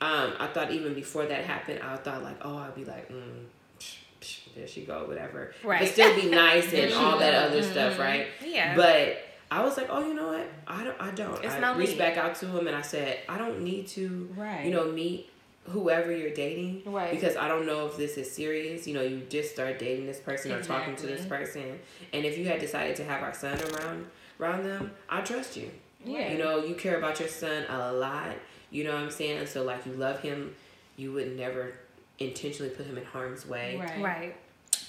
um, 0.00 0.32
I 0.40 0.46
thought 0.46 0.70
even 0.70 0.94
before 0.94 1.26
that 1.26 1.44
happened, 1.44 1.80
I 1.82 1.96
thought 1.96 2.22
like, 2.22 2.36
oh, 2.40 2.56
I'd 2.56 2.74
be 2.74 2.86
like, 2.86 3.10
mm, 3.12 3.44
psh, 3.78 3.96
psh, 4.22 4.38
there 4.56 4.66
she 4.66 4.80
go, 4.86 5.04
whatever. 5.06 5.52
Right. 5.62 5.80
But 5.80 5.88
still 5.90 6.14
be 6.14 6.30
nice 6.30 6.72
and 6.72 6.94
all 6.94 7.18
that 7.18 7.34
other 7.34 7.60
Mhm. 7.60 7.70
stuff, 7.70 7.98
right? 7.98 8.28
Yeah. 8.42 8.74
But 8.74 9.18
I 9.50 9.62
was 9.62 9.76
like, 9.76 9.88
oh, 9.90 10.00
you 10.06 10.14
know 10.14 10.28
what? 10.28 10.46
I 10.66 10.84
don't. 10.84 10.96
I 11.02 11.10
don't. 11.10 11.44
It's 11.44 11.52
I 11.54 11.60
no 11.60 11.74
reached 11.74 11.92
need. 11.92 11.98
back 11.98 12.16
out 12.16 12.34
to 12.36 12.46
him 12.46 12.66
and 12.66 12.74
I 12.76 12.82
said, 12.82 13.18
I 13.28 13.36
don't 13.36 13.60
need 13.60 13.88
to, 13.88 14.32
Right. 14.36 14.64
you 14.64 14.70
know, 14.70 14.86
meet 14.90 15.28
whoever 15.68 16.14
you're 16.16 16.34
dating, 16.34 16.82
Right. 16.84 17.10
Because 17.10 17.36
I 17.36 17.48
don't 17.48 17.66
know 17.66 17.86
if 17.86 17.96
this 17.96 18.16
is 18.16 18.30
serious. 18.30 18.86
You 18.86 18.94
know, 18.94 19.02
you 19.02 19.22
just 19.28 19.52
start 19.52 19.78
dating 19.78 20.06
this 20.06 20.20
person 20.20 20.52
or 20.52 20.62
talking 20.62 20.96
to 20.96 21.06
this 21.06 21.24
person, 21.26 21.78
and 22.12 22.24
if 22.24 22.38
you 22.38 22.46
had 22.46 22.60
decided 22.60 22.96
to 22.96 23.04
have 23.04 23.22
our 23.22 23.34
son 23.34 23.58
around 23.72 24.06
around 24.40 24.64
them, 24.64 24.92
I 25.08 25.20
trust 25.20 25.56
you. 25.56 25.70
Yeah. 26.04 26.32
You 26.32 26.38
know, 26.38 26.64
you 26.64 26.74
care 26.74 26.96
about 26.96 27.18
your 27.20 27.28
son 27.28 27.64
a 27.68 27.92
lot. 27.92 28.36
You 28.70 28.84
know 28.84 28.92
what 28.92 29.02
I'm 29.02 29.10
saying? 29.10 29.46
So 29.46 29.64
like, 29.64 29.84
you 29.86 29.92
love 29.92 30.20
him. 30.20 30.54
You 30.96 31.12
would 31.12 31.36
never 31.36 31.74
intentionally 32.18 32.70
put 32.70 32.86
him 32.86 32.98
in 32.98 33.04
harm's 33.04 33.46
way. 33.46 33.76
Right. 33.76 34.02
right. 34.02 34.36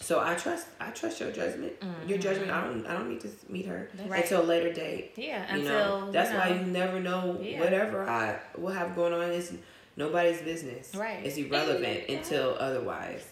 So 0.02 0.20
I 0.20 0.36
trust 0.36 0.68
I 0.80 0.92
trust 0.92 1.20
your 1.20 1.32
judgment. 1.32 1.74
Your 2.08 2.18
mm-hmm. 2.18 2.22
judgment. 2.22 2.52
I 2.52 2.64
don't 2.64 2.86
I 2.88 2.94
don't 2.94 3.10
need 3.10 3.22
to 3.22 3.30
meet 3.48 3.66
her 3.66 3.90
Right. 4.08 4.24
until 4.24 4.42
a 4.42 4.44
later 4.44 4.72
date. 4.72 5.12
Yeah, 5.16 5.54
You 5.54 5.62
until 5.62 6.02
know 6.02 6.12
that's 6.12 6.32
you 6.32 6.38
why 6.38 6.50
you 6.50 6.66
never 6.66 7.00
know 7.00 7.38
Yeah. 7.42 7.60
whatever 7.60 8.10
I 8.10 8.40
will 8.58 8.72
have 8.72 8.96
going 8.96 9.14
on 9.14 9.30
is 9.32 9.54
nobody's 10.00 10.42
business. 10.42 10.96
Right. 10.96 11.24
It's 11.24 11.38
irrelevant 11.38 12.10
until 12.10 12.56
otherwise. 12.60 13.24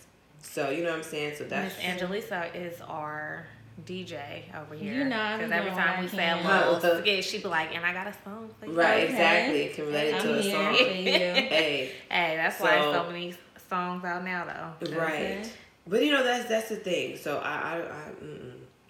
So 0.42 0.70
you 0.70 0.84
know 0.84 0.90
what 0.92 0.98
I'm 1.00 1.04
saying. 1.04 1.36
So 1.38 1.46
that's 1.46 1.76
Miss 1.78 1.84
Angelisa 2.02 2.54
is 2.54 2.80
our 2.82 3.48
DJ 3.86 4.44
over 4.56 4.76
here. 4.76 4.94
You 4.94 5.04
know, 5.06 5.36
because 5.38 5.52
every 5.52 5.72
doing 5.72 5.82
time 5.84 6.04
we 6.04 6.08
say 6.10 6.28
hello, 6.28 6.42
can. 6.44 6.82
little 6.82 7.00
skit, 7.02 7.24
she 7.24 7.38
be 7.40 7.48
like, 7.48 7.76
"And 7.76 7.86
I 7.86 7.94
got 7.94 8.08
a 8.08 8.14
song 8.24 8.50
for 8.60 8.66
you." 8.68 8.74
right. 8.74 9.04
Okay. 9.06 9.10
Exactly. 9.10 9.68
Can 9.70 9.86
relate 9.88 10.10
it 10.16 10.22
to 10.22 10.30
I'm 10.30 10.36
a 10.40 10.44
song. 10.44 10.76
for 10.76 10.84
you. 10.84 11.12
Hey. 11.12 11.92
Hey, 12.10 12.36
that's 12.38 12.60
why 12.60 12.80
So- 12.82 12.94
so 12.94 13.04
many 13.08 13.34
songs 13.70 14.04
out 14.06 14.24
now, 14.24 14.76
though. 14.80 14.96
Right. 14.98 15.14
Okay. 15.14 15.44
But 15.88 16.04
you 16.04 16.12
know 16.12 16.24
that's 16.24 16.48
that's 16.50 16.70
the 16.70 16.76
thing. 16.76 17.18
So 17.18 17.38
I 17.38 17.56
I, 17.56 17.78
I 17.80 18.12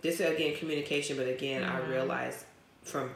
this 0.01 0.19
is 0.19 0.29
again 0.29 0.55
communication, 0.55 1.15
but 1.17 1.27
again 1.27 1.63
I 1.63 1.79
Mhm. 1.79 1.89
realized 1.89 2.43
from 2.83 3.11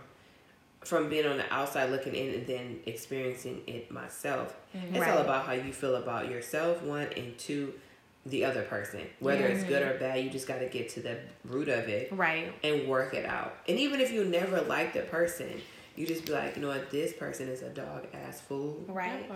from 0.83 1.09
being 1.09 1.25
on 1.25 1.37
the 1.37 1.53
outside 1.53 1.89
looking 1.91 2.15
in 2.15 2.33
and 2.33 2.47
then 2.47 2.79
experiencing 2.85 3.61
it 3.67 3.91
myself. 3.91 4.55
It's 4.73 5.07
all 5.07 5.19
about 5.19 5.45
how 5.45 5.53
you 5.53 5.71
feel 5.73 5.95
about 5.95 6.29
yourself, 6.29 6.81
one 6.81 7.07
and 7.15 7.37
two, 7.37 7.73
the 8.25 8.45
other 8.45 8.63
person. 8.63 9.01
Whether 9.19 9.45
it's 9.47 9.63
good 9.63 9.83
or 9.83 9.91
mm-hmm. 9.91 9.99
bad, 9.99 10.23
you 10.23 10.29
just 10.29 10.47
got 10.47 10.59
to 10.59 10.67
get 10.67 10.89
to 10.89 11.01
the 11.01 11.17
root 11.45 11.69
of 11.69 11.87
it 11.87 12.09
Right. 12.11 12.53
and 12.63 12.87
work 12.87 13.13
it 13.13 13.25
out. 13.25 13.55
And 13.67 13.79
even 13.79 13.99
if 14.01 14.11
you 14.11 14.25
never 14.25 14.61
like 14.61 14.93
the 14.93 15.01
person, 15.01 15.61
you 15.95 16.07
just 16.07 16.25
be 16.25 16.31
like, 16.31 16.55
you 16.55 16.61
know 16.61 16.69
what, 16.69 16.89
this 16.89 17.13
person 17.13 17.47
is 17.47 17.61
a 17.61 17.69
dog 17.69 18.07
ass 18.13 18.41
fool, 18.41 18.83
Right. 18.87 19.29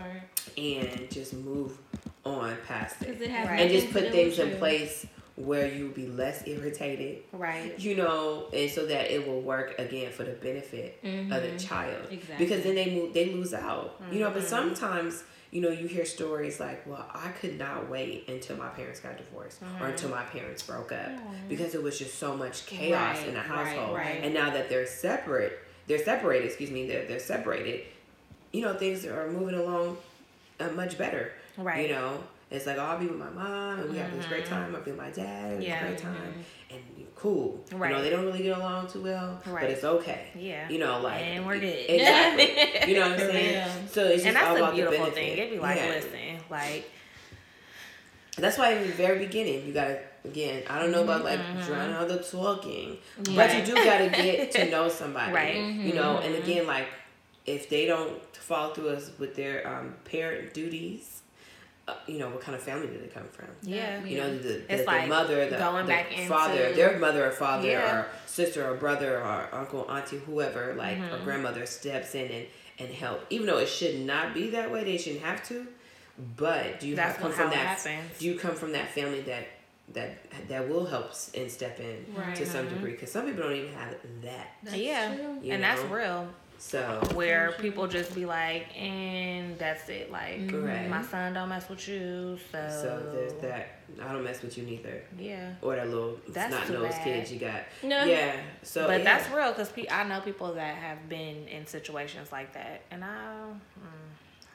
And 0.57 1.11
just 1.11 1.33
move 1.33 1.77
on 2.25 2.57
past 2.67 3.03
it 3.03 3.21
it 3.21 3.29
has 3.29 3.47
Right. 3.47 3.59
and 3.59 3.69
just 3.69 3.91
put 3.91 4.11
things 4.11 4.39
in 4.39 4.57
place 4.57 5.05
where 5.35 5.67
you'll 5.67 5.89
be 5.91 6.07
less 6.07 6.47
irritated 6.47 7.23
Right. 7.33 7.77
you 7.79 7.95
know 7.95 8.45
and 8.53 8.71
so 8.71 8.85
that 8.85 9.11
it 9.11 9.27
will 9.27 9.41
work 9.41 9.77
again 9.79 10.11
for 10.11 10.23
the 10.23 10.31
benefit 10.33 10.99
of 11.03 11.41
the 11.41 11.57
child 11.59 12.03
Mm-hmm. 12.05 12.13
Exactly. 12.13 12.45
because 12.45 12.63
then 12.63 12.75
they 12.75 12.89
move 12.95 13.13
they 13.13 13.25
lose 13.31 13.53
out 13.53 14.01
you 14.11 14.19
know 14.19 14.31
but 14.31 14.43
sometimes 14.43 15.23
you 15.51 15.61
know 15.61 15.69
you 15.69 15.87
hear 15.87 16.05
stories 16.05 16.59
like 16.59 16.85
well 16.87 17.05
i 17.13 17.29
could 17.39 17.57
not 17.59 17.89
wait 17.89 18.27
until 18.29 18.55
my 18.57 18.67
parents 18.69 18.99
got 18.99 19.17
divorced 19.17 19.59
or 19.81 19.87
until 19.87 20.09
my 20.09 20.23
parents 20.23 20.63
broke 20.63 20.91
up 20.91 21.11
because 21.49 21.75
it 21.75 21.83
was 21.83 21.99
just 21.99 22.15
so 22.17 22.35
much 22.35 22.65
chaos 22.65 23.17
Right, 23.17 23.27
in 23.27 23.33
the 23.33 23.39
right, 23.41 23.47
household 23.47 23.95
right. 23.97 24.19
and 24.23 24.33
now 24.33 24.49
that 24.51 24.69
they're 24.69 24.87
separate 24.87 25.59
they're 25.87 26.03
separated 26.03 26.45
excuse 26.47 26.71
me 26.71 26.87
they're, 26.87 27.05
they're 27.05 27.19
separated 27.19 27.81
you 28.53 28.61
know 28.61 28.73
things 28.73 29.05
are 29.05 29.29
moving 29.29 29.55
along 29.55 29.97
uh, 30.61 30.69
much 30.69 30.97
better 30.97 31.31
Right. 31.57 31.87
you 31.89 31.93
know 31.95 32.21
it's 32.55 32.65
like 32.65 32.77
oh, 32.77 32.81
I'll 32.81 32.99
be 32.99 33.07
with 33.07 33.17
my 33.17 33.29
mom 33.29 33.79
and 33.79 33.89
we 33.89 33.97
have 33.97 34.15
this 34.15 34.25
great 34.25 34.45
mm-hmm. 34.45 34.53
time. 34.53 34.75
I'll 34.75 34.81
be 34.81 34.91
with 34.91 34.99
my 34.99 35.11
dad 35.11 35.53
and 35.53 35.63
Yeah. 35.63 35.83
a 35.83 35.87
great 35.87 35.97
time 35.97 36.33
and 36.71 36.81
cool. 37.15 37.63
You 37.71 37.77
Right. 37.77 37.91
know 37.91 38.01
they 38.01 38.09
don't 38.09 38.25
really 38.25 38.43
get 38.43 38.57
along 38.57 38.87
too 38.87 39.01
well, 39.01 39.41
Right. 39.45 39.61
but 39.61 39.69
it's 39.71 39.83
okay. 39.83 40.27
Yeah. 40.35 40.69
You 40.69 40.79
know, 40.79 40.99
like 40.99 41.21
And 41.21 41.45
we're 41.45 41.59
good. 41.59 41.89
Exactly. 41.89 42.87
you 42.93 42.99
know 42.99 43.09
what 43.09 43.19
I'm 43.19 43.19
saying? 43.19 43.55
real. 43.55 43.87
So 43.87 44.03
it's 44.05 44.23
just 44.23 44.25
and 44.27 44.37
all 44.37 44.43
that's 44.43 44.59
a 44.59 44.63
about 44.63 44.71
the 44.71 44.75
beautiful 44.75 45.05
benefit. 45.05 45.15
thing. 45.15 45.37
It'd 45.37 45.51
be 45.51 45.59
like, 45.59 45.77
Yeah. 45.77 45.87
listen, 45.87 46.39
like, 46.49 46.91
That's 48.37 48.57
why 48.57 48.71
in 48.71 48.87
the 48.87 48.93
very 48.93 49.19
beginning 49.19 49.65
you 49.65 49.73
gotta 49.73 49.99
again. 50.25 50.63
I 50.69 50.79
don't 50.79 50.91
know 50.91 51.03
about 51.03 51.23
like 51.23 51.39
mm-hmm. 51.39 51.65
drowning 51.65 51.95
all 51.95 52.07
the 52.07 52.17
talking, 52.17 52.97
but 53.33 53.55
you 53.55 53.65
do 53.65 53.75
gotta 53.75 54.09
get 54.23 54.51
to 54.51 54.69
know 54.69 54.89
somebody, 54.89 55.31
Right. 55.31 55.55
You 55.55 55.93
know, 55.93 56.17
and 56.17 56.33
mm-hmm. 56.33 56.43
again, 56.43 56.67
like 56.67 56.87
if 57.45 57.69
they 57.69 57.85
don't 57.85 58.21
follow 58.35 58.73
through 58.73 58.89
us 58.89 59.11
with 59.19 59.35
their 59.35 59.67
um, 59.67 59.93
parent 60.03 60.53
duties, 60.53 61.21
you 62.07 62.17
know, 62.17 62.29
what 62.29 62.41
kind 62.41 62.55
of 62.55 62.61
family 62.63 62.87
did 62.87 63.03
they 63.03 63.07
come 63.07 63.27
from? 63.31 63.47
yeah. 63.61 64.03
You 64.03 64.17
know, 64.17 64.37
the, 64.37 64.43
the, 64.43 64.73
It's 64.73 64.81
the 64.81 64.87
like 64.87 65.07
mother, 65.07 65.47
the, 65.49 65.57
going 65.57 65.85
the 65.85 65.91
back 65.91 66.11
into- 66.11 66.27
father, 66.27 66.73
their 66.73 66.97
mother 66.99 67.27
or 67.27 67.31
father 67.31 67.67
Yeah. 67.67 67.95
or 67.95 68.07
sister 68.25 68.67
or 68.69 68.75
brother 68.75 69.19
or 69.19 69.47
uncle, 69.53 69.85
auntie, 69.89 70.17
whoever, 70.17 70.73
like 70.75 70.97
Mm-hmm. 70.97 71.13
or 71.15 71.19
grandmother 71.23 71.65
steps 71.65 72.15
in 72.15 72.31
and, 72.31 72.47
and 72.79 72.89
help. 72.89 73.23
Even 73.29 73.45
though 73.47 73.59
it 73.59 73.67
should 73.69 73.99
not 73.99 74.33
be 74.33 74.49
that 74.51 74.71
way, 74.71 74.83
they 74.83 74.97
shouldn't 74.97 75.23
have 75.23 75.47
to. 75.49 75.67
But 76.37 76.79
do 76.79 76.87
you 76.87 76.95
That's 76.95 77.19
come 77.19 77.31
from 77.31 77.49
that? 77.51 77.77
happens. 77.79 78.17
Do 78.19 78.25
you 78.25 78.37
come 78.39 78.55
from 78.55 78.71
that 78.71 78.89
family 78.91 79.21
that 79.21 79.47
that 79.93 80.17
that 80.47 80.67
will 80.67 80.85
help 80.85 81.11
and 81.35 81.51
step 81.51 81.79
in 81.79 82.05
Right. 82.17 82.35
to 82.37 82.45
some 82.45 82.67
degree? 82.69 82.91
Because 82.91 83.11
some 83.11 83.25
people 83.25 83.43
don't 83.43 83.53
even 83.55 83.73
have 83.73 83.95
that. 84.23 84.47
That's 84.63 84.77
yeah. 84.77 85.13
true. 85.15 85.37
You 85.43 85.53
And 85.53 85.61
that's 85.61 85.83
know? 85.83 85.89
real. 85.89 86.27
So 86.57 87.01
Where 87.13 87.51
people 87.53 87.87
just 87.87 88.15
be 88.15 88.25
like, 88.25 88.67
and 88.79 89.57
that's 89.59 89.87
it. 89.89 90.11
Like, 90.11 90.49
Correct. 90.49 90.89
my 90.89 91.03
son 91.03 91.33
don't 91.33 91.49
mess 91.49 91.69
with 91.69 91.87
you. 91.87 92.37
So, 92.51 92.69
so 92.69 93.11
there's 93.13 93.33
that. 93.41 93.79
I 94.01 94.11
don't 94.11 94.23
mess 94.23 94.41
with 94.41 94.57
you 94.57 94.65
neither. 94.65 95.03
Yeah. 95.19 95.53
Or 95.61 95.75
that 95.75 95.87
little 95.87 96.17
That's 96.29 96.53
snot 96.53 96.67
too 96.67 96.73
nose 96.73 96.91
bad. 96.91 97.03
kids 97.03 97.31
you 97.31 97.39
got. 97.39 97.61
No. 97.83 98.03
Yeah. 98.05 98.35
So 98.63 98.87
but 98.87 98.99
yeah. 98.99 99.03
that's 99.03 99.29
real 99.33 99.51
because 99.51 99.69
pe- 99.71 99.89
I 99.89 100.03
know 100.07 100.21
people 100.21 100.53
that 100.53 100.75
have 100.77 101.07
been 101.07 101.47
in 101.47 101.65
situations 101.67 102.31
like 102.31 102.53
that, 102.53 102.81
and 102.89 103.03
I, 103.03 103.07
mm, 103.07 103.85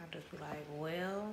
I 0.00 0.12
just 0.14 0.30
be 0.30 0.38
like, 0.38 0.66
well, 0.74 1.32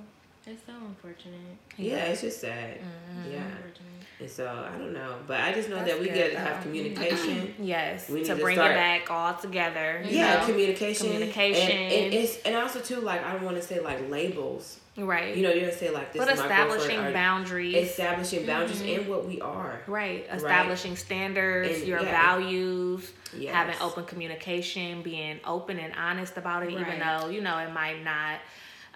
It's 0.50 0.62
so 0.66 0.72
unfortunate. 0.86 1.34
Yeah, 1.76 1.96
it's 2.04 2.22
just 2.22 2.40
sad. 2.40 2.78
Mm-hmm. 2.78 3.32
Yeah. 3.32 3.42
Unfortunate. 3.44 3.74
And 4.20 4.30
so 4.30 4.46
I 4.74 4.76
don't 4.78 4.92
know, 4.94 5.16
but 5.26 5.40
I 5.40 5.52
just 5.52 5.68
know 5.68 5.76
That's 5.76 5.90
that 5.92 6.00
we 6.00 6.06
good, 6.06 6.14
get 6.14 6.32
to 6.32 6.38
have 6.40 6.62
communication. 6.62 7.54
yes, 7.60 8.08
We 8.08 8.20
need 8.20 8.26
to 8.26 8.34
to 8.34 8.40
bring 8.42 8.56
start- 8.56 8.72
it 8.72 8.74
back 8.76 9.10
all 9.10 9.34
together. 9.34 10.02
yeah, 10.04 10.40
know? 10.40 10.46
communication. 10.46 11.06
Communication. 11.08 11.70
And, 11.70 11.92
and 11.92 12.14
it's 12.14 12.38
and 12.42 12.56
also 12.56 12.80
too 12.80 13.00
like 13.00 13.24
I 13.24 13.32
don't 13.32 13.44
want 13.44 13.56
to 13.58 13.62
say 13.62 13.78
like 13.80 14.08
labels. 14.10 14.80
right. 14.96 15.36
You 15.36 15.42
know, 15.44 15.52
you 15.52 15.60
don't 15.60 15.74
say 15.74 15.90
like 15.90 16.12
this 16.12 16.24
but 16.24 16.32
is 16.32 16.38
my 16.38 16.44
establishing 16.46 16.88
girlfriend. 16.88 17.06
or 17.08 17.12
boundaries. 17.12 17.76
establishing 17.76 18.46
boundaries 18.46 18.80
in 18.80 19.06
what 19.06 19.24
we 19.28 19.40
are. 19.40 19.82
Right, 19.86 20.26
establishing 20.32 20.96
standards, 20.96 21.78
And, 21.78 21.86
your 21.86 22.00
yeah. 22.02 22.10
values, 22.10 23.12
Yes. 23.36 23.54
having 23.54 23.76
open 23.82 24.04
communication, 24.06 25.02
being 25.02 25.38
open 25.46 25.78
and 25.78 25.92
honest 25.94 26.36
about 26.38 26.62
it, 26.64 26.70
even 26.70 26.98
though 26.98 27.28
you 27.28 27.40
know 27.42 27.58
it 27.58 27.72
might 27.72 28.02
not 28.02 28.38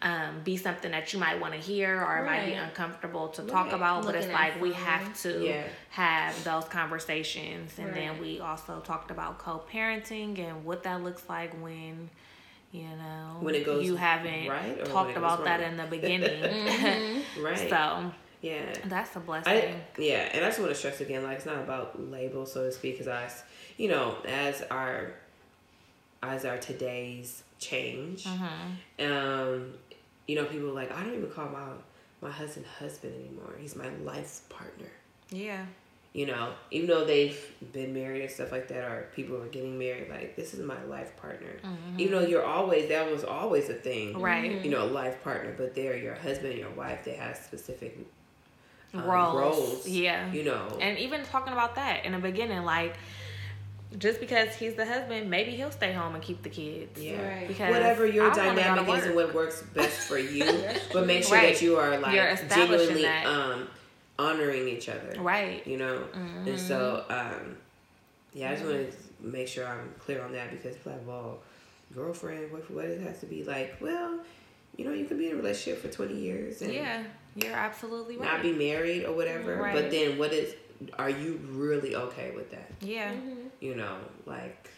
um, 0.02 0.40
be 0.42 0.56
something 0.56 0.90
that 0.90 1.12
you 1.12 1.18
might 1.20 1.40
want 1.40 1.54
to 1.54 1.60
hear 1.60 2.04
or 2.04 2.18
it 2.18 2.26
might 2.26 2.44
be 2.46 2.52
uncomfortable 2.54 3.28
to 3.28 3.42
talk 3.42 3.66
Right. 3.66 3.74
about. 3.74 4.04
But 4.04 4.16
it's 4.16 4.26
like 4.32 4.60
we 4.60 4.72
have 4.72 5.20
to 5.22 5.44
Yeah. 5.44 5.62
have 5.90 6.44
those 6.44 6.64
conversations, 6.64 7.78
and 7.78 7.94
then 7.94 8.20
we 8.20 8.40
also 8.40 8.80
talked 8.80 9.10
about 9.10 9.38
co-parenting 9.38 10.38
and 10.40 10.64
what 10.64 10.82
that 10.84 11.02
looks 11.02 11.28
like 11.28 11.52
when. 11.62 12.10
You 12.72 12.84
know, 12.84 13.36
When 13.40 13.54
it 13.54 13.66
goes 13.66 13.84
you 13.84 13.96
haven't 13.96 14.48
right 14.48 14.82
talked 14.86 15.14
about 15.18 15.44
that 15.44 15.60
in 15.60 15.76
the 15.76 15.84
beginning. 15.96 17.22
Right. 17.38 17.68
so 17.68 18.10
yeah. 18.40 18.72
that's 18.86 19.14
a 19.14 19.20
blessing. 19.20 19.52
I 19.52 19.74
yeah, 19.98 20.30
and 20.32 20.42
I 20.42 20.48
just 20.48 20.58
want 20.58 20.70
to 20.72 20.74
stress 20.74 21.00
again, 21.02 21.22
like 21.22 21.36
it's 21.36 21.44
not 21.46 21.58
about 21.58 22.00
labels, 22.10 22.50
so 22.54 22.64
to 22.64 22.72
speak, 22.72 22.94
because 22.98 23.08
I, 23.08 23.30
you 23.76 23.88
know, 23.88 24.16
as 24.26 24.62
our, 24.70 25.12
as 26.22 26.44
our 26.46 26.56
today's 26.56 27.42
change, 27.58 28.24
Mm-hmm. 28.24 29.12
um, 29.12 29.74
you 30.26 30.36
know, 30.36 30.44
people 30.44 30.68
are 30.70 30.72
like 30.72 30.92
I 30.92 31.02
don't 31.02 31.14
even 31.14 31.30
call 31.30 31.48
my 31.48 31.68
my 32.20 32.30
husband 32.30 32.66
husband 32.78 33.14
anymore. 33.14 33.54
He's 33.58 33.74
my 33.76 33.88
life's 34.04 34.42
partner. 34.48 34.90
yeah. 35.30 35.66
You 36.14 36.26
know, 36.26 36.52
even 36.70 36.88
though 36.88 37.06
they've 37.06 37.40
been 37.72 37.94
married 37.94 38.20
and 38.20 38.30
stuff 38.30 38.52
like 38.52 38.68
that, 38.68 38.84
or 38.84 39.08
people 39.16 39.40
are 39.40 39.46
getting 39.46 39.78
married, 39.78 40.10
like 40.10 40.36
this 40.36 40.52
is 40.52 40.60
my 40.60 40.82
life 40.84 41.16
partner. 41.16 41.54
Even 41.96 42.12
though 42.12 42.26
you're 42.26 42.44
always 42.44 42.90
that 42.90 43.10
was 43.10 43.24
always 43.24 43.70
a 43.70 43.74
thing, 43.74 44.20
Right. 44.20 44.62
You 44.62 44.70
know, 44.70 44.84
life 44.84 45.24
partner, 45.24 45.54
but 45.56 45.74
they're 45.74 45.96
your 45.96 46.14
husband 46.14 46.50
and 46.50 46.58
your 46.58 46.70
wife. 46.72 47.02
They 47.02 47.14
have 47.14 47.38
specific 47.38 47.96
um, 48.92 49.04
roles. 49.04 49.34
roles. 49.34 49.88
Yeah. 49.88 50.30
You 50.30 50.44
know, 50.44 50.76
And 50.82 50.98
even 50.98 51.24
talking 51.24 51.54
about 51.54 51.76
that 51.76 52.04
in 52.04 52.12
the 52.12 52.18
beginning, 52.18 52.62
like 52.62 52.94
just 53.98 54.20
because 54.20 54.54
he's 54.54 54.74
the 54.74 54.86
husband, 54.86 55.28
maybe 55.30 55.50
he'll 55.52 55.70
stay 55.70 55.92
home 55.92 56.14
and 56.14 56.22
keep 56.22 56.42
the 56.42 56.48
kids. 56.48 57.00
Yeah. 57.00 57.20
Right. 57.26 57.48
Because 57.48 57.70
Whatever 57.72 58.06
your 58.06 58.24
I 58.24 58.28
wanna 58.28 58.40
go 58.42 58.54
to 58.54 58.60
dynamic 58.62 58.98
is 58.98 59.06
and 59.06 59.14
what 59.14 59.34
works 59.34 59.62
best 59.74 60.08
for 60.08 60.18
you, 60.36 60.44
but 60.92 61.06
make 61.06 61.24
sure 61.24 61.36
Right. 61.36 61.52
that 61.54 61.62
you 61.62 61.76
are 61.76 61.98
like 61.98 62.14
You're 62.14 62.36
genuinely 62.48 63.02
that. 63.02 63.26
um 63.26 63.68
honoring 64.18 64.68
each 64.68 64.88
other. 64.88 65.14
Right. 65.20 65.66
You 65.66 65.76
know? 65.78 66.04
And 66.46 66.58
so 66.58 67.04
um 67.08 67.56
yeah, 68.34 68.50
I 68.50 68.54
just 68.54 68.64
want 68.66 68.90
to 68.90 68.96
make 69.26 69.46
sure 69.48 69.66
I'm 69.66 69.92
clear 69.98 70.22
on 70.22 70.32
that 70.32 70.50
because 70.50 70.74
people 70.76 70.92
like, 70.92 71.06
well, 71.06 71.38
girlfriend, 71.94 72.50
what 72.52 72.70
what 72.70 72.84
it 72.86 73.00
has 73.02 73.20
to 73.20 73.26
be 73.26 73.44
like, 73.44 73.76
well, 73.80 74.20
you 74.76 74.84
know, 74.86 74.92
you 74.92 75.04
can 75.04 75.18
be 75.18 75.26
in 75.28 75.34
a 75.34 75.36
relationship 75.36 75.82
for 75.82 75.88
20 75.88 76.14
years 76.14 76.62
and 76.62 76.72
Yeah. 76.72 77.02
You're 77.34 77.52
absolutely 77.54 78.16
right. 78.16 78.26
not 78.30 78.42
be 78.42 78.52
married 78.52 79.04
or 79.04 79.12
whatever, 79.12 79.56
Right. 79.56 79.74
but 79.74 79.90
then 79.90 80.18
what 80.18 80.32
is 80.32 80.54
are 80.98 81.10
you 81.10 81.40
really 81.52 81.94
okay 81.94 82.32
with 82.34 82.50
that? 82.50 82.70
yeah. 82.80 83.12
You 83.62 83.76
know, 83.76 83.96
like 84.26 84.68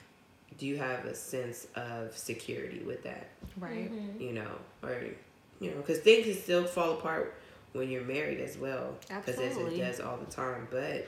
do 0.59 0.66
you 0.66 0.76
have 0.76 1.05
a 1.07 1.14
sense 1.14 1.66
of 1.74 2.16
security 2.16 2.82
with 2.87 3.03
that? 3.05 3.28
Right. 3.57 3.91
Mm-hmm. 3.93 4.20
you 4.20 4.32
know, 4.32 4.51
or 4.82 4.97
you 5.61 5.70
know, 5.70 5.76
because 5.78 5.99
things 6.01 6.26
can 6.26 6.35
still 6.35 6.64
fall 6.64 6.93
apart 6.93 7.35
when 7.72 7.91
you're 7.91 8.03
married 8.03 8.41
as 8.41 8.57
well, 8.59 8.95
because 9.09 9.39
it 9.39 9.78
does 9.78 10.01
all 10.01 10.16
the 10.18 10.30
time. 10.30 10.68
But 10.70 11.07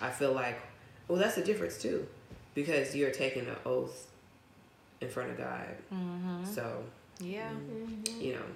I 0.00 0.10
feel 0.10 0.32
like, 0.32 0.58
well, 1.06 1.18
that's 1.18 1.34
the 1.36 1.42
difference 1.42 1.80
too, 1.80 2.06
because 2.54 2.96
you're 2.96 3.10
taking 3.10 3.46
an 3.46 3.56
oath 3.66 4.08
in 5.00 5.08
front 5.08 5.30
of 5.30 5.38
God. 5.38 5.68
Mm-hmm. 5.92 6.44
So 6.46 6.82
Yeah. 7.20 7.50
Mm-hmm. 7.50 7.94
Mm-hmm. 8.02 8.20
you 8.20 8.32
know, 8.34 8.46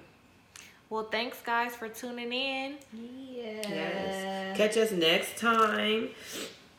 Well, 0.89 1.03
thanks 1.11 1.41
guys 1.41 1.75
for 1.75 1.89
tuning 1.89 2.33
in. 2.33 2.77
Yes. 2.91 3.65
yes. 3.69 4.57
Catch 4.57 4.77
us 4.77 4.91
next 4.91 5.37
time. 5.37 6.09